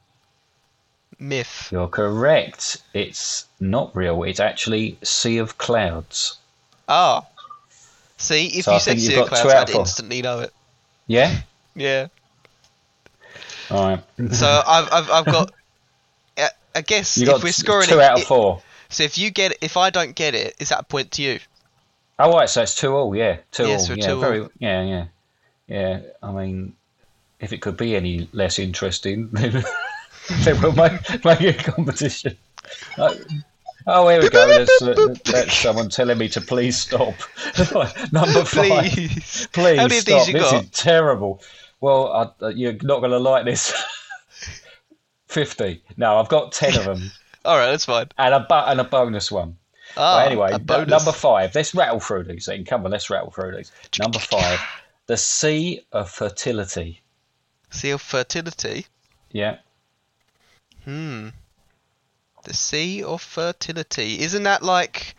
Myth. 1.18 1.68
You're 1.72 1.88
correct. 1.88 2.82
It's 2.92 3.46
not 3.60 3.94
real. 3.94 4.22
It's 4.24 4.40
actually 4.40 4.98
Sea 5.02 5.38
of 5.38 5.58
Clouds. 5.58 6.36
Ah. 6.88 7.26
See, 8.16 8.46
if 8.58 8.64
So 8.66 8.72
you 8.72 8.76
I 8.76 8.80
said 8.80 9.00
Sea 9.00 9.20
of 9.20 9.28
Clouds, 9.28 9.46
I'd 9.46 9.70
instantly 9.70 10.22
know 10.22 10.40
it. 10.40 10.52
Yeah? 11.06 11.36
Yeah. 11.76 12.06
All 13.68 13.88
right. 13.88 14.32
So 14.32 14.62
I've 14.64 14.88
I've, 14.92 15.10
I've 15.10 15.24
got. 15.24 15.52
I- 16.76 16.80
guess 16.82 17.18
you 17.18 17.28
if 17.34 17.42
we're 17.42 17.50
scoring 17.52 17.88
two 17.88 17.98
it, 17.98 18.04
out 18.04 18.14
of 18.14 18.20
it- 18.20 18.26
four. 18.26 18.62
So 18.90 19.02
if 19.02 19.18
you 19.18 19.30
get 19.30 19.56
if 19.60 19.76
I 19.76 19.90
don't 19.90 20.14
get 20.14 20.34
it, 20.36 20.54
is 20.60 20.68
that 20.68 20.80
a 20.80 20.84
point 20.84 21.10
to 21.12 21.22
you? 21.22 21.40
Oh, 22.20 22.32
right. 22.32 22.48
So 22.48 22.62
it's 22.62 22.76
two 22.76 22.94
all. 22.94 23.16
Yeah. 23.16 23.38
Two 23.50 23.66
Yeah, 23.66 23.72
all. 23.72 23.78
so 23.80 23.94
yeah. 23.94 24.06
two 24.06 24.24
all. 24.24 24.48
Yeah. 24.58 24.82
Yeah. 24.84 25.04
Yeah, 25.66 26.00
I 26.22 26.30
mean, 26.30 26.74
if 27.40 27.52
it 27.52 27.62
could 27.62 27.76
be 27.76 27.96
any 27.96 28.28
less 28.32 28.58
interesting, 28.58 29.30
then, 30.28 30.42
then 30.44 30.60
we'll 30.62 30.72
make, 30.72 31.24
make 31.24 31.40
a 31.40 31.52
competition. 31.72 32.36
Uh, 32.98 33.14
oh, 33.86 34.08
here 34.08 34.22
we 34.22 34.28
go. 34.30 34.46
That's, 34.48 34.82
uh, 34.82 35.14
that's 35.24 35.56
someone 35.56 35.88
telling 35.90 36.18
me 36.18 36.28
to 36.30 36.40
please 36.40 36.78
stop. 36.78 37.14
Number 38.12 38.44
five. 38.44 38.90
Please. 38.92 39.48
Please 39.52 39.78
How 39.78 39.84
many 39.88 39.98
of 39.98 40.02
stop. 40.02 40.18
these 40.26 40.28
you 40.28 40.32
this 40.40 40.50
got? 40.50 40.64
is 40.64 40.70
terrible. 40.70 41.42
Well, 41.80 42.12
I, 42.40 42.44
uh, 42.44 42.48
you're 42.48 42.72
not 42.82 43.00
going 43.00 43.10
to 43.10 43.18
like 43.18 43.44
this. 43.44 43.72
50. 45.28 45.82
No, 45.96 46.18
I've 46.18 46.28
got 46.28 46.52
10 46.52 46.78
of 46.78 46.84
them. 46.84 47.10
All 47.44 47.56
right, 47.58 47.70
that's 47.70 47.84
fine. 47.84 48.06
and 48.18 48.34
a 48.34 48.40
bu- 48.40 48.54
and 48.54 48.80
a 48.80 48.84
bonus 48.84 49.30
one. 49.30 49.56
Ah, 49.96 50.16
Well, 50.16 50.26
anyway, 50.26 50.58
bonus. 50.58 50.88
number 50.88 51.12
five. 51.12 51.54
Let's 51.54 51.74
rattle 51.74 52.00
through 52.00 52.24
these. 52.24 52.46
Then 52.46 52.64
come 52.64 52.84
on, 52.84 52.90
let's 52.90 53.10
rattle 53.10 53.30
through 53.30 53.56
these. 53.56 53.70
Number 54.00 54.18
five, 54.18 54.58
the 55.06 55.16
sea 55.16 55.82
of 55.92 56.10
fertility. 56.10 57.02
Sea 57.70 57.90
of 57.90 58.00
fertility. 58.02 58.86
Yeah, 59.30 59.58
Hmm. 60.84 61.28
The 62.44 62.54
Sea 62.54 63.02
of 63.02 63.22
Fertility. 63.22 64.20
Isn't 64.20 64.42
that 64.42 64.62
like 64.62 65.14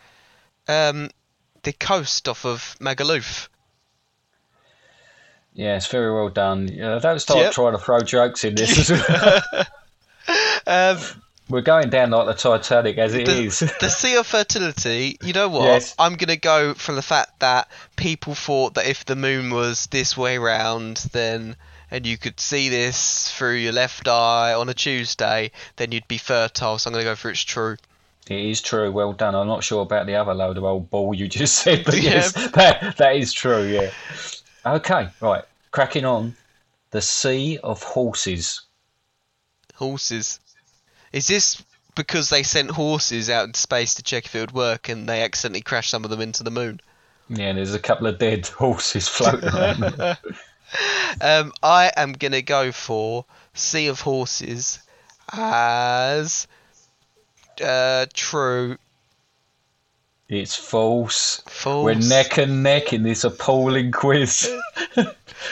um 0.68 1.10
the 1.62 1.72
coast 1.72 2.28
off 2.28 2.44
of 2.44 2.76
Magaluf? 2.80 3.48
yeah, 5.54 5.76
it's 5.76 5.86
very 5.86 6.12
well 6.14 6.28
done. 6.28 6.68
Yeah, 6.68 6.98
don't 6.98 7.18
start 7.18 7.40
Yep. 7.40 7.52
trying 7.52 7.72
to 7.72 7.78
throw 7.78 8.00
jokes 8.00 8.44
in 8.44 8.54
this. 8.54 8.90
Um 10.66 10.98
We're 11.48 11.60
going 11.60 11.90
down 11.90 12.10
like 12.10 12.26
the 12.26 12.34
Titanic 12.34 12.98
as 12.98 13.14
it 13.14 13.26
the, 13.26 13.44
is. 13.44 13.60
the 13.80 13.88
Sea 13.88 14.16
of 14.16 14.26
Fertility, 14.26 15.16
you 15.22 15.32
know 15.32 15.48
what? 15.48 15.62
Yes. 15.64 15.94
I'm 15.96 16.16
going 16.16 16.28
to 16.28 16.36
go 16.36 16.74
from 16.74 16.96
the 16.96 17.02
fact 17.02 17.38
that 17.38 17.68
people 17.94 18.34
thought 18.34 18.74
that 18.74 18.86
if 18.86 19.04
the 19.04 19.14
moon 19.14 19.50
was 19.50 19.86
this 19.86 20.16
way 20.16 20.38
round, 20.38 20.96
then 21.12 21.54
and 21.90 22.06
you 22.06 22.18
could 22.18 22.40
see 22.40 22.68
this 22.68 23.30
through 23.32 23.54
your 23.56 23.72
left 23.72 24.08
eye 24.08 24.54
on 24.54 24.68
a 24.68 24.74
Tuesday, 24.74 25.50
then 25.76 25.92
you'd 25.92 26.08
be 26.08 26.18
fertile. 26.18 26.78
So 26.78 26.88
I'm 26.88 26.92
going 26.92 27.04
to 27.04 27.10
go 27.10 27.16
for 27.16 27.30
it's 27.30 27.42
true. 27.44 27.76
It 28.28 28.40
is 28.40 28.60
true. 28.60 28.90
Well 28.90 29.12
done. 29.12 29.34
I'm 29.36 29.46
not 29.46 29.62
sure 29.62 29.82
about 29.82 30.06
the 30.06 30.16
other 30.16 30.34
load 30.34 30.56
of 30.56 30.64
old 30.64 30.90
ball 30.90 31.14
you 31.14 31.28
just 31.28 31.56
said, 31.62 31.84
but 31.84 31.94
Yeah. 31.96 32.10
yes, 32.10 32.32
that, 32.52 32.96
that 32.96 33.16
is 33.16 33.32
true. 33.32 33.62
Yeah. 33.64 33.90
Okay. 34.64 35.08
Right. 35.20 35.44
Cracking 35.70 36.04
on. 36.04 36.34
The 36.90 37.02
sea 37.02 37.58
of 37.62 37.82
horses. 37.82 38.62
Horses. 39.74 40.40
Is 41.12 41.26
this 41.28 41.62
because 41.94 42.30
they 42.30 42.42
sent 42.42 42.70
horses 42.70 43.30
out 43.30 43.46
into 43.46 43.60
space 43.60 43.94
to 43.94 44.02
check 44.02 44.26
if 44.26 44.34
it 44.34 44.40
would 44.40 44.52
work 44.52 44.88
and 44.88 45.08
they 45.08 45.22
accidentally 45.22 45.62
crashed 45.62 45.90
some 45.90 46.04
of 46.04 46.10
them 46.10 46.20
into 46.20 46.42
the 46.42 46.50
moon? 46.50 46.80
Yeah, 47.28 47.52
there's 47.52 47.74
a 47.74 47.78
couple 47.78 48.06
of 48.06 48.18
dead 48.18 48.46
horses 48.58 49.08
floating 49.08 49.48
around. 49.48 50.18
Um, 51.20 51.52
I 51.62 51.92
am 51.96 52.12
gonna 52.12 52.42
go 52.42 52.72
for 52.72 53.24
Sea 53.54 53.88
of 53.88 54.00
Horses 54.00 54.78
as 55.32 56.46
uh, 57.62 58.06
true. 58.12 58.76
It's 60.28 60.56
false. 60.56 61.42
False. 61.46 61.84
We're 61.84 61.94
neck 61.94 62.36
and 62.36 62.62
neck 62.62 62.92
in 62.92 63.04
this 63.04 63.24
appalling 63.24 63.92
quiz. 63.92 64.52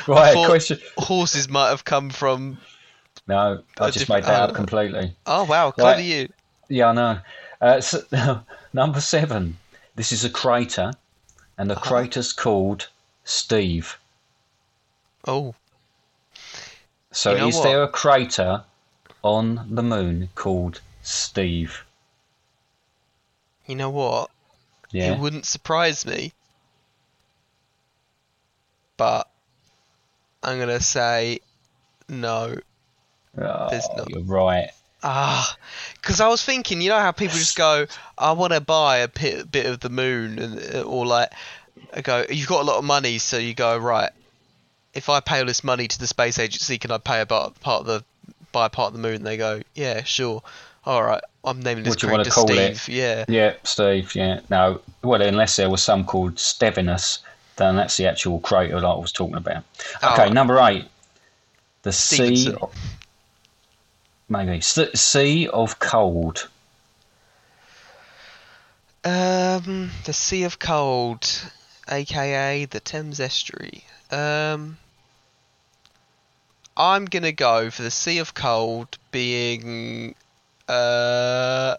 Right, 0.06 0.34
question. 0.46 0.78
Horses 0.98 1.48
might 1.48 1.68
have 1.68 1.84
come 1.84 2.10
from. 2.10 2.58
No, 3.26 3.62
I 3.78 3.90
just 3.90 4.08
made 4.08 4.24
that 4.24 4.40
up 4.40 4.50
oh. 4.50 4.54
completely. 4.54 5.14
Oh 5.26 5.44
wow, 5.44 5.70
clever 5.70 5.98
Right. 5.98 6.04
you. 6.04 6.28
Yeah, 6.68 6.88
I 6.88 6.92
know. 6.92 7.18
Uh, 7.60 7.80
so, 7.80 8.40
number 8.72 9.00
seven. 9.00 9.58
This 9.96 10.10
is 10.12 10.24
a 10.24 10.30
crater, 10.30 10.92
and 11.56 11.70
the 11.70 11.76
crater's 11.76 12.32
called 12.32 12.88
Steve. 13.24 13.98
Oh, 15.26 15.54
So, 17.12 17.32
You 17.32 17.38
know 17.38 17.48
is 17.48 17.54
what? 17.56 17.64
there 17.64 17.82
a 17.82 17.88
crater 17.88 18.64
on 19.22 19.66
the 19.70 19.82
moon 19.82 20.28
called 20.34 20.80
Steve? 21.02 21.84
you 23.66 23.74
know 23.74 23.90
what? 23.90 24.30
Yeah. 24.90 25.14
It 25.14 25.18
wouldn't 25.18 25.46
surprise 25.46 26.04
me, 26.04 26.32
but 28.96 29.28
I'm 30.42 30.58
gonna 30.58 30.80
say 30.80 31.40
no. 32.08 32.56
Oh, 33.38 33.68
there's 33.70 33.88
not. 33.96 34.10
You're 34.10 34.20
right. 34.22 34.70
Ah, 35.02 35.56
because 35.94 36.20
I 36.20 36.28
was 36.28 36.42
thinking, 36.44 36.80
you 36.80 36.90
know 36.90 36.98
how 36.98 37.12
people 37.12 37.38
just 37.38 37.56
go, 37.56 37.86
I 38.16 38.32
want 38.32 38.52
to 38.52 38.60
buy 38.60 38.98
a 38.98 39.08
bit, 39.08 39.50
bit 39.50 39.66
of 39.66 39.80
the 39.80 39.90
moon, 39.90 40.38
and 40.38 40.74
uh, 40.76 40.82
or 40.82 41.06
like, 41.06 41.30
I 41.92 42.00
go, 42.00 42.24
you've 42.28 42.48
got 42.48 42.62
a 42.62 42.64
lot 42.64 42.78
of 42.78 42.84
money, 42.84 43.18
so 43.18 43.36
you 43.38 43.54
go 43.54 43.76
right. 43.76 44.10
If 44.94 45.08
I 45.08 45.20
pay 45.20 45.40
all 45.40 45.46
this 45.46 45.64
money 45.64 45.88
to 45.88 45.98
the 45.98 46.06
space 46.06 46.38
agency, 46.38 46.78
can 46.78 46.90
I 46.90 46.98
pay 46.98 47.20
a 47.20 47.26
part, 47.26 47.54
of 47.66 47.86
the 47.86 48.04
buy 48.52 48.66
a 48.66 48.70
part 48.70 48.88
of 48.88 48.92
the 48.94 49.00
moon? 49.06 49.24
They 49.24 49.36
go, 49.36 49.60
yeah, 49.74 50.02
sure. 50.04 50.42
All 50.86 51.02
right, 51.02 51.22
I'm 51.44 51.60
naming 51.60 51.84
this 51.84 51.92
What 51.92 51.98
do 52.00 52.06
you 52.06 52.12
wanna 52.12 52.24
crater 52.24 52.34
call 52.34 52.46
Steve. 52.48 52.58
it? 52.58 52.88
Yeah. 52.88 53.24
Yeah, 53.28 53.54
Steve. 53.64 54.14
Yeah. 54.14 54.40
No. 54.50 54.80
Well, 55.02 55.22
unless 55.22 55.56
there 55.56 55.70
was 55.70 55.82
some 55.82 56.04
called 56.04 56.36
Stevinus, 56.36 57.20
then 57.56 57.76
that's 57.76 57.96
the 57.96 58.06
actual 58.06 58.40
crater 58.40 58.80
that 58.80 58.86
I 58.86 58.94
was 58.94 59.10
talking 59.12 59.36
about. 59.36 59.64
Oh. 60.02 60.12
Okay, 60.12 60.30
number 60.30 60.58
eight. 60.60 60.84
The 61.82 61.92
sea. 61.92 62.52
Of, 62.60 62.74
maybe 64.28 64.58
S- 64.58 65.00
sea 65.00 65.48
of 65.48 65.78
cold. 65.78 66.48
Um, 69.04 69.90
the 70.04 70.14
Sea 70.14 70.44
of 70.44 70.58
Cold, 70.58 71.50
aka 71.90 72.64
the 72.64 72.80
Thames 72.80 73.20
Estuary. 73.20 73.84
Um, 74.10 74.78
I'm 76.76 77.04
gonna 77.04 77.32
go 77.32 77.70
for 77.70 77.82
the 77.82 77.90
Sea 77.90 78.18
of 78.18 78.34
Cold 78.34 78.98
being 79.10 80.14
uh 80.68 81.76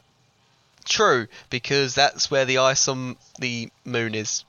true 0.86 1.28
because 1.50 1.96
that's 1.96 2.30
where 2.30 2.46
the 2.46 2.60
ice 2.60 2.88
on 2.88 3.16
the 3.40 3.70
moon 3.84 4.16
is. 4.16 4.46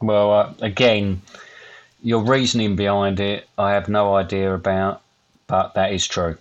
Well, 0.00 0.32
uh, 0.32 0.52
again, 0.60 1.22
your 2.02 2.22
reasoning 2.24 2.76
behind 2.76 3.20
it, 3.20 3.48
I 3.56 3.72
have 3.72 3.88
no 3.88 4.14
idea 4.16 4.52
about, 4.54 5.00
but 5.46 5.74
that 5.74 5.92
is 5.92 6.06
true. 6.06 6.36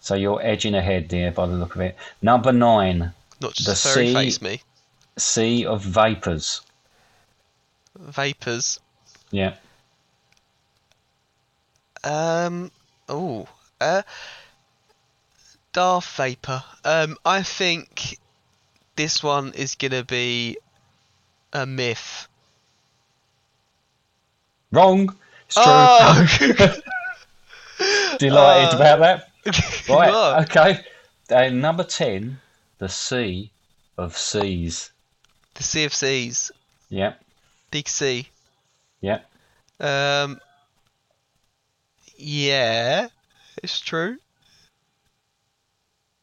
So 0.00 0.14
you're 0.14 0.40
edging 0.42 0.74
ahead 0.74 1.08
there 1.08 1.32
by 1.32 1.46
the 1.46 1.54
look 1.54 1.74
of 1.74 1.80
it. 1.80 1.96
Number 2.22 2.52
nine, 2.52 3.12
Not 3.40 3.54
just 3.54 3.66
The 3.66 3.74
sea- 3.76 4.14
face 4.14 4.40
me. 4.40 4.60
sea 5.16 5.64
of 5.66 5.82
vapors. 5.82 6.60
Vapors. 7.98 8.78
Yeah. 9.30 9.54
Um. 12.04 12.70
Oh. 13.08 13.48
Uh. 13.80 14.02
Darth 15.72 16.16
Vapor. 16.16 16.62
Um. 16.84 17.16
I 17.24 17.42
think 17.42 18.18
this 18.96 19.22
one 19.22 19.52
is 19.54 19.74
gonna 19.74 20.04
be 20.04 20.56
a 21.52 21.66
myth. 21.66 22.28
Wrong. 24.72 25.14
It's 25.46 25.54
true. 25.54 25.64
Oh. 25.66 26.26
Delighted 28.18 28.74
Uh, 28.74 28.76
about 28.76 28.98
that. 29.00 29.28
Right. 29.88 30.42
Okay. 30.42 30.84
And 31.30 31.62
number 31.62 31.84
ten, 31.84 32.40
the 32.78 32.88
sea 32.88 33.50
of 33.96 34.16
seas. 34.18 34.90
The 35.54 35.62
Sea 35.62 35.84
of 35.84 35.94
Seas. 35.94 36.50
Yeah. 36.88 37.14
Big 37.70 37.88
C. 37.88 38.28
Yeah. 39.00 39.20
Um. 39.80 40.40
Yeah. 42.16 43.08
It's 43.62 43.80
true. 43.80 44.18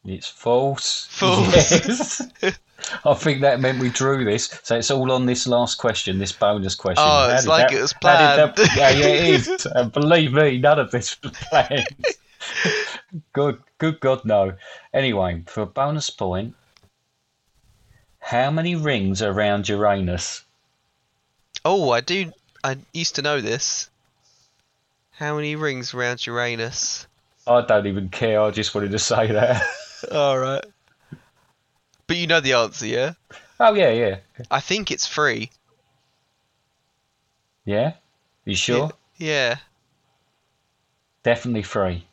It's 0.06 0.28
false. 0.28 1.08
False. 1.10 1.72
Yes. 1.72 2.22
I 3.06 3.14
think 3.14 3.39
that 3.41 3.62
meant 3.62 3.80
we 3.80 3.89
drew 3.89 4.26
this, 4.26 4.60
so 4.64 4.76
it's 4.78 4.91
all 4.91 5.10
on 5.14 5.26
this 5.26 5.48
last 5.48 5.78
question, 5.78 6.20
this 6.20 6.34
bonus 6.34 6.76
question. 6.76 7.06
Oh, 7.08 7.30
How 7.30 7.36
it's 7.36 7.48
like 7.48 7.70
that- 7.70 7.78
it 7.78 7.82
was 7.82 7.91
did 7.94 8.02
that- 8.02 8.56
planned. 8.56 8.70
yeah, 8.76 8.89
yeah, 8.89 9.06
it 9.08 9.24
is. 9.48 9.66
And 9.76 9.91
believe 9.94 10.34
me, 10.34 10.58
none 10.58 10.80
of 10.80 10.91
this 10.91 11.16
was 11.24 11.32
planned. 11.50 11.88
good, 13.34 13.60
good 13.78 14.02
God, 14.02 14.26
no. 14.26 14.54
Anyway, 14.94 15.44
for 15.48 15.62
a 15.62 15.66
bonus 15.66 16.10
point, 16.10 16.56
how 18.20 18.52
many 18.52 18.76
rings 18.76 19.22
are 19.22 19.32
around 19.32 19.70
Uranus? 19.70 20.44
Oh, 21.64 21.91
I 21.91 22.02
do. 22.02 22.34
I 22.66 22.78
used 22.91 23.16
to 23.16 23.22
know 23.22 23.39
this. 23.39 23.89
How 25.14 25.36
many 25.36 25.55
rings 25.55 25.93
around 25.93 26.26
Uranus? 26.26 27.07
I 27.45 27.61
don't 27.61 27.88
even 27.88 28.09
care. 28.09 28.41
I 28.41 28.51
just 28.51 28.74
wanted 28.74 28.91
to 28.91 28.99
say 28.99 29.32
that. 29.32 29.61
All 30.11 30.38
right. 30.39 30.64
But 32.07 32.18
you 32.18 32.28
know 32.28 32.39
the 32.39 32.53
answer, 32.53 32.86
yeah? 32.86 33.14
oh 33.59 33.74
yeah, 33.74 33.89
yeah, 33.89 34.18
I 34.51 34.59
think 34.59 34.91
it's 34.91 35.07
three. 35.07 35.49
yeah. 37.66 37.93
You 38.45 38.55
sure? 38.55 38.91
Yeah. 39.18 39.57
Definitely 41.24 41.64
three. 41.64 42.05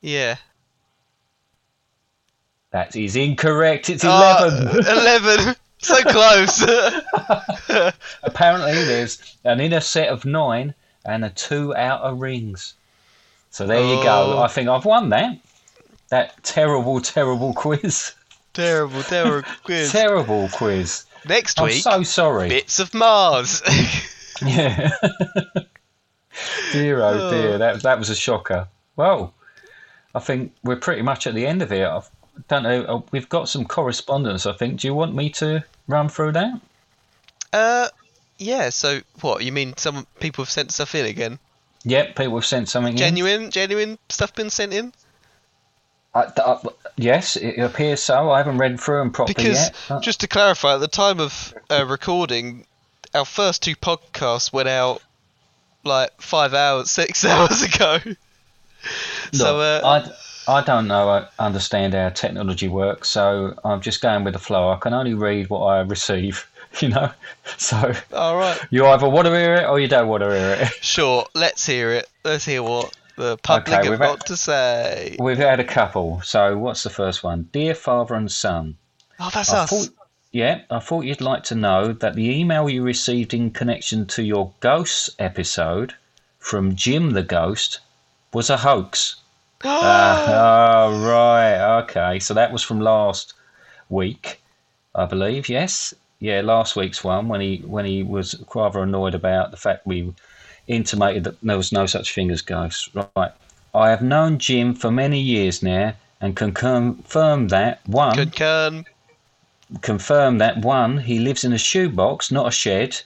Yeah. 0.00 0.36
That 2.70 2.96
is 2.96 3.14
incorrect. 3.16 3.90
It's 3.90 4.04
Oh, 4.06 4.08
eleven. 4.08 4.68
11. 5.34 5.54
So 5.78 6.02
close. 6.04 6.62
Apparently, 8.22 8.72
there's 8.72 9.36
an 9.44 9.60
inner 9.60 9.80
set 9.80 10.08
of 10.08 10.24
nine 10.24 10.74
and 11.06 11.24
a 11.24 11.30
two 11.30 11.74
outer 11.74 12.14
rings. 12.14 12.74
So 13.50 13.66
there 13.66 13.80
you 13.80 14.02
go. 14.02 14.34
Oh. 14.36 14.42
I 14.42 14.48
think 14.48 14.68
I've 14.68 14.84
won 14.84 15.08
that. 15.10 15.38
That 16.08 16.42
terrible, 16.44 17.00
terrible 17.00 17.52
quiz. 17.54 18.12
terrible, 18.52 19.02
terrible 19.02 19.48
quiz. 19.64 19.90
Terrible 19.92 20.48
quiz. 20.52 21.04
Next 21.28 21.60
week. 21.60 21.84
I'm 21.86 22.04
so 22.04 22.22
sorry. 22.22 22.48
bits 22.48 22.78
of 22.78 22.92
Mars. 22.94 23.62
Yeah. 24.44 24.90
dear 26.72 27.00
oh 27.02 27.30
dear, 27.30 27.56
that 27.56 27.82
that 27.84 27.98
was 27.98 28.10
a 28.10 28.14
shocker. 28.14 28.68
Well, 28.96 29.32
I 30.14 30.20
think 30.20 30.52
we're 30.62 30.76
pretty 30.76 31.00
much 31.00 31.26
at 31.26 31.34
the 31.34 31.46
end 31.46 31.62
of 31.62 31.72
it. 31.72 31.86
I 31.86 32.02
don't 32.48 32.62
know. 32.64 33.06
We've 33.12 33.30
got 33.30 33.48
some 33.48 33.64
correspondence. 33.64 34.44
I 34.44 34.52
think. 34.52 34.80
Do 34.80 34.88
you 34.88 34.94
want 34.94 35.14
me 35.14 35.30
to 35.30 35.64
run 35.88 36.10
through 36.10 36.32
that? 36.32 36.60
uh, 37.54 37.88
yeah. 38.38 38.70
So 38.70 39.00
what? 39.20 39.44
You 39.44 39.52
mean 39.52 39.76
some 39.76 40.06
people 40.20 40.44
have 40.44 40.50
sent 40.50 40.72
stuff 40.72 40.94
in 40.94 41.06
again? 41.06 41.38
Yep, 41.84 42.16
people 42.16 42.34
have 42.36 42.44
sent 42.44 42.68
something 42.68 42.92
in. 42.94 42.98
Genuine, 42.98 43.50
genuine 43.50 43.98
stuff 44.08 44.34
been 44.34 44.50
sent 44.50 44.72
in? 44.74 44.92
I, 46.14 46.24
I, 46.38 46.58
yes, 46.96 47.36
it 47.36 47.58
appears 47.58 48.02
so. 48.02 48.30
I 48.30 48.38
haven't 48.38 48.58
read 48.58 48.80
through 48.80 48.98
them 48.98 49.10
properly 49.12 49.34
Because 49.34 49.64
yet. 49.66 49.76
but- 49.88 50.02
just 50.02 50.20
to 50.20 50.26
clarify, 50.28 50.74
at 50.74 50.80
the 50.80 50.88
time 50.88 51.20
of 51.20 51.54
uh, 51.70 51.84
recording, 51.86 52.66
our 53.14 53.24
first 53.24 53.62
two 53.62 53.76
podcasts 53.76 54.52
went 54.52 54.68
out 54.68 55.02
like 55.84 56.10
five 56.20 56.54
hours, 56.54 56.90
six 56.90 57.24
hours 57.26 57.62
ago. 57.62 57.98
so 59.32 59.56
Look, 59.58 59.84
uh, 59.84 60.10
I, 60.48 60.58
I 60.58 60.62
don't 60.62 60.88
know, 60.88 61.08
I 61.10 61.26
understand 61.38 61.94
how 61.94 62.08
technology 62.08 62.68
works, 62.68 63.08
so 63.08 63.54
I'm 63.64 63.80
just 63.80 64.00
going 64.00 64.24
with 64.24 64.32
the 64.34 64.40
flow. 64.40 64.70
I 64.72 64.76
can 64.76 64.94
only 64.94 65.14
read 65.14 65.50
what 65.50 65.60
I 65.66 65.80
receive, 65.80 66.48
you 66.82 66.88
know. 66.88 67.10
So 67.58 67.92
all 68.12 68.36
right, 68.36 68.58
you 68.70 68.86
either 68.86 69.08
want 69.08 69.26
to 69.26 69.32
hear 69.32 69.54
it 69.54 69.68
or 69.68 69.78
you 69.80 69.88
don't 69.88 70.08
want 70.08 70.22
to 70.22 70.30
hear 70.30 70.56
it. 70.60 70.68
sure. 70.82 71.26
Let's 71.34 71.64
hear 71.66 71.90
it. 71.92 72.08
Let's 72.24 72.44
hear 72.44 72.62
what 72.62 72.94
the 73.16 73.36
public 73.38 73.78
Okay, 73.78 73.88
have 73.90 73.98
got 73.98 74.18
had- 74.18 74.26
to 74.26 74.36
say. 74.36 75.16
We've 75.18 75.38
had 75.38 75.60
a 75.60 75.64
couple. 75.64 76.20
So 76.22 76.58
what's 76.58 76.82
the 76.82 76.90
first 76.90 77.22
one? 77.24 77.48
Dear 77.52 77.74
father 77.74 78.14
and 78.14 78.30
son. 78.30 78.76
Oh, 79.18 79.30
that's 79.32 79.52
I 79.52 79.62
us. 79.64 79.70
thought, 79.70 79.88
yeah, 80.32 80.62
I 80.70 80.78
thought 80.80 81.04
you'd 81.06 81.20
like 81.22 81.42
to 81.44 81.54
know 81.54 81.92
that 81.94 82.14
the 82.14 82.28
email 82.38 82.68
you 82.68 82.82
received 82.82 83.32
in 83.32 83.50
connection 83.50 84.06
to 84.08 84.22
your 84.22 84.52
ghosts 84.60 85.08
episode 85.18 85.94
from 86.38 86.76
Jim 86.76 87.12
the 87.12 87.22
Ghost 87.22 87.80
was 88.34 88.50
a 88.50 88.58
hoax. 88.58 89.16
Ah, 89.64 90.84
oh, 90.84 91.08
right. 91.08 91.78
Okay. 91.80 92.18
So 92.20 92.34
that 92.34 92.52
was 92.52 92.62
from 92.62 92.80
last 92.80 93.32
week, 93.88 94.42
I 94.94 95.06
believe. 95.06 95.48
Yes. 95.48 95.94
Yeah, 96.18 96.40
last 96.40 96.76
week's 96.76 97.04
one 97.04 97.28
when 97.28 97.40
he 97.40 97.58
when 97.66 97.84
he 97.84 98.02
was 98.02 98.34
rather 98.54 98.82
annoyed 98.82 99.14
about 99.14 99.50
the 99.50 99.56
fact 99.56 99.86
we 99.86 100.14
intimated 100.66 101.24
that 101.24 101.40
there 101.42 101.56
was 101.56 101.72
no 101.72 101.86
such 101.86 102.14
thing 102.14 102.30
as 102.30 102.42
ghosts. 102.42 102.88
Right. 102.94 103.32
I 103.74 103.90
have 103.90 104.00
known 104.02 104.38
Jim 104.38 104.74
for 104.74 104.90
many 104.90 105.20
years 105.20 105.62
now 105.62 105.92
and 106.20 106.34
can 106.34 106.52
confirm 106.52 107.48
that 107.48 107.80
one 107.86 108.30
can. 108.30 108.86
confirm 109.82 110.38
that 110.38 110.58
one, 110.58 110.98
he 110.98 111.18
lives 111.18 111.44
in 111.44 111.52
a 111.52 111.58
shoebox, 111.58 112.30
not 112.30 112.48
a 112.48 112.50
shed, 112.50 113.02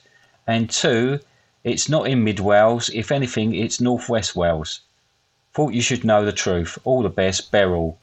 and 0.47 0.69
two, 0.69 1.19
it's 1.63 1.89
not 1.89 2.07
in 2.07 2.23
Mid 2.23 2.39
Wales. 2.39 2.89
If 2.93 3.11
anything, 3.11 3.53
it's 3.53 3.81
Northwest 3.81 4.35
Wales. 4.35 4.79
Thought 5.53 5.73
you 5.73 5.81
should 5.81 6.05
know 6.05 6.23
the 6.23 6.31
truth. 6.31 6.77
All 6.85 7.01
the 7.03 7.09
best, 7.09 7.51
Beryl. 7.51 7.97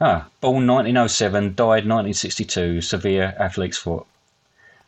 Ah, 0.00 0.26
born 0.42 0.66
1907, 0.66 1.54
died 1.54 1.86
1962, 1.88 2.82
severe 2.82 3.34
athlete's 3.38 3.78
foot. 3.78 4.06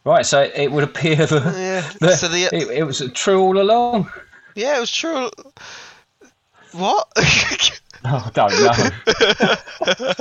Right, 0.08 0.24
so 0.24 0.40
it 0.40 0.72
would 0.72 0.84
appear 0.84 1.16
that, 1.26 1.30
Yeah. 1.54 1.92
that 2.00 2.18
so 2.18 2.28
the 2.28 2.44
it, 2.44 2.70
it 2.78 2.82
was 2.84 3.02
true 3.12 3.42
all 3.42 3.60
along. 3.60 4.10
yeah, 4.54 4.78
it 4.78 4.80
was 4.80 4.90
true. 4.90 5.28
What? 6.72 7.08
Oh, 8.04 8.22
I 8.26 8.30
don't 8.30 8.52
know. 8.52 10.14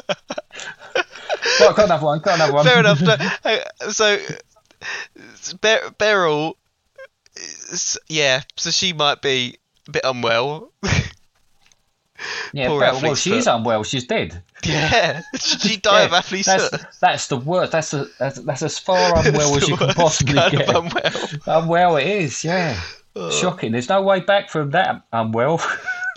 right, 1.59 1.75
got 1.75 1.85
another 1.85 2.05
one. 2.05 2.19
Got 2.21 2.35
another 2.35 2.53
one. 2.53 2.65
Fair 2.65 2.79
enough. 2.79 2.99
No, 3.03 3.15
so, 3.91 4.17
Ber- 5.61 5.91
Beryl, 5.99 6.57
yeah. 8.07 8.41
So 8.55 8.71
she 8.71 8.93
might 8.93 9.21
be 9.21 9.57
a 9.87 9.91
bit 9.91 10.01
unwell. 10.05 10.71
Yeah, 12.53 12.67
Poor 12.67 12.79
well, 12.79 12.95
athlete's 12.95 13.21
she 13.21 13.39
foot. 13.41 13.47
unwell. 13.47 13.83
She's 13.83 14.05
dead. 14.05 14.41
yeah, 14.65 15.21
she 15.39 15.77
died 15.77 16.05
of 16.05 16.11
Yeah, 16.11 16.17
athlete's 16.17 16.45
that's, 16.47 16.69
foot. 16.69 16.81
that's 16.99 17.27
the 17.27 17.37
worst. 17.37 17.71
That's, 17.71 17.91
the, 17.91 18.11
that's 18.19 18.39
that's 18.41 18.63
as 18.63 18.79
far 18.79 19.17
unwell 19.27 19.55
as 19.57 19.67
you 19.67 19.77
can 19.77 19.93
possibly 19.93 20.37
of 20.39 20.51
get. 20.51 20.67
unwell. 20.69 21.11
Unwell 21.63 21.97
it 21.97 22.07
is, 22.07 22.43
yeah. 22.43 22.79
Uh. 23.15 23.29
Shocking. 23.31 23.71
There's 23.71 23.89
no 23.89 24.01
way 24.01 24.19
back 24.19 24.49
from 24.49 24.71
that 24.71 25.03
unwell. 25.13 25.61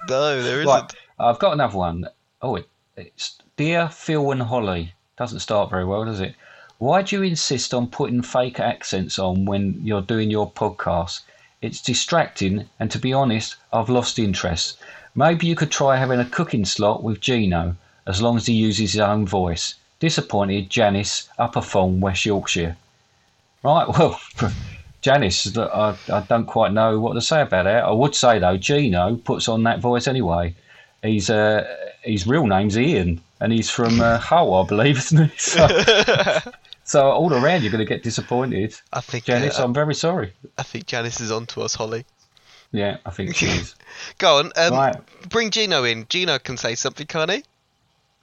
No, 0.09 0.43
there 0.43 0.63
isn't. 0.63 0.95
I've 1.19 1.39
got 1.39 1.53
another 1.53 1.77
one. 1.77 2.07
Oh, 2.43 2.57
it, 2.57 2.69
it's 2.97 3.39
dear 3.57 3.89
Phil 3.91 4.31
and 4.31 4.43
Holly. 4.43 4.95
Doesn't 5.19 5.41
start 5.41 5.69
very 5.71 5.85
well, 5.85 6.05
does 6.07 6.21
it? 6.21 6.35
Why 6.79 7.03
do 7.03 7.17
you 7.17 7.23
insist 7.23 7.75
on 7.75 7.89
putting 7.89 8.23
fake 8.23 8.59
accents 8.59 9.19
on 9.19 9.45
when 9.45 9.79
you're 9.85 10.01
doing 10.01 10.31
your 10.31 10.51
podcast? 10.51 11.21
It's 11.61 11.83
distracting, 11.83 12.71
and 12.79 12.91
to 12.91 12.99
be 12.99 13.13
honest, 13.13 13.57
I've 13.71 13.91
lost 13.91 14.19
interest. 14.19 14.79
Maybe 15.15 15.47
you 15.47 15.57
could 15.57 15.71
try 15.71 15.97
having 15.97 16.21
a 16.21 16.25
cooking 16.25 16.65
slot 16.65 17.03
with 17.03 17.21
Gino, 17.21 17.77
as 18.07 18.23
long 18.23 18.37
as 18.37 18.47
he 18.47 18.55
uses 18.55 18.93
his 18.93 19.01
own 19.01 19.27
voice. 19.27 19.75
Disappointed, 19.99 20.71
Janice, 20.71 21.29
Upper 21.39 21.61
Thorn, 21.61 22.01
West 22.01 22.25
Yorkshire. 22.25 22.77
Right, 23.63 23.89
well, 23.99 24.21
Janice, 25.03 25.57
I, 25.57 25.97
I 26.13 26.21
don't 26.29 26.47
quite 26.47 26.73
know 26.73 27.01
what 27.01 27.15
to 27.15 27.21
say 27.21 27.43
about 27.43 27.65
that. 27.65 27.85
I 27.85 27.91
would 27.91 28.15
say 28.15 28.39
though, 28.39 28.57
Gino 28.57 29.17
puts 29.17 29.49
on 29.49 29.63
that 29.65 29.81
voice 29.81 30.07
anyway. 30.07 30.55
He's 31.03 31.31
uh, 31.31 31.67
his 32.03 32.27
real 32.27 32.47
name's 32.47 32.79
Ian, 32.79 33.21
and 33.41 33.53
he's 33.53 33.71
from 33.71 34.01
uh, 34.01 34.19
Hull, 34.19 34.55
I 34.55 34.67
believe, 34.67 34.99
isn't 34.99 35.31
he? 35.31 35.33
So, 35.39 36.53
so 36.85 37.11
all 37.11 37.33
around, 37.33 37.63
you're 37.63 37.71
going 37.71 37.87
to 37.87 37.89
get 37.89 38.03
disappointed. 38.03 38.75
I 38.93 39.01
think 39.01 39.25
Janice, 39.25 39.59
uh, 39.59 39.65
I'm 39.65 39.73
very 39.73 39.95
sorry. 39.95 40.33
I 40.59 40.63
think 40.63 40.87
Janice 40.87 41.21
is 41.21 41.31
on 41.31 41.47
to 41.47 41.63
us, 41.63 41.75
Holly. 41.75 42.05
Yeah, 42.73 42.99
I 43.05 43.11
think 43.11 43.35
she 43.37 43.47
is. 43.47 43.75
Go 44.19 44.39
on, 44.39 44.53
um, 44.57 44.73
Right. 44.73 44.97
bring 45.29 45.51
Gino 45.51 45.85
in. 45.85 46.07
Gino 46.09 46.39
can 46.39 46.57
say 46.57 46.75
something, 46.75 47.07
can't 47.07 47.31
he? 47.31 47.43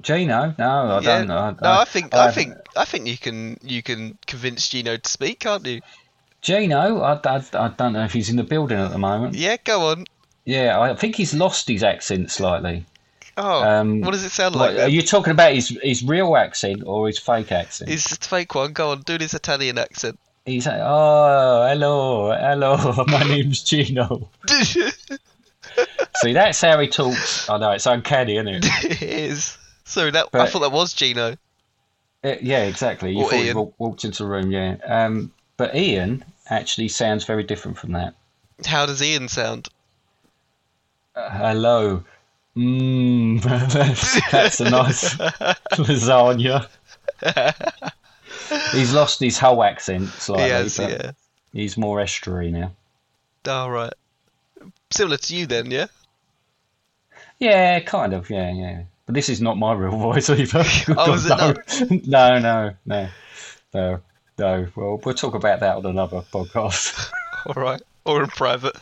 Gino? 0.01 0.53
No, 0.57 0.97
I 0.97 0.99
yeah. 1.01 1.17
don't. 1.19 1.31
I, 1.31 1.51
no, 1.51 1.57
I 1.81 1.85
think 1.85 2.13
I, 2.13 2.27
I- 2.27 2.31
think 2.31 2.53
I 2.75 2.85
think 2.85 3.07
you 3.07 3.17
can 3.17 3.57
you 3.61 3.81
can 3.83 4.17
convince 4.27 4.69
Gino 4.69 4.95
to 4.97 5.09
speak, 5.09 5.39
can't 5.39 5.65
you? 5.65 5.81
Gino, 6.41 7.01
I, 7.01 7.13
I, 7.25 7.43
I 7.53 7.67
don't 7.69 7.93
know 7.93 8.03
if 8.03 8.13
he's 8.13 8.29
in 8.29 8.35
the 8.35 8.43
building 8.43 8.77
at 8.77 8.91
the 8.91 8.99
moment. 8.99 9.33
Yeah, 9.35 9.57
go 9.63 9.87
on. 9.89 10.05
Yeah, 10.45 10.79
I 10.79 10.95
think 10.95 11.15
he's 11.15 11.33
lost 11.33 11.67
his 11.67 11.83
accent 11.83 12.31
slightly. 12.31 12.85
Oh, 13.35 13.63
Um, 13.63 14.01
what 14.01 14.11
does 14.11 14.23
it 14.23 14.31
sound 14.31 14.55
What, 14.55 14.75
like? 14.75 14.83
are 14.85 14.87
you 14.89 15.01
talking 15.01 15.31
about 15.31 15.53
his 15.53 15.77
his 15.83 16.03
real 16.03 16.37
accent 16.37 16.83
or 16.85 17.07
his 17.07 17.19
fake 17.19 17.51
accent? 17.51 17.89
Is 17.89 18.05
it 18.11 18.25
a 18.25 18.29
fake 18.29 18.55
one? 18.55 18.73
Go 18.73 18.91
on, 18.91 19.01
do 19.01 19.17
this 19.17 19.33
Italian 19.33 19.77
accent. 19.77 20.19
He's 20.47 20.65
like, 20.65 20.79
oh, 20.81 21.67
hello, 21.67 22.31
hello, 22.31 23.03
my 23.07 23.23
name's 23.23 23.61
Gino. 23.63 24.29
See, 26.15 26.31
that's 26.33 26.61
how 26.61 26.79
he 26.79 26.87
talks. 26.87 27.49
I 27.49 27.57
know, 27.57 27.71
it's 27.71 27.85
uncanny, 27.85 28.37
isn't 28.37 28.47
it? 28.47 28.65
it 28.85 29.01
is. 29.01 29.57
Sorry, 29.83 30.09
that 30.11 30.29
I 30.33 30.47
thought 30.47 30.59
that 30.61 30.71
was 30.71 30.93
Gino. 30.93 31.35
Uh, 32.23 32.35
yeah, 32.41 32.63
exactly. 32.63 33.11
You 33.11 33.25
Or 33.25 33.29
thought 33.29 33.35
he 33.39 33.47
Ian. 33.47 33.57
wa- 33.57 33.71
walked 33.77 34.05
into 34.05 34.23
the 34.23 34.29
room, 34.29 34.49
yeah. 34.51 34.77
Um, 34.85 35.33
but 35.57 35.75
Ian 35.75 36.23
actually 36.49 36.87
sounds 36.87 37.25
very 37.25 37.43
different 37.43 37.77
from 37.77 37.91
that. 37.91 38.15
How 38.65 38.85
does 38.85 39.03
Ian 39.03 39.27
sound? 39.27 39.67
Uh, 41.13 41.29
hello. 41.29 42.03
Mmm, 42.55 43.41
that's, 43.43 44.31
that's 44.31 44.59
a 44.61 44.69
nice 44.69 45.13
lasagna. 45.75 46.67
He's 48.71 48.93
lost 48.93 49.19
his 49.19 49.37
whole 49.37 49.63
accent 49.63 50.09
slightly, 50.09 50.45
He 50.45 50.51
has, 50.51 50.77
yeah. 50.79 51.11
he's 51.53 51.77
more 51.77 51.99
estuary 51.99 52.51
now. 52.51 52.71
All 53.47 53.71
right. 53.71 53.93
Similar 54.91 55.17
to 55.17 55.35
you 55.35 55.45
then, 55.45 55.71
yeah. 55.71 55.87
Yeah, 57.39 57.79
kind 57.81 58.13
of. 58.13 58.29
Yeah, 58.29 58.51
yeah. 58.51 58.83
But 59.05 59.15
this 59.15 59.29
is 59.29 59.41
not 59.41 59.57
my 59.57 59.73
real 59.73 59.91
voice 59.97 60.29
either. 60.29 60.63
Oh, 60.97 61.13
is 61.13 61.25
it 61.25 61.29
no. 61.29 61.53
no, 62.05 62.39
no, 62.39 62.75
no, 62.85 63.09
no, 63.73 64.01
no. 64.37 64.67
Well, 64.75 65.01
we'll 65.03 65.15
talk 65.15 65.33
about 65.33 65.59
that 65.61 65.77
on 65.77 65.85
another 65.85 66.21
podcast. 66.21 67.09
All 67.45 67.61
right. 67.61 67.81
Or 68.05 68.23
in 68.23 68.29
private. 68.29 68.75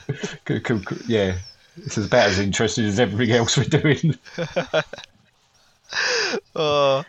Yeah, 1.07 1.38
this 1.78 1.97
is 1.97 2.05
about 2.07 2.30
as 2.30 2.39
interesting 2.39 2.86
as 2.86 2.99
everything 2.99 3.36
else 3.36 3.57
we're 3.57 3.63
doing. 3.66 4.18
Oh, 6.57 7.03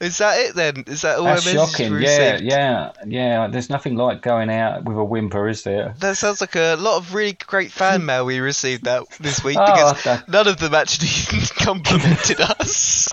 is 0.00 0.18
that 0.18 0.38
it 0.38 0.54
then? 0.54 0.84
Is 0.86 1.02
that 1.02 1.18
all 1.18 1.24
That's 1.24 1.44
messages 1.44 1.70
shocking. 1.72 2.00
Yeah, 2.00 2.38
yeah, 2.40 2.92
yeah. 3.04 3.48
There's 3.48 3.68
nothing 3.68 3.96
like 3.96 4.22
going 4.22 4.48
out 4.48 4.84
with 4.84 4.96
a 4.96 5.02
whimper, 5.02 5.48
is 5.48 5.64
there? 5.64 5.92
That 5.98 6.16
sounds 6.16 6.40
like 6.40 6.54
a 6.54 6.76
lot 6.76 6.98
of 6.98 7.12
really 7.12 7.32
great 7.32 7.72
fan 7.72 8.04
mail 8.06 8.24
we 8.24 8.38
received 8.38 8.84
that 8.84 9.02
this 9.18 9.42
week 9.42 9.56
Oh, 9.58 9.66
because 9.66 10.06
okay. 10.06 10.22
none 10.28 10.46
of 10.46 10.58
them 10.58 10.72
actually 10.74 11.08
complimented 11.56 12.40
us. 12.42 13.08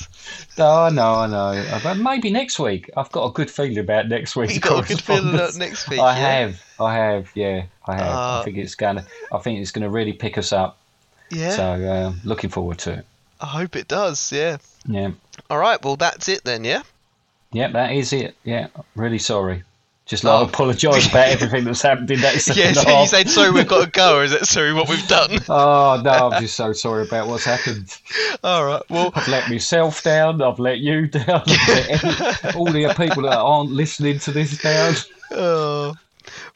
Oh, 0.60 0.90
no, 0.90 0.96
know, 1.02 1.14
I 1.16 1.28
know. 1.28 1.60
Uh, 1.60 1.80
But 1.82 1.98
maybe 1.98 2.30
next 2.30 2.60
week. 2.60 2.90
I've 2.96 3.12
got 3.12 3.26
a 3.26 3.32
good 3.32 3.50
feeling 3.50 3.80
about 3.80 4.10
next 4.10 4.36
week's 4.36 4.54
You 4.56 4.60
got 4.62 4.84
a 4.86 4.88
good 4.88 5.02
feeling 5.02 5.34
about 5.34 5.56
next 5.56 5.90
week, 5.90 6.00
I 6.00 6.18
yeah? 6.20 6.32
have, 6.40 6.64
I 6.80 6.96
have, 6.96 7.32
yeah, 7.34 7.64
I 7.88 7.96
have. 7.96 8.08
Ah. 8.08 8.42
I 8.42 8.44
think 8.44 8.58
it's 8.58 8.76
gonna, 8.76 9.06
I 9.32 9.40
think 9.40 9.60
it's 9.60 9.72
gonna 9.72 9.90
really 9.90 10.14
pick 10.14 10.38
us 10.38 10.54
up. 10.54 10.78
Yeah. 11.32 11.52
So, 11.52 11.64
uh, 11.64 12.14
looking 12.24 12.50
forward 12.52 12.78
to 12.80 12.94
it. 13.00 13.06
I 13.42 13.46
hope 13.46 13.76
it 13.76 13.88
does. 13.88 14.32
Yeah. 14.32 14.58
Yeah, 14.88 15.12
All 15.50 15.58
right. 15.58 15.84
Well, 15.84 15.96
that's 15.96 16.28
it 16.30 16.44
then. 16.44 16.64
Yeah. 16.64 16.82
yeah, 17.52 17.70
that 17.72 17.92
is 17.92 18.12
it. 18.14 18.36
Yeah, 18.44 18.68
really 18.96 19.20
sorry. 19.20 19.64
Just 20.06 20.26
Oh. 20.26 20.34
like 20.40 20.48
I 20.48 20.50
apologise 20.50 21.08
about 21.08 21.28
everything 21.28 21.66
that's 21.66 21.84
happened 21.84 22.10
in 22.10 22.22
that 22.22 22.34
second 22.42 22.64
Yeah. 22.64 22.74
So 22.74 22.90
half. 22.90 23.02
you 23.02 23.08
said 23.08 23.30
sorry, 23.30 23.52
we've 23.52 23.68
got 23.68 23.86
to 23.86 23.92
go, 23.92 24.18
or 24.18 24.24
is 24.24 24.32
it 24.32 24.46
sorry 24.46 24.74
what 24.74 24.90
we've 24.90 25.08
done? 25.08 25.38
Oh 25.50 26.02
no, 26.04 26.30
I'm 26.32 26.42
just 26.42 26.56
so 26.56 26.74
sorry 26.74 27.04
about 27.04 27.28
what's 27.28 27.46
happened. 27.46 27.96
All 28.44 28.66
right. 28.66 28.82
Well, 28.90 29.12
I've 29.14 29.28
let 29.28 29.50
myself 29.50 30.02
down. 30.02 30.42
I've 30.42 30.58
let 30.60 30.80
you 30.80 31.08
down. 31.08 31.44
Let 31.46 32.56
all 32.56 32.66
the 32.66 32.94
people 32.98 33.24
that 33.24 33.38
aren't 33.38 33.70
listening 33.72 34.18
to 34.20 34.32
this 34.32 34.58
down. 34.58 34.96
oh, 35.32 35.94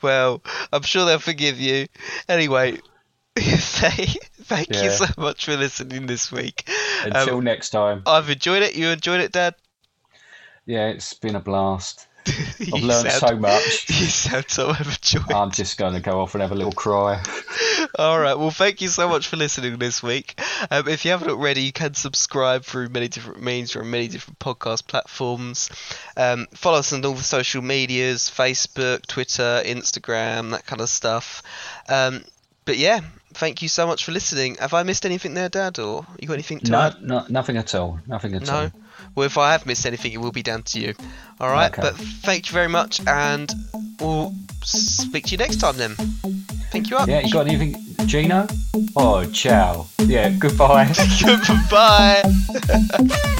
well, 0.01 0.41
I'm 0.71 0.81
sure 0.81 1.05
they'll 1.05 1.19
forgive 1.19 1.59
you. 1.59 1.85
Anyway, 2.27 2.79
thank 4.43 4.69
thank 4.69 4.83
you 4.83 4.91
so 4.91 5.05
much 5.17 5.45
for 5.45 5.55
listening 5.57 6.05
this 6.05 6.31
week. 6.31 6.69
Until 7.03 7.37
Um, 7.37 7.43
next 7.43 7.71
time. 7.71 8.03
I've 8.05 8.29
enjoyed 8.29 8.63
it. 8.63 8.75
You 8.75 8.89
enjoyed 8.89 9.21
it, 9.21 9.31
Dad? 9.31 9.55
Yeah, 10.65 10.87
it's 10.87 11.13
been 11.13 11.35
a 11.35 11.39
blast. 11.39 12.07
I've 12.25 12.83
learned 12.83 13.11
sound- 13.11 13.29
so 13.29 13.35
much. 13.35 13.89
You 13.89 14.05
sound 14.07 14.45
so 14.47 14.69
overjoyed. 14.69 15.31
I'm 15.31 15.51
just 15.51 15.77
going 15.77 15.93
to 15.93 15.99
go 15.99 16.21
off 16.21 16.35
and 16.35 16.41
have 16.41 16.53
a 16.53 16.55
little 16.55 16.71
cry. 16.71 17.21
All 17.99 18.17
right. 18.17 18.35
Well, 18.35 18.49
thank 18.49 18.79
you 18.81 18.87
so 18.87 19.09
much 19.09 19.27
for 19.27 19.35
listening 19.35 19.77
this 19.77 20.01
week. 20.01 20.39
Um, 20.71 20.87
if 20.87 21.03
you 21.03 21.11
haven't 21.11 21.29
already, 21.29 21.63
you 21.63 21.73
can 21.73 21.93
subscribe 21.95 22.63
through 22.63 22.89
many 22.89 23.09
different 23.09 23.43
means 23.43 23.71
from 23.71 23.91
many 23.91 24.07
different 24.07 24.39
podcast 24.39 24.87
platforms. 24.87 25.69
Um, 26.15 26.47
follow 26.53 26.79
us 26.79 26.93
on 26.93 27.03
all 27.03 27.13
the 27.13 27.23
social 27.23 27.61
medias: 27.61 28.31
Facebook, 28.33 29.05
Twitter, 29.05 29.61
Instagram, 29.65 30.51
that 30.51 30.65
kind 30.65 30.81
of 30.81 30.87
stuff. 30.89 31.43
Um, 31.89 32.23
but 32.63 32.77
yeah, 32.77 33.01
thank 33.33 33.61
you 33.61 33.67
so 33.69 33.85
much 33.87 34.05
for 34.05 34.11
listening. 34.11 34.55
Have 34.59 34.73
I 34.73 34.83
missed 34.83 35.05
anything 35.05 35.33
there, 35.33 35.49
Dad, 35.49 35.79
or 35.79 36.05
you 36.19 36.27
got 36.27 36.33
anything 36.35 36.59
to 36.61 36.71
No, 36.71 36.81
add? 36.81 37.01
no, 37.01 37.25
nothing 37.29 37.57
at 37.57 37.73
all. 37.75 37.99
Nothing 38.07 38.35
at 38.35 38.47
No. 38.47 38.53
all. 38.53 38.71
Well, 39.15 39.25
if 39.25 39.37
I 39.37 39.51
have 39.51 39.65
missed 39.65 39.85
anything, 39.85 40.11
it 40.13 40.17
will 40.21 40.31
be 40.31 40.43
down 40.43 40.63
to 40.63 40.79
you. 40.79 40.93
All 41.39 41.49
right. 41.49 41.71
Okay. 41.71 41.81
But 41.81 41.95
thank 42.23 42.47
you 42.47 42.53
very 42.53 42.67
much, 42.69 43.01
and 43.05 43.51
we'll 43.99 44.33
speak 44.63 45.25
to 45.25 45.31
you 45.31 45.37
next 45.37 45.57
time 45.57 45.77
then. 45.77 45.95
Thank 46.71 46.89
you 46.89 46.97
up. 46.97 47.07
Yeah, 47.07 47.19
you 47.19 47.31
got 47.31 47.47
anything, 47.47 47.75
Gino? 48.07 48.47
Oh, 48.95 49.23
ciao. 49.31 49.87
Yeah, 49.99 50.29
goodbye. 50.29 50.91
Goodbye. 51.21 52.23